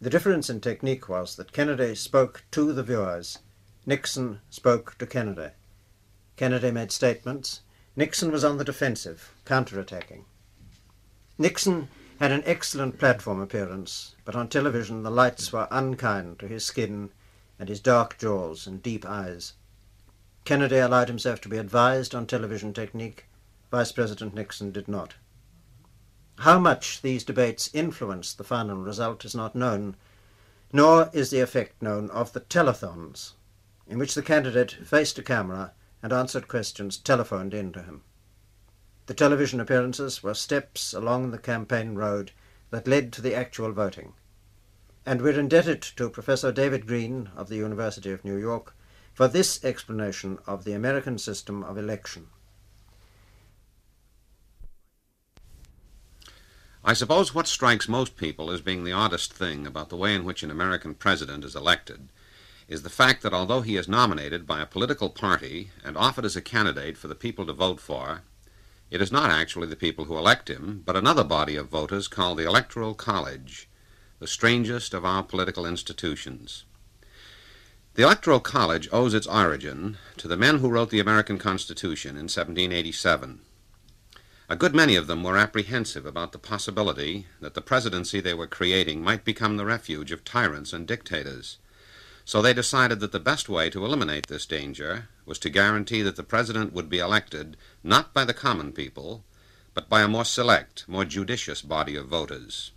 The 0.00 0.10
difference 0.10 0.48
in 0.48 0.60
technique 0.60 1.08
was 1.08 1.36
that 1.36 1.52
Kennedy 1.52 1.94
spoke 1.94 2.44
to 2.52 2.72
the 2.72 2.82
viewers, 2.82 3.38
Nixon 3.86 4.40
spoke 4.48 4.96
to 4.98 5.06
Kennedy. 5.06 5.50
Kennedy 6.36 6.70
made 6.70 6.90
statements, 6.90 7.60
Nixon 7.96 8.32
was 8.32 8.44
on 8.44 8.56
the 8.56 8.64
defensive, 8.64 9.34
counterattacking. 9.44 10.24
Nixon 11.38 11.88
had 12.20 12.32
an 12.32 12.42
excellent 12.44 12.98
platform 12.98 13.40
appearance, 13.40 14.14
but 14.26 14.36
on 14.36 14.46
television 14.46 15.02
the 15.02 15.10
lights 15.10 15.50
were 15.54 15.66
unkind 15.70 16.38
to 16.38 16.46
his 16.46 16.62
skin 16.62 17.10
and 17.58 17.70
his 17.70 17.80
dark 17.80 18.18
jaws 18.18 18.66
and 18.66 18.82
deep 18.82 19.06
eyes. 19.06 19.54
Kennedy 20.44 20.76
allowed 20.76 21.08
himself 21.08 21.40
to 21.40 21.48
be 21.48 21.56
advised 21.56 22.14
on 22.14 22.26
television 22.26 22.74
technique. 22.74 23.24
Vice 23.70 23.92
President 23.92 24.34
Nixon 24.34 24.70
did 24.70 24.86
not. 24.86 25.14
How 26.40 26.58
much 26.58 27.00
these 27.00 27.24
debates 27.24 27.70
influenced 27.72 28.36
the 28.36 28.44
final 28.44 28.76
result 28.76 29.24
is 29.24 29.34
not 29.34 29.54
known, 29.54 29.96
nor 30.74 31.08
is 31.14 31.30
the 31.30 31.40
effect 31.40 31.80
known 31.80 32.10
of 32.10 32.34
the 32.34 32.40
telethons, 32.40 33.32
in 33.86 33.98
which 33.98 34.14
the 34.14 34.22
candidate 34.22 34.72
faced 34.84 35.18
a 35.18 35.22
camera 35.22 35.72
and 36.02 36.12
answered 36.12 36.48
questions 36.48 36.98
telephoned 36.98 37.54
in 37.54 37.72
to 37.72 37.82
him. 37.82 38.02
The 39.10 39.14
television 39.14 39.58
appearances 39.58 40.22
were 40.22 40.34
steps 40.34 40.94
along 40.94 41.32
the 41.32 41.38
campaign 41.38 41.96
road 41.96 42.30
that 42.70 42.86
led 42.86 43.12
to 43.14 43.20
the 43.20 43.34
actual 43.34 43.72
voting. 43.72 44.12
And 45.04 45.20
we're 45.20 45.36
indebted 45.36 45.82
to 45.82 46.08
Professor 46.08 46.52
David 46.52 46.86
Green 46.86 47.28
of 47.34 47.48
the 47.48 47.56
University 47.56 48.12
of 48.12 48.24
New 48.24 48.36
York 48.36 48.72
for 49.12 49.26
this 49.26 49.64
explanation 49.64 50.38
of 50.46 50.62
the 50.62 50.74
American 50.74 51.18
system 51.18 51.64
of 51.64 51.76
election. 51.76 52.28
I 56.84 56.92
suppose 56.92 57.34
what 57.34 57.48
strikes 57.48 57.88
most 57.88 58.16
people 58.16 58.48
as 58.52 58.60
being 58.60 58.84
the 58.84 58.92
oddest 58.92 59.32
thing 59.32 59.66
about 59.66 59.88
the 59.88 59.96
way 59.96 60.14
in 60.14 60.24
which 60.24 60.44
an 60.44 60.52
American 60.52 60.94
president 60.94 61.44
is 61.44 61.56
elected 61.56 62.10
is 62.68 62.84
the 62.84 62.88
fact 62.88 63.24
that 63.24 63.34
although 63.34 63.62
he 63.62 63.76
is 63.76 63.88
nominated 63.88 64.46
by 64.46 64.60
a 64.60 64.66
political 64.66 65.10
party 65.10 65.72
and 65.82 65.96
offered 65.96 66.24
as 66.24 66.36
a 66.36 66.40
candidate 66.40 66.96
for 66.96 67.08
the 67.08 67.16
people 67.16 67.44
to 67.44 67.52
vote 67.52 67.80
for, 67.80 68.22
it 68.90 69.00
is 69.00 69.12
not 69.12 69.30
actually 69.30 69.68
the 69.68 69.76
people 69.76 70.06
who 70.06 70.18
elect 70.18 70.50
him, 70.50 70.82
but 70.84 70.96
another 70.96 71.24
body 71.24 71.56
of 71.56 71.68
voters 71.68 72.08
called 72.08 72.38
the 72.38 72.46
Electoral 72.46 72.94
College, 72.94 73.68
the 74.18 74.26
strangest 74.26 74.92
of 74.92 75.04
our 75.04 75.22
political 75.22 75.64
institutions. 75.64 76.64
The 77.94 78.02
Electoral 78.02 78.40
College 78.40 78.88
owes 78.92 79.14
its 79.14 79.26
origin 79.26 79.96
to 80.16 80.28
the 80.28 80.36
men 80.36 80.58
who 80.58 80.68
wrote 80.68 80.90
the 80.90 81.00
American 81.00 81.38
Constitution 81.38 82.10
in 82.10 82.24
1787. 82.24 83.40
A 84.48 84.56
good 84.56 84.74
many 84.74 84.96
of 84.96 85.06
them 85.06 85.22
were 85.22 85.36
apprehensive 85.36 86.04
about 86.04 86.32
the 86.32 86.38
possibility 86.38 87.26
that 87.40 87.54
the 87.54 87.60
presidency 87.60 88.20
they 88.20 88.34
were 88.34 88.48
creating 88.48 89.02
might 89.02 89.24
become 89.24 89.56
the 89.56 89.64
refuge 89.64 90.10
of 90.10 90.24
tyrants 90.24 90.72
and 90.72 90.88
dictators. 90.88 91.58
So 92.24 92.42
they 92.42 92.52
decided 92.52 92.98
that 93.00 93.12
the 93.12 93.20
best 93.20 93.48
way 93.48 93.70
to 93.70 93.84
eliminate 93.84 94.26
this 94.26 94.46
danger 94.46 95.08
was 95.30 95.38
to 95.38 95.48
guarantee 95.48 96.02
that 96.02 96.16
the 96.16 96.24
president 96.24 96.72
would 96.72 96.90
be 96.90 96.98
elected 96.98 97.56
not 97.84 98.12
by 98.12 98.24
the 98.24 98.34
common 98.34 98.72
people, 98.72 99.22
but 99.74 99.88
by 99.88 100.02
a 100.02 100.08
more 100.08 100.24
select, 100.24 100.84
more 100.88 101.04
judicious 101.04 101.62
body 101.62 101.94
of 101.94 102.08
voters. 102.08 102.72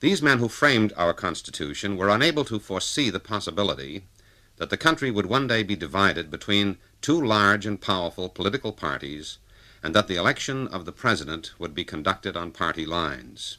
These 0.00 0.20
men 0.20 0.38
who 0.38 0.50
framed 0.50 0.92
our 0.98 1.14
Constitution 1.14 1.96
were 1.96 2.10
unable 2.10 2.44
to 2.44 2.58
foresee 2.60 3.08
the 3.08 3.20
possibility 3.20 4.04
that 4.58 4.68
the 4.68 4.76
country 4.76 5.10
would 5.10 5.24
one 5.24 5.46
day 5.46 5.62
be 5.62 5.74
divided 5.74 6.30
between 6.30 6.76
two 7.00 7.18
large 7.18 7.64
and 7.64 7.80
powerful 7.80 8.28
political 8.28 8.72
parties, 8.72 9.38
and 9.82 9.94
that 9.94 10.08
the 10.08 10.16
election 10.16 10.68
of 10.68 10.84
the 10.84 10.92
president 10.92 11.52
would 11.58 11.74
be 11.74 11.86
conducted 11.86 12.36
on 12.36 12.50
party 12.50 12.84
lines. 12.84 13.56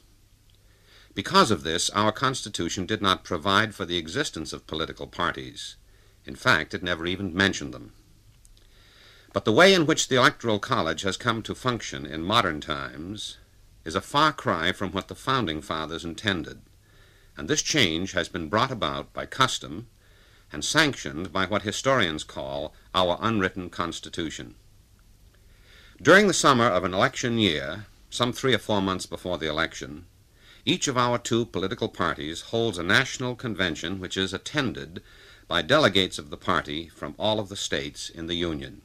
Because 1.15 1.49
of 1.49 1.63
this, 1.63 1.89
our 1.89 2.11
Constitution 2.11 2.85
did 2.85 3.01
not 3.01 3.23
provide 3.23 3.73
for 3.73 3.85
the 3.85 3.97
existence 3.97 4.53
of 4.53 4.67
political 4.67 5.07
parties. 5.07 5.77
In 6.25 6.35
fact, 6.35 6.73
it 6.73 6.83
never 6.83 7.05
even 7.05 7.35
mentioned 7.35 7.73
them. 7.73 7.93
But 9.33 9.45
the 9.45 9.51
way 9.51 9.73
in 9.73 9.85
which 9.85 10.07
the 10.07 10.15
Electoral 10.15 10.59
College 10.59 11.01
has 11.01 11.17
come 11.17 11.43
to 11.43 11.53
function 11.53 12.05
in 12.05 12.23
modern 12.23 12.61
times 12.61 13.37
is 13.83 13.95
a 13.95 14.01
far 14.01 14.33
cry 14.33 14.71
from 14.71 14.91
what 14.91 15.07
the 15.07 15.15
Founding 15.15 15.61
Fathers 15.61 16.03
intended, 16.03 16.61
and 17.37 17.47
this 17.47 17.61
change 17.61 18.13
has 18.13 18.29
been 18.29 18.49
brought 18.49 18.71
about 18.71 19.13
by 19.13 19.25
custom 19.25 19.87
and 20.51 20.63
sanctioned 20.63 21.31
by 21.31 21.45
what 21.45 21.63
historians 21.63 22.23
call 22.23 22.73
our 22.93 23.17
unwritten 23.21 23.69
Constitution. 23.69 24.55
During 26.01 26.27
the 26.27 26.33
summer 26.33 26.67
of 26.67 26.83
an 26.83 26.93
election 26.93 27.37
year, 27.37 27.87
some 28.09 28.33
three 28.33 28.53
or 28.53 28.59
four 28.59 28.81
months 28.81 29.05
before 29.05 29.37
the 29.37 29.49
election, 29.49 30.05
each 30.65 30.87
of 30.87 30.97
our 30.97 31.17
two 31.17 31.45
political 31.45 31.89
parties 31.89 32.41
holds 32.41 32.77
a 32.77 32.83
national 32.83 33.35
convention 33.35 33.99
which 33.99 34.17
is 34.17 34.33
attended 34.33 35.03
by 35.47 35.61
delegates 35.61 36.17
of 36.17 36.29
the 36.29 36.37
party 36.37 36.87
from 36.87 37.15
all 37.17 37.39
of 37.39 37.49
the 37.49 37.55
states 37.55 38.09
in 38.09 38.27
the 38.27 38.35
Union. 38.35 38.81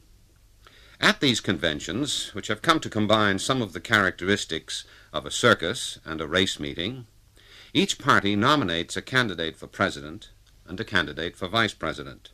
At 0.99 1.19
these 1.19 1.41
conventions, 1.41 2.29
which 2.33 2.47
have 2.47 2.61
come 2.61 2.79
to 2.81 2.89
combine 2.89 3.39
some 3.39 3.61
of 3.61 3.73
the 3.73 3.79
characteristics 3.79 4.83
of 5.11 5.25
a 5.25 5.31
circus 5.31 5.99
and 6.05 6.21
a 6.21 6.27
race 6.27 6.59
meeting, 6.59 7.07
each 7.73 7.97
party 7.97 8.35
nominates 8.35 8.95
a 8.95 9.01
candidate 9.01 9.57
for 9.57 9.65
president 9.65 10.29
and 10.67 10.79
a 10.79 10.85
candidate 10.85 11.35
for 11.35 11.47
vice 11.47 11.73
president. 11.73 12.29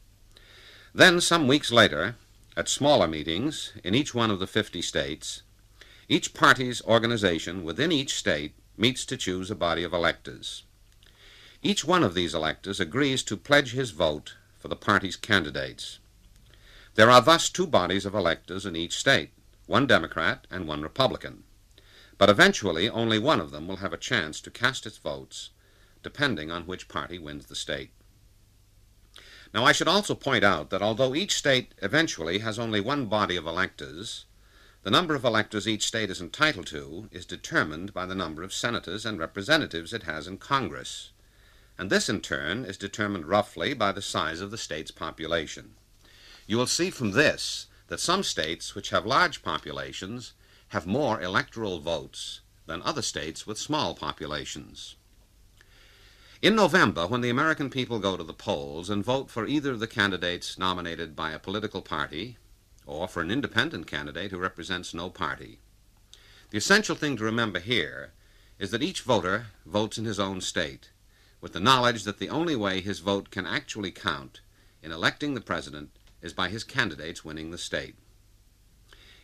Then, 0.93 1.21
some 1.21 1.47
weeks 1.47 1.71
later, 1.71 2.15
at 2.57 2.67
smaller 2.67 3.07
meetings 3.07 3.71
in 3.83 3.95
each 3.95 4.13
one 4.13 4.31
of 4.31 4.39
the 4.39 4.47
50 4.47 4.81
states, 4.81 5.43
each 6.09 6.33
party's 6.33 6.81
organization 6.81 7.63
within 7.63 7.91
each 7.91 8.15
state 8.15 8.53
meets 8.75 9.05
to 9.05 9.15
choose 9.15 9.49
a 9.49 9.55
body 9.55 9.83
of 9.83 9.93
electors. 9.93 10.63
Each 11.67 11.83
one 11.83 12.01
of 12.01 12.13
these 12.13 12.33
electors 12.33 12.79
agrees 12.79 13.23
to 13.23 13.35
pledge 13.35 13.73
his 13.73 13.91
vote 13.91 14.35
for 14.57 14.69
the 14.69 14.75
party's 14.77 15.17
candidates. 15.17 15.99
There 16.95 17.09
are 17.09 17.19
thus 17.19 17.49
two 17.49 17.67
bodies 17.67 18.05
of 18.05 18.15
electors 18.15 18.65
in 18.65 18.77
each 18.77 18.95
state, 18.95 19.31
one 19.65 19.85
Democrat 19.85 20.47
and 20.49 20.65
one 20.65 20.81
Republican. 20.81 21.43
But 22.17 22.29
eventually 22.29 22.87
only 22.87 23.19
one 23.19 23.41
of 23.41 23.51
them 23.51 23.67
will 23.67 23.83
have 23.83 23.91
a 23.91 23.97
chance 23.97 24.39
to 24.41 24.49
cast 24.49 24.85
its 24.85 24.97
votes, 24.97 25.49
depending 26.03 26.51
on 26.51 26.67
which 26.67 26.87
party 26.87 27.19
wins 27.19 27.47
the 27.47 27.53
state. 27.53 27.91
Now 29.53 29.65
I 29.65 29.73
should 29.73 29.89
also 29.89 30.15
point 30.15 30.45
out 30.45 30.69
that 30.69 30.81
although 30.81 31.15
each 31.15 31.35
state 31.35 31.73
eventually 31.81 32.39
has 32.39 32.57
only 32.57 32.79
one 32.79 33.07
body 33.07 33.35
of 33.35 33.45
electors, 33.45 34.23
the 34.83 34.91
number 34.91 35.15
of 35.15 35.25
electors 35.25 35.67
each 35.67 35.85
state 35.85 36.09
is 36.09 36.21
entitled 36.21 36.67
to 36.67 37.09
is 37.11 37.25
determined 37.25 37.93
by 37.93 38.05
the 38.05 38.15
number 38.15 38.41
of 38.41 38.53
senators 38.53 39.05
and 39.05 39.19
representatives 39.19 39.91
it 39.91 40.03
has 40.03 40.27
in 40.27 40.37
Congress, 40.37 41.11
and 41.77 41.89
this 41.89 42.09
in 42.09 42.21
turn 42.21 42.65
is 42.65 42.77
determined 42.77 43.25
roughly 43.25 43.73
by 43.73 43.91
the 43.91 44.01
size 44.01 44.41
of 44.41 44.51
the 44.51 44.57
state's 44.57 44.91
population. 44.91 45.75
You 46.47 46.57
will 46.57 46.67
see 46.67 46.89
from 46.89 47.11
this 47.11 47.67
that 47.87 47.99
some 47.99 48.23
states 48.23 48.73
which 48.75 48.89
have 48.89 49.05
large 49.05 49.43
populations 49.43 50.33
have 50.69 50.87
more 50.87 51.21
electoral 51.21 51.79
votes 51.79 52.41
than 52.65 52.81
other 52.81 53.01
states 53.01 53.45
with 53.45 53.57
small 53.57 53.93
populations. 53.95 54.95
In 56.41 56.55
November, 56.55 57.07
when 57.07 57.21
the 57.21 57.29
American 57.29 57.69
people 57.69 57.99
go 57.99 58.15
to 58.15 58.23
the 58.23 58.33
polls 58.33 58.89
and 58.89 59.03
vote 59.03 59.31
for 59.31 59.47
either 59.47 59.71
of 59.71 59.79
the 59.79 59.87
candidates 59.87 60.57
nominated 60.57 61.15
by 61.15 61.31
a 61.31 61.39
political 61.39 61.81
party 61.81 62.37
or 62.85 63.07
for 63.07 63.21
an 63.21 63.31
independent 63.31 63.87
candidate 63.87 64.31
who 64.31 64.37
represents 64.37 64.93
no 64.93 65.09
party. 65.09 65.59
The 66.51 66.57
essential 66.57 66.95
thing 66.95 67.17
to 67.17 67.23
remember 67.23 67.59
here 67.59 68.13
is 68.59 68.71
that 68.71 68.83
each 68.83 69.01
voter 69.01 69.47
votes 69.65 69.97
in 69.97 70.05
his 70.05 70.19
own 70.19 70.41
state, 70.41 70.91
with 71.41 71.53
the 71.53 71.59
knowledge 71.59 72.03
that 72.03 72.19
the 72.19 72.29
only 72.29 72.55
way 72.55 72.81
his 72.81 72.99
vote 72.99 73.29
can 73.29 73.45
actually 73.45 73.91
count 73.91 74.41
in 74.81 74.91
electing 74.91 75.33
the 75.33 75.41
president 75.41 75.91
is 76.21 76.33
by 76.33 76.49
his 76.49 76.63
candidates 76.63 77.23
winning 77.23 77.51
the 77.51 77.57
state. 77.57 77.95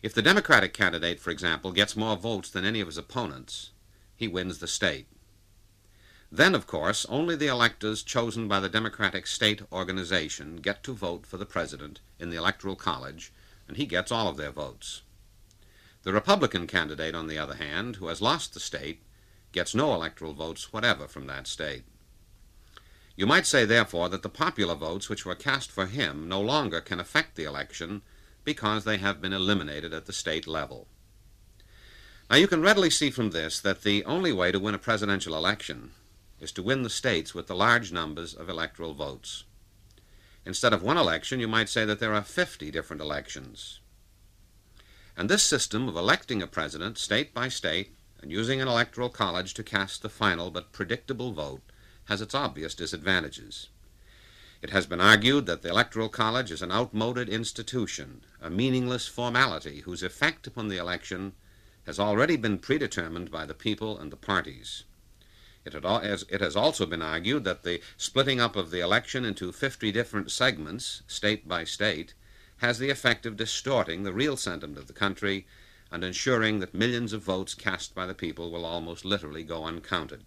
If 0.02 0.14
the 0.14 0.22
Democratic 0.22 0.74
candidate, 0.74 1.18
for 1.18 1.30
example, 1.30 1.72
gets 1.72 1.96
more 1.96 2.16
votes 2.16 2.50
than 2.50 2.64
any 2.64 2.80
of 2.80 2.88
his 2.88 2.98
opponents, 2.98 3.70
he 4.14 4.28
wins 4.28 4.58
the 4.58 4.68
state. 4.68 5.06
Then, 6.30 6.54
of 6.54 6.66
course, 6.66 7.06
only 7.08 7.36
the 7.36 7.46
electors 7.46 8.02
chosen 8.02 8.48
by 8.48 8.60
the 8.60 8.68
Democratic 8.68 9.26
state 9.26 9.62
organization 9.72 10.56
get 10.56 10.82
to 10.82 10.92
vote 10.92 11.26
for 11.26 11.36
the 11.36 11.46
president 11.46 12.00
in 12.18 12.30
the 12.30 12.36
Electoral 12.36 12.76
College, 12.76 13.32
and 13.66 13.76
he 13.76 13.86
gets 13.86 14.12
all 14.12 14.28
of 14.28 14.36
their 14.36 14.50
votes. 14.50 15.02
The 16.02 16.12
Republican 16.12 16.66
candidate, 16.66 17.14
on 17.14 17.28
the 17.28 17.38
other 17.38 17.54
hand, 17.54 17.96
who 17.96 18.08
has 18.08 18.20
lost 18.20 18.52
the 18.52 18.60
state, 18.60 19.00
gets 19.52 19.74
no 19.74 19.94
electoral 19.94 20.34
votes 20.34 20.72
whatever 20.72 21.08
from 21.08 21.26
that 21.28 21.46
state. 21.46 21.84
You 23.16 23.26
might 23.26 23.46
say, 23.46 23.64
therefore, 23.64 24.08
that 24.08 24.22
the 24.22 24.28
popular 24.28 24.74
votes 24.74 25.08
which 25.08 25.24
were 25.24 25.36
cast 25.36 25.70
for 25.70 25.86
him 25.86 26.28
no 26.28 26.40
longer 26.40 26.80
can 26.80 26.98
affect 26.98 27.36
the 27.36 27.44
election 27.44 28.02
because 28.42 28.84
they 28.84 28.96
have 28.98 29.20
been 29.20 29.32
eliminated 29.32 29.94
at 29.94 30.06
the 30.06 30.12
state 30.12 30.46
level. 30.46 30.88
Now, 32.28 32.36
you 32.36 32.48
can 32.48 32.62
readily 32.62 32.90
see 32.90 33.10
from 33.10 33.30
this 33.30 33.60
that 33.60 33.82
the 33.82 34.04
only 34.04 34.32
way 34.32 34.50
to 34.50 34.58
win 34.58 34.74
a 34.74 34.78
presidential 34.78 35.36
election 35.36 35.92
is 36.40 36.50
to 36.52 36.62
win 36.62 36.82
the 36.82 36.90
states 36.90 37.34
with 37.34 37.46
the 37.46 37.54
large 37.54 37.92
numbers 37.92 38.34
of 38.34 38.48
electoral 38.48 38.94
votes. 38.94 39.44
Instead 40.44 40.72
of 40.72 40.82
one 40.82 40.96
election, 40.98 41.40
you 41.40 41.48
might 41.48 41.68
say 41.68 41.84
that 41.84 42.00
there 42.00 42.14
are 42.14 42.22
50 42.22 42.70
different 42.70 43.00
elections. 43.00 43.80
And 45.16 45.30
this 45.30 45.42
system 45.42 45.88
of 45.88 45.96
electing 45.96 46.42
a 46.42 46.46
president 46.46 46.98
state 46.98 47.32
by 47.32 47.48
state 47.48 47.94
and 48.20 48.32
using 48.32 48.60
an 48.60 48.68
electoral 48.68 49.08
college 49.08 49.54
to 49.54 49.62
cast 49.62 50.02
the 50.02 50.08
final 50.08 50.50
but 50.50 50.72
predictable 50.72 51.32
vote 51.32 51.62
has 52.06 52.20
its 52.20 52.34
obvious 52.34 52.74
disadvantages. 52.74 53.68
It 54.62 54.70
has 54.70 54.86
been 54.86 55.00
argued 55.00 55.46
that 55.46 55.62
the 55.62 55.68
Electoral 55.68 56.08
College 56.08 56.50
is 56.50 56.62
an 56.62 56.72
outmoded 56.72 57.28
institution, 57.28 58.22
a 58.40 58.48
meaningless 58.48 59.06
formality 59.06 59.80
whose 59.80 60.02
effect 60.02 60.46
upon 60.46 60.68
the 60.68 60.78
election 60.78 61.34
has 61.86 61.98
already 62.00 62.36
been 62.36 62.58
predetermined 62.58 63.30
by 63.30 63.44
the 63.44 63.54
people 63.54 63.98
and 63.98 64.10
the 64.10 64.16
parties. 64.16 64.84
It, 65.66 66.40
has 66.40 66.56
also 66.56 66.84
been 66.84 67.02
argued 67.02 67.44
that 67.44 67.62
the 67.62 67.80
splitting 67.96 68.40
up 68.40 68.54
of 68.54 68.70
the 68.70 68.80
election 68.80 69.24
into 69.24 69.50
50 69.52 69.92
different 69.92 70.30
segments, 70.30 71.02
state 71.06 71.48
by 71.48 71.64
state, 71.64 72.14
has 72.58 72.78
the 72.78 72.90
effect 72.90 73.26
of 73.26 73.36
distorting 73.36 74.02
the 74.02 74.12
real 74.12 74.36
sentiment 74.36 74.78
of 74.78 74.86
the 74.86 74.92
country 74.92 75.46
and 75.90 76.04
ensuring 76.04 76.60
that 76.60 76.74
millions 76.74 77.12
of 77.12 77.22
votes 77.22 77.54
cast 77.54 77.94
by 77.94 78.06
the 78.06 78.14
people 78.14 78.50
will 78.50 78.64
almost 78.64 79.04
literally 79.04 79.42
go 79.42 79.64
uncounted. 79.64 80.24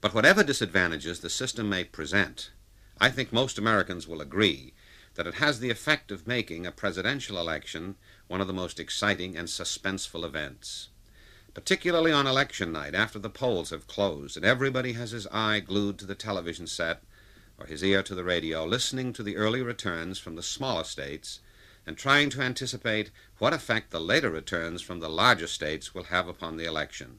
But 0.00 0.14
whatever 0.14 0.42
disadvantages 0.42 1.20
the 1.20 1.28
system 1.28 1.68
may 1.68 1.84
present, 1.84 2.52
I 2.98 3.10
think 3.10 3.32
most 3.32 3.58
Americans 3.58 4.08
will 4.08 4.22
agree 4.22 4.72
that 5.14 5.26
it 5.26 5.34
has 5.34 5.60
the 5.60 5.70
effect 5.70 6.10
of 6.10 6.26
making 6.26 6.64
a 6.64 6.72
presidential 6.72 7.38
election 7.38 7.96
one 8.26 8.40
of 8.40 8.46
the 8.46 8.52
most 8.54 8.80
exciting 8.80 9.36
and 9.36 9.48
suspenseful 9.48 10.24
events. 10.24 10.88
Particularly 11.52 12.12
on 12.12 12.26
election 12.26 12.72
night, 12.72 12.94
after 12.94 13.18
the 13.18 13.28
polls 13.28 13.70
have 13.70 13.86
closed 13.86 14.36
and 14.36 14.46
everybody 14.46 14.94
has 14.94 15.10
his 15.10 15.26
eye 15.26 15.60
glued 15.60 15.98
to 15.98 16.06
the 16.06 16.14
television 16.14 16.66
set 16.66 17.02
or 17.58 17.66
his 17.66 17.84
ear 17.84 18.02
to 18.02 18.14
the 18.14 18.24
radio, 18.24 18.64
listening 18.64 19.12
to 19.12 19.22
the 19.22 19.36
early 19.36 19.60
returns 19.60 20.18
from 20.18 20.36
the 20.36 20.42
smaller 20.42 20.84
states 20.84 21.40
and 21.86 21.98
trying 21.98 22.30
to 22.30 22.40
anticipate 22.40 23.10
what 23.38 23.52
effect 23.52 23.90
the 23.90 24.00
later 24.00 24.30
returns 24.30 24.80
from 24.80 25.00
the 25.00 25.10
larger 25.10 25.46
states 25.46 25.94
will 25.94 26.04
have 26.04 26.28
upon 26.28 26.56
the 26.56 26.64
election. 26.64 27.18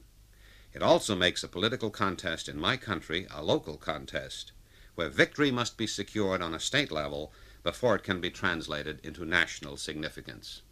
It 0.74 0.82
also 0.82 1.14
makes 1.14 1.42
a 1.42 1.48
political 1.48 1.90
contest 1.90 2.48
in 2.48 2.58
my 2.58 2.76
country 2.76 3.26
a 3.30 3.42
local 3.42 3.76
contest, 3.76 4.52
where 4.94 5.08
victory 5.08 5.50
must 5.50 5.76
be 5.76 5.86
secured 5.86 6.42
on 6.42 6.54
a 6.54 6.60
state 6.60 6.90
level 6.90 7.32
before 7.62 7.94
it 7.96 8.02
can 8.02 8.20
be 8.20 8.30
translated 8.30 9.00
into 9.04 9.24
national 9.24 9.76
significance. 9.76 10.62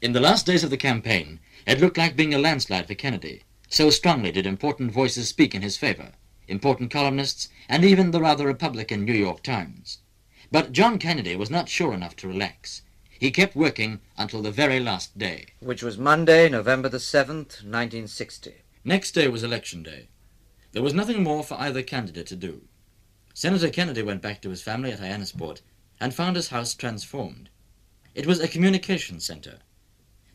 In 0.00 0.12
the 0.12 0.20
last 0.20 0.46
days 0.46 0.64
of 0.64 0.70
the 0.70 0.76
campaign, 0.76 1.40
it 1.66 1.80
looked 1.80 1.98
like 1.98 2.16
being 2.16 2.34
a 2.34 2.38
landslide 2.38 2.88
for 2.88 2.94
Kennedy. 2.94 3.44
So 3.68 3.90
strongly 3.90 4.32
did 4.32 4.46
important 4.46 4.92
voices 4.92 5.28
speak 5.28 5.54
in 5.54 5.62
his 5.62 5.76
favor 5.76 6.12
important 6.48 6.90
columnists, 6.90 7.48
and 7.68 7.84
even 7.84 8.10
the 8.10 8.20
rather 8.20 8.46
Republican 8.46 9.04
New 9.04 9.14
York 9.14 9.42
Times. 9.42 9.98
But 10.50 10.72
John 10.72 10.98
Kennedy 10.98 11.36
was 11.36 11.50
not 11.50 11.68
sure 11.68 11.94
enough 11.94 12.16
to 12.16 12.28
relax. 12.28 12.82
He 13.08 13.30
kept 13.30 13.54
working 13.54 14.00
until 14.18 14.42
the 14.42 14.50
very 14.50 14.80
last 14.80 15.16
day. 15.16 15.46
Which 15.60 15.82
was 15.82 15.96
Monday, 15.96 16.48
November 16.48 16.88
the 16.88 16.98
7th, 16.98 17.62
1960. 17.62 18.61
Next 18.84 19.12
day 19.12 19.28
was 19.28 19.44
Election 19.44 19.84
Day. 19.84 20.08
There 20.72 20.82
was 20.82 20.92
nothing 20.92 21.22
more 21.22 21.44
for 21.44 21.54
either 21.54 21.84
candidate 21.84 22.26
to 22.26 22.36
do. 22.36 22.62
Senator 23.32 23.70
Kennedy 23.70 24.02
went 24.02 24.22
back 24.22 24.42
to 24.42 24.50
his 24.50 24.60
family 24.60 24.90
at 24.90 24.98
Hyannisport 24.98 25.60
and 26.00 26.12
found 26.12 26.34
his 26.34 26.48
house 26.48 26.74
transformed. 26.74 27.48
It 28.12 28.26
was 28.26 28.40
a 28.40 28.48
communication 28.48 29.20
center. 29.20 29.60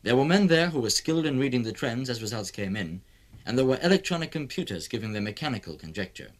There 0.02 0.16
were 0.16 0.24
men 0.24 0.46
there 0.46 0.70
who 0.70 0.80
were 0.80 0.88
skilled 0.88 1.26
in 1.26 1.38
reading 1.38 1.62
the 1.62 1.72
trends 1.72 2.08
as 2.08 2.22
results 2.22 2.50
came 2.50 2.74
in, 2.74 3.02
and 3.44 3.58
there 3.58 3.66
were 3.66 3.78
electronic 3.82 4.30
computers 4.30 4.88
giving 4.88 5.12
their 5.12 5.20
mechanical 5.20 5.76
conjecture. 5.76 6.30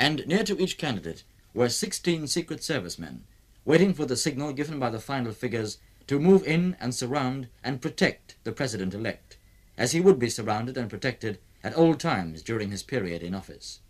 And 0.00 0.26
near 0.26 0.42
to 0.42 0.60
each 0.60 0.76
candidate 0.76 1.22
were 1.54 1.68
16 1.68 2.26
Secret 2.26 2.64
Service 2.64 2.98
men, 2.98 3.22
waiting 3.64 3.94
for 3.94 4.06
the 4.06 4.16
signal 4.16 4.52
given 4.52 4.80
by 4.80 4.90
the 4.90 4.98
final 4.98 5.32
figures 5.32 5.78
to 6.08 6.18
move 6.18 6.44
in 6.44 6.76
and 6.80 6.92
surround 6.92 7.46
and 7.62 7.80
protect 7.80 8.34
the 8.42 8.50
President-elect, 8.50 9.38
as 9.76 9.92
he 9.92 10.00
would 10.00 10.18
be 10.18 10.28
surrounded 10.28 10.76
and 10.76 10.90
protected 10.90 11.38
at 11.64 11.74
all 11.74 11.94
times 11.94 12.42
during 12.42 12.70
his 12.70 12.82
period 12.82 13.22
in 13.22 13.34
office. 13.34 13.80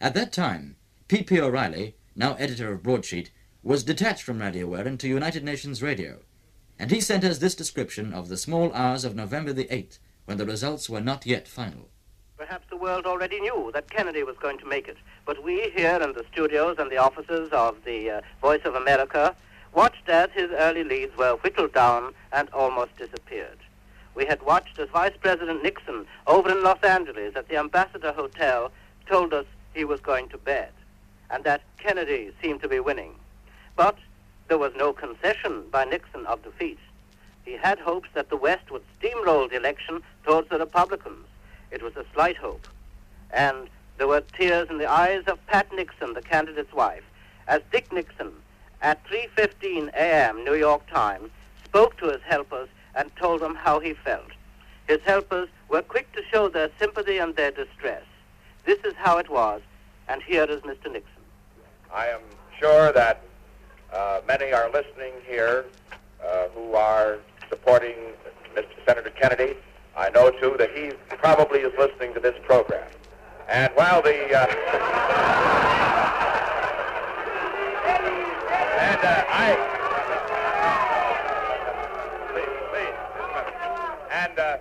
At 0.00 0.14
that 0.14 0.32
time, 0.32 0.76
P.P. 1.08 1.40
O'Reilly, 1.40 1.96
now 2.14 2.34
editor 2.34 2.72
of 2.72 2.82
Broadsheet, 2.82 3.30
was 3.62 3.84
detached 3.84 4.22
from 4.22 4.40
Radio 4.40 4.68
Éireann 4.68 4.98
to 4.98 5.08
United 5.08 5.44
Nations 5.44 5.82
Radio, 5.82 6.20
and 6.78 6.90
he 6.90 7.00
sent 7.00 7.24
us 7.24 7.38
this 7.38 7.54
description 7.54 8.12
of 8.12 8.28
the 8.28 8.36
small 8.36 8.72
hours 8.72 9.04
of 9.04 9.16
November 9.16 9.52
the 9.52 9.64
8th, 9.64 9.98
when 10.24 10.36
the 10.36 10.46
results 10.46 10.90
were 10.90 11.00
not 11.00 11.26
yet 11.26 11.48
final. 11.48 11.88
Perhaps 12.36 12.66
the 12.68 12.76
world 12.76 13.06
already 13.06 13.40
knew 13.40 13.70
that 13.72 13.90
Kennedy 13.90 14.22
was 14.22 14.36
going 14.36 14.58
to 14.58 14.66
make 14.66 14.88
it, 14.88 14.98
but 15.24 15.42
we 15.42 15.70
here 15.74 15.98
in 16.02 16.12
the 16.12 16.24
studios 16.30 16.76
and 16.78 16.90
the 16.90 16.98
offices 16.98 17.48
of 17.52 17.76
the 17.84 18.10
uh, 18.10 18.20
Voice 18.42 18.60
of 18.64 18.74
America 18.74 19.34
watched 19.72 20.08
as 20.08 20.30
his 20.32 20.50
early 20.50 20.84
leads 20.84 21.16
were 21.16 21.36
whittled 21.36 21.72
down 21.72 22.12
and 22.32 22.50
almost 22.50 22.96
disappeared. 22.96 23.58
We 24.16 24.24
had 24.24 24.42
watched 24.42 24.78
as 24.78 24.88
Vice 24.88 25.16
President 25.20 25.62
Nixon 25.62 26.06
over 26.26 26.50
in 26.50 26.64
Los 26.64 26.82
Angeles 26.82 27.36
at 27.36 27.48
the 27.48 27.58
Ambassador 27.58 28.12
Hotel 28.12 28.72
told 29.06 29.34
us 29.34 29.44
he 29.74 29.84
was 29.84 30.00
going 30.00 30.28
to 30.30 30.38
bed 30.38 30.70
and 31.30 31.44
that 31.44 31.60
Kennedy 31.78 32.32
seemed 32.42 32.62
to 32.62 32.68
be 32.68 32.80
winning. 32.80 33.14
But 33.76 33.98
there 34.48 34.58
was 34.58 34.72
no 34.74 34.92
concession 34.92 35.64
by 35.70 35.84
Nixon 35.84 36.24
of 36.26 36.42
defeat. 36.42 36.78
He 37.44 37.52
had 37.52 37.78
hopes 37.78 38.08
that 38.14 38.30
the 38.30 38.36
West 38.36 38.70
would 38.70 38.82
steamroll 38.98 39.50
the 39.50 39.56
election 39.56 40.02
towards 40.24 40.48
the 40.48 40.58
Republicans. 40.58 41.26
It 41.70 41.82
was 41.82 41.94
a 41.96 42.06
slight 42.14 42.36
hope. 42.36 42.66
And 43.32 43.68
there 43.98 44.08
were 44.08 44.20
tears 44.20 44.70
in 44.70 44.78
the 44.78 44.90
eyes 44.90 45.24
of 45.26 45.44
Pat 45.46 45.70
Nixon, 45.72 46.14
the 46.14 46.22
candidate's 46.22 46.72
wife, 46.72 47.04
as 47.48 47.60
Dick 47.70 47.92
Nixon, 47.92 48.32
at 48.80 49.04
3.15 49.06 49.88
a.m. 49.94 50.44
New 50.44 50.54
York 50.54 50.86
time, 50.88 51.30
spoke 51.64 51.98
to 51.98 52.06
his 52.06 52.22
helpers 52.22 52.68
and 52.96 53.14
told 53.16 53.40
them 53.40 53.54
how 53.54 53.78
he 53.78 53.94
felt. 53.94 54.30
His 54.88 55.00
helpers 55.04 55.48
were 55.68 55.82
quick 55.82 56.10
to 56.12 56.22
show 56.32 56.48
their 56.48 56.70
sympathy 56.78 57.18
and 57.18 57.36
their 57.36 57.50
distress. 57.50 58.02
This 58.64 58.78
is 58.84 58.94
how 58.96 59.18
it 59.18 59.28
was, 59.30 59.60
and 60.08 60.22
here 60.22 60.44
is 60.44 60.62
Mr. 60.62 60.90
Nixon. 60.90 61.22
I 61.92 62.06
am 62.06 62.20
sure 62.58 62.92
that 62.92 63.22
uh, 63.92 64.20
many 64.26 64.52
are 64.52 64.70
listening 64.70 65.12
here 65.26 65.66
uh, 66.24 66.48
who 66.54 66.74
are 66.74 67.18
supporting 67.48 67.94
Mr. 68.54 68.66
Senator 68.86 69.10
Kennedy. 69.10 69.56
I 69.96 70.10
know, 70.10 70.30
too, 70.30 70.56
that 70.58 70.70
he 70.74 70.92
probably 71.16 71.60
is 71.60 71.72
listening 71.78 72.14
to 72.14 72.20
this 72.20 72.34
program. 72.44 72.88
And 73.48 73.72
while 73.74 74.02
the... 74.02 74.34
Uh, 74.34 74.46
and 78.80 79.00
uh, 79.04 79.24
I... 79.28 79.75
And 84.28 84.38
uh, 84.40 84.56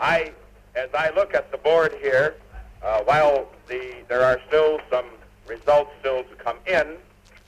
I, 0.00 0.32
as 0.74 0.88
I 0.94 1.10
look 1.10 1.34
at 1.34 1.52
the 1.52 1.58
board 1.58 1.94
here, 2.00 2.36
uh, 2.82 3.02
while 3.02 3.46
the, 3.68 3.96
there 4.08 4.22
are 4.22 4.40
still 4.48 4.80
some 4.90 5.04
results 5.46 5.90
still 6.00 6.24
to 6.24 6.34
come 6.36 6.56
in, 6.66 6.96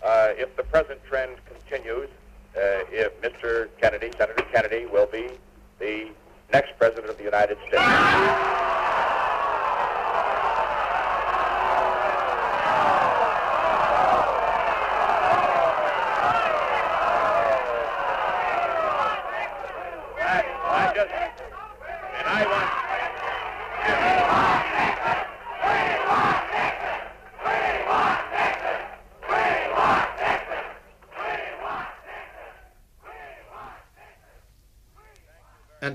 uh, 0.05 0.29
if 0.37 0.55
the 0.57 0.63
present 0.65 1.03
trend 1.05 1.37
continues, 1.47 2.11
uh, 2.55 2.85
if 2.93 3.19
Mr. 3.23 3.69
Kennedy, 3.81 4.11
Senator 4.19 4.45
Kennedy, 4.53 4.85
will 4.85 5.07
be 5.07 5.31
the 5.79 6.11
next 6.53 6.77
president 6.79 7.09
of 7.09 7.17
the 7.17 7.25
United 7.25 7.57
States. 7.67 8.88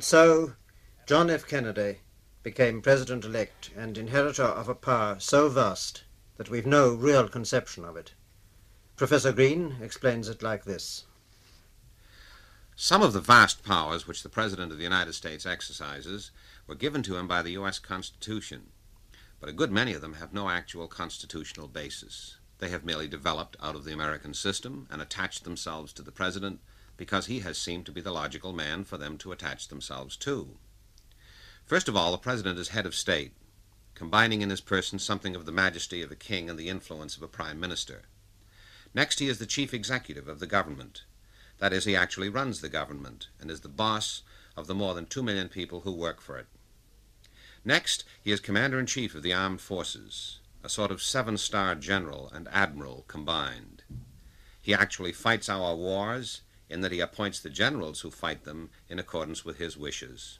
So, 0.03 0.57
John 1.07 1.29
F. 1.29 1.47
Kennedy 1.47 1.99
became 2.43 2.81
president 2.81 3.23
elect 3.23 3.71
and 3.73 3.97
inheritor 3.97 4.43
of 4.43 4.67
a 4.67 4.75
power 4.75 5.17
so 5.21 5.47
vast 5.47 6.03
that 6.35 6.49
we've 6.49 6.65
no 6.65 6.93
real 6.93 7.29
conception 7.29 7.85
of 7.85 7.95
it. 7.95 8.13
Professor 8.97 9.31
Green 9.31 9.77
explains 9.81 10.27
it 10.27 10.43
like 10.43 10.65
this. 10.65 11.05
Some 12.75 13.01
of 13.01 13.13
the 13.13 13.21
vast 13.21 13.63
powers 13.63 14.05
which 14.05 14.23
the 14.23 14.29
President 14.29 14.73
of 14.73 14.77
the 14.77 14.83
United 14.83 15.13
States 15.13 15.45
exercises 15.45 16.31
were 16.67 16.75
given 16.75 17.01
to 17.03 17.15
him 17.15 17.25
by 17.25 17.41
the 17.41 17.51
U.S. 17.51 17.79
Constitution, 17.79 18.71
but 19.39 19.47
a 19.47 19.53
good 19.53 19.71
many 19.71 19.93
of 19.93 20.01
them 20.01 20.15
have 20.15 20.33
no 20.33 20.49
actual 20.49 20.89
constitutional 20.89 21.69
basis. 21.69 22.39
They 22.59 22.67
have 22.67 22.83
merely 22.83 23.07
developed 23.07 23.55
out 23.61 23.75
of 23.75 23.85
the 23.85 23.93
American 23.93 24.33
system 24.33 24.85
and 24.91 25.01
attached 25.01 25.45
themselves 25.45 25.93
to 25.93 26.01
the 26.01 26.11
President 26.11 26.59
because 27.03 27.25
he 27.25 27.41
has 27.41 27.57
seemed 27.57 27.85
to 27.85 27.91
be 27.91 27.99
the 27.99 28.13
logical 28.13 28.53
man 28.53 28.81
for 28.85 28.97
them 28.97 29.17
to 29.17 29.33
attach 29.33 29.67
themselves 29.67 30.15
to. 30.15 30.55
First 31.65 31.89
of 31.89 31.97
all, 31.97 32.13
the 32.13 32.17
President 32.17 32.57
is 32.57 32.69
head 32.69 32.85
of 32.85 32.95
state, 32.95 33.33
combining 33.93 34.41
in 34.41 34.49
his 34.49 34.61
person 34.61 34.97
something 34.97 35.35
of 35.35 35.45
the 35.45 35.51
majesty 35.51 36.01
of 36.01 36.13
a 36.13 36.15
king 36.15 36.49
and 36.49 36.57
the 36.57 36.69
influence 36.69 37.17
of 37.17 37.21
a 37.21 37.27
prime 37.27 37.59
minister. 37.59 38.03
Next, 38.93 39.19
he 39.19 39.27
is 39.27 39.37
the 39.37 39.45
chief 39.45 39.73
executive 39.73 40.29
of 40.29 40.39
the 40.39 40.47
government. 40.47 41.03
That 41.59 41.73
is, 41.73 41.83
he 41.83 41.93
actually 41.93 42.29
runs 42.29 42.61
the 42.61 42.69
government 42.69 43.27
and 43.37 43.51
is 43.51 43.59
the 43.59 43.67
boss 43.67 44.21
of 44.55 44.67
the 44.67 44.73
more 44.73 44.93
than 44.93 45.05
two 45.05 45.23
million 45.23 45.49
people 45.49 45.81
who 45.81 45.91
work 45.91 46.21
for 46.21 46.37
it. 46.37 46.47
Next, 47.65 48.05
he 48.23 48.31
is 48.31 48.39
commander 48.39 48.79
in 48.79 48.85
chief 48.85 49.13
of 49.13 49.23
the 49.23 49.33
armed 49.33 49.59
forces, 49.59 50.39
a 50.63 50.69
sort 50.69 50.89
of 50.89 51.01
seven 51.01 51.37
star 51.37 51.75
general 51.75 52.31
and 52.33 52.47
admiral 52.49 53.03
combined. 53.09 53.83
He 54.61 54.73
actually 54.73 55.11
fights 55.11 55.49
our 55.49 55.75
wars 55.75 56.43
in 56.73 56.81
that 56.81 56.91
he 56.91 56.99
appoints 56.99 57.39
the 57.39 57.51
generals 57.51 58.01
who 58.01 58.09
fight 58.09 58.45
them 58.45 58.71
in 58.89 58.97
accordance 58.97 59.45
with 59.45 59.59
his 59.59 59.77
wishes. 59.77 60.39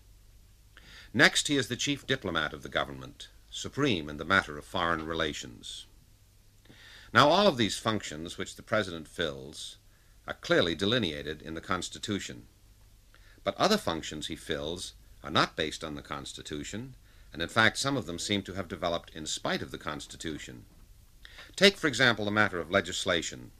Next, 1.13 1.47
he 1.47 1.57
is 1.57 1.67
the 1.67 1.75
chief 1.75 2.07
diplomat 2.07 2.53
of 2.53 2.63
the 2.63 2.69
government, 2.69 3.27
supreme 3.51 4.09
in 4.09 4.17
the 4.17 4.25
matter 4.25 4.57
of 4.57 4.65
foreign 4.65 5.05
relations. 5.05 5.85
Now, 7.13 7.29
all 7.29 7.45
of 7.45 7.57
these 7.57 7.77
functions 7.77 8.35
which 8.35 8.55
the 8.55 8.63
President 8.63 9.07
fills 9.07 9.77
are 10.25 10.33
clearly 10.33 10.73
delineated 10.73 11.43
in 11.43 11.53
the 11.53 11.61
Constitution. 11.61 12.47
But 13.43 13.55
other 13.57 13.77
functions 13.77 14.25
he 14.25 14.35
fills 14.35 14.93
are 15.23 15.29
not 15.29 15.55
based 15.55 15.83
on 15.83 15.93
the 15.93 16.01
Constitution, 16.01 16.95
and 17.31 17.43
in 17.43 17.49
fact 17.49 17.77
some 17.77 17.95
of 17.95 18.07
them 18.07 18.17
seem 18.17 18.41
to 18.43 18.53
have 18.53 18.67
developed 18.67 19.11
in 19.13 19.27
spite 19.27 19.61
of 19.61 19.69
the 19.69 19.77
Constitution. 19.77 20.65
Take, 21.55 21.77
for 21.77 21.85
example, 21.85 22.25
the 22.25 22.31
matter 22.31 22.59
of 22.59 22.71
legislation. 22.71 23.51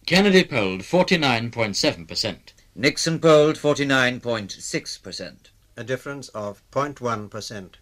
Kennedy 0.07 0.45
polled 0.45 0.81
49.7%. 0.81 2.39
Nixon 2.75 3.21
polled 3.21 3.57
49.6%. 3.57 5.37
A 5.77 5.85
difference 5.85 6.31
of 6.31 6.63
0.1%, 6.71 7.75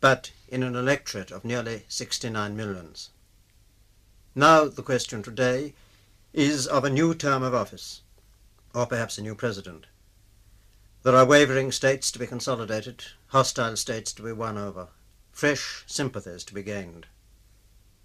but 0.00 0.30
in 0.48 0.62
an 0.62 0.76
electorate 0.76 1.32
of 1.32 1.44
nearly 1.44 1.82
69 1.88 2.56
millions. 2.56 3.10
Now 4.36 4.66
the 4.66 4.84
question 4.84 5.24
today 5.24 5.74
is 6.32 6.68
of 6.68 6.84
a 6.84 6.90
new 6.90 7.16
term 7.16 7.42
of 7.42 7.52
office, 7.52 8.02
or 8.72 8.86
perhaps 8.86 9.18
a 9.18 9.22
new 9.22 9.34
president. 9.34 9.86
There 11.02 11.16
are 11.16 11.26
wavering 11.26 11.72
states 11.72 12.12
to 12.12 12.20
be 12.20 12.28
consolidated, 12.28 13.06
hostile 13.28 13.76
states 13.76 14.12
to 14.12 14.22
be 14.22 14.30
won 14.30 14.56
over, 14.56 14.86
fresh 15.40 15.84
sympathies 15.86 16.44
to 16.44 16.52
be 16.52 16.62
gained. 16.62 17.06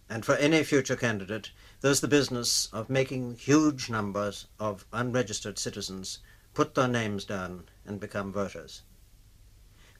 And 0.09 0.25
for 0.25 0.35
any 0.35 0.63
future 0.63 0.95
candidate, 0.95 1.51
there's 1.81 1.99
the 1.99 2.07
business 2.07 2.69
of 2.71 2.89
making 2.89 3.35
huge 3.35 3.89
numbers 3.89 4.47
of 4.57 4.85
unregistered 4.93 5.59
citizens 5.59 6.19
put 6.53 6.75
their 6.75 6.87
names 6.87 7.25
down 7.25 7.65
and 7.85 7.99
become 7.99 8.31
voters. 8.31 8.83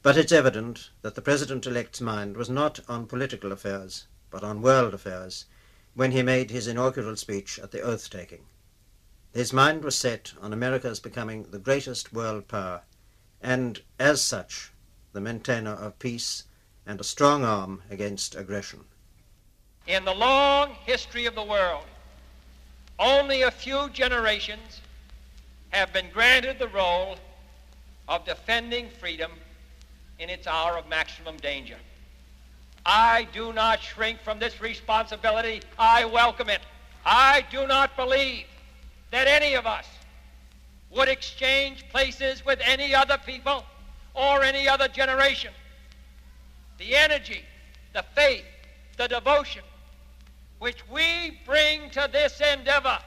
But 0.00 0.16
it's 0.16 0.32
evident 0.32 0.88
that 1.02 1.14
the 1.14 1.20
President-elect's 1.20 2.00
mind 2.00 2.38
was 2.38 2.48
not 2.48 2.80
on 2.88 3.04
political 3.04 3.52
affairs, 3.52 4.06
but 4.30 4.42
on 4.42 4.62
world 4.62 4.94
affairs, 4.94 5.44
when 5.92 6.12
he 6.12 6.22
made 6.22 6.50
his 6.50 6.66
inaugural 6.66 7.16
speech 7.16 7.58
at 7.58 7.70
the 7.70 7.82
oath-taking. 7.82 8.46
His 9.34 9.52
mind 9.52 9.84
was 9.84 9.94
set 9.94 10.32
on 10.40 10.54
America's 10.54 11.00
becoming 11.00 11.50
the 11.50 11.58
greatest 11.58 12.14
world 12.14 12.48
power, 12.48 12.80
and 13.42 13.82
as 13.98 14.22
such, 14.22 14.72
the 15.12 15.20
maintainer 15.20 15.74
of 15.74 15.98
peace 15.98 16.44
and 16.86 17.00
a 17.00 17.04
strong 17.04 17.44
arm 17.44 17.82
against 17.90 18.34
aggression. 18.34 18.80
In 19.86 20.04
the 20.04 20.14
long 20.14 20.70
history 20.84 21.26
of 21.26 21.34
the 21.34 21.42
world, 21.42 21.84
only 22.98 23.42
a 23.42 23.50
few 23.50 23.88
generations 23.90 24.80
have 25.70 25.92
been 25.92 26.08
granted 26.12 26.58
the 26.58 26.68
role 26.68 27.16
of 28.08 28.24
defending 28.24 28.88
freedom 28.88 29.32
in 30.18 30.30
its 30.30 30.46
hour 30.46 30.78
of 30.78 30.88
maximum 30.88 31.36
danger. 31.38 31.76
I 32.86 33.26
do 33.32 33.52
not 33.52 33.80
shrink 33.80 34.20
from 34.20 34.38
this 34.38 34.60
responsibility. 34.60 35.60
I 35.78 36.04
welcome 36.04 36.48
it. 36.48 36.60
I 37.04 37.44
do 37.50 37.66
not 37.66 37.96
believe 37.96 38.46
that 39.10 39.26
any 39.26 39.54
of 39.54 39.66
us 39.66 39.86
would 40.90 41.08
exchange 41.08 41.84
places 41.90 42.44
with 42.46 42.60
any 42.62 42.94
other 42.94 43.18
people 43.26 43.64
or 44.14 44.42
any 44.42 44.68
other 44.68 44.88
generation. 44.88 45.52
The 46.78 46.94
energy, 46.94 47.42
the 47.92 48.04
faith, 48.14 48.44
the 48.96 49.08
devotion 49.08 49.62
which 50.58 50.88
we 50.90 51.38
bring 51.44 51.90
to 51.90 52.08
this 52.12 52.40
endeavor 52.40 52.98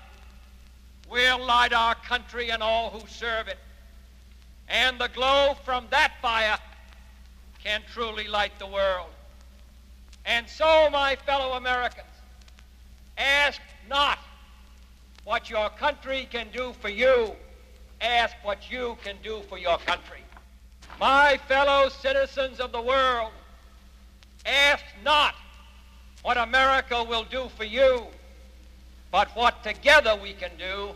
will 1.10 1.44
light 1.44 1.74
our 1.74 1.96
country 1.96 2.52
and 2.52 2.62
all 2.62 2.92
who 2.92 3.08
serve 3.08 3.48
it. 3.48 3.58
And 4.68 5.00
the 5.00 5.10
glow 5.10 5.56
from 5.66 5.88
that 5.90 6.14
fire 6.22 6.58
can 7.64 7.82
truly 7.92 8.28
light 8.28 8.58
the 8.60 8.68
world. 8.68 9.10
And 10.26 10.48
so, 10.48 10.90
my 10.92 11.16
fellow 11.26 11.54
Americans, 11.54 12.06
ask 13.18 13.60
not 13.90 14.20
what 15.24 15.50
your 15.50 15.70
country 15.72 16.28
can 16.32 16.48
do 16.54 16.74
for 16.80 16.90
you, 16.90 17.34
ask 18.00 18.36
what 18.44 18.72
you 18.72 18.98
can 19.04 19.16
do 19.24 19.42
for 19.50 19.58
your 19.58 19.78
country. 19.80 20.22
My 21.00 21.38
fellow 21.48 21.90
citizens 21.90 22.60
of 22.60 22.72
the 22.72 22.82
world, 22.82 23.32
ask 24.46 24.84
not 25.04 25.36
what 26.22 26.38
America 26.38 27.04
will 27.04 27.24
do 27.24 27.50
for 27.56 27.64
you, 27.64 28.04
but 29.12 29.30
what 29.36 29.64
together 29.64 30.16
we 30.16 30.34
can 30.34 30.52
do 30.58 30.92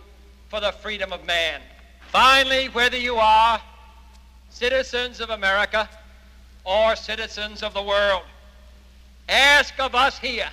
for 0.49 0.59
the 0.59 0.71
freedom 0.71 1.11
of 1.11 1.25
man. 1.25 1.61
Finally, 2.09 2.67
whether 2.69 2.97
you 2.97 3.15
are 3.15 3.59
citizens 4.49 5.19
of 5.19 5.29
America 5.29 5.89
or 6.63 6.95
citizens 6.95 7.63
of 7.63 7.73
the 7.73 7.81
world, 7.81 8.23
ask 9.27 9.79
of 9.79 9.95
us 9.95 10.19
here 10.19 10.49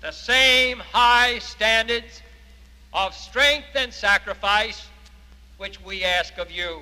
the 0.00 0.10
same 0.10 0.78
high 0.78 1.38
standards 1.38 2.22
of 2.92 3.14
strength 3.14 3.68
and 3.74 3.92
sacrifice 3.92 4.86
which 5.58 5.82
we 5.82 6.04
ask 6.04 6.38
of 6.38 6.50
you. 6.50 6.80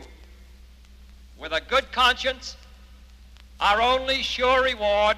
With 1.39 1.53
a 1.53 1.61
good 1.61 1.91
conscience, 1.91 2.57
our 3.65 3.81
only 3.81 4.23
sure 4.23 4.63
reward, 4.63 5.17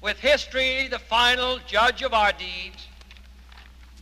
with 0.00 0.18
history 0.18 0.88
the 0.88 0.98
final 0.98 1.58
judge 1.66 2.00
of 2.00 2.14
our 2.14 2.32
deeds, 2.32 2.86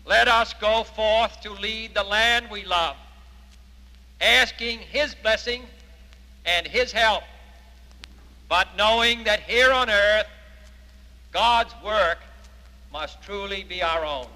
let 0.06 0.28
us 0.28 0.54
go 0.60 0.84
forth 0.84 1.40
to 1.40 1.50
lead 1.50 1.92
the 1.94 2.04
land 2.04 2.46
we 2.48 2.64
love, 2.64 2.94
asking 4.20 4.78
his 4.78 5.16
blessing 5.16 5.64
and 6.44 6.64
his 6.64 6.92
help, 6.92 7.24
but 8.48 8.68
knowing 8.78 9.24
that 9.24 9.40
here 9.40 9.72
on 9.72 9.90
earth, 9.90 10.28
God's 11.32 11.74
work 11.84 12.18
must 12.92 13.20
truly 13.20 13.64
be 13.64 13.82
our 13.82 14.04
own. 14.04 14.28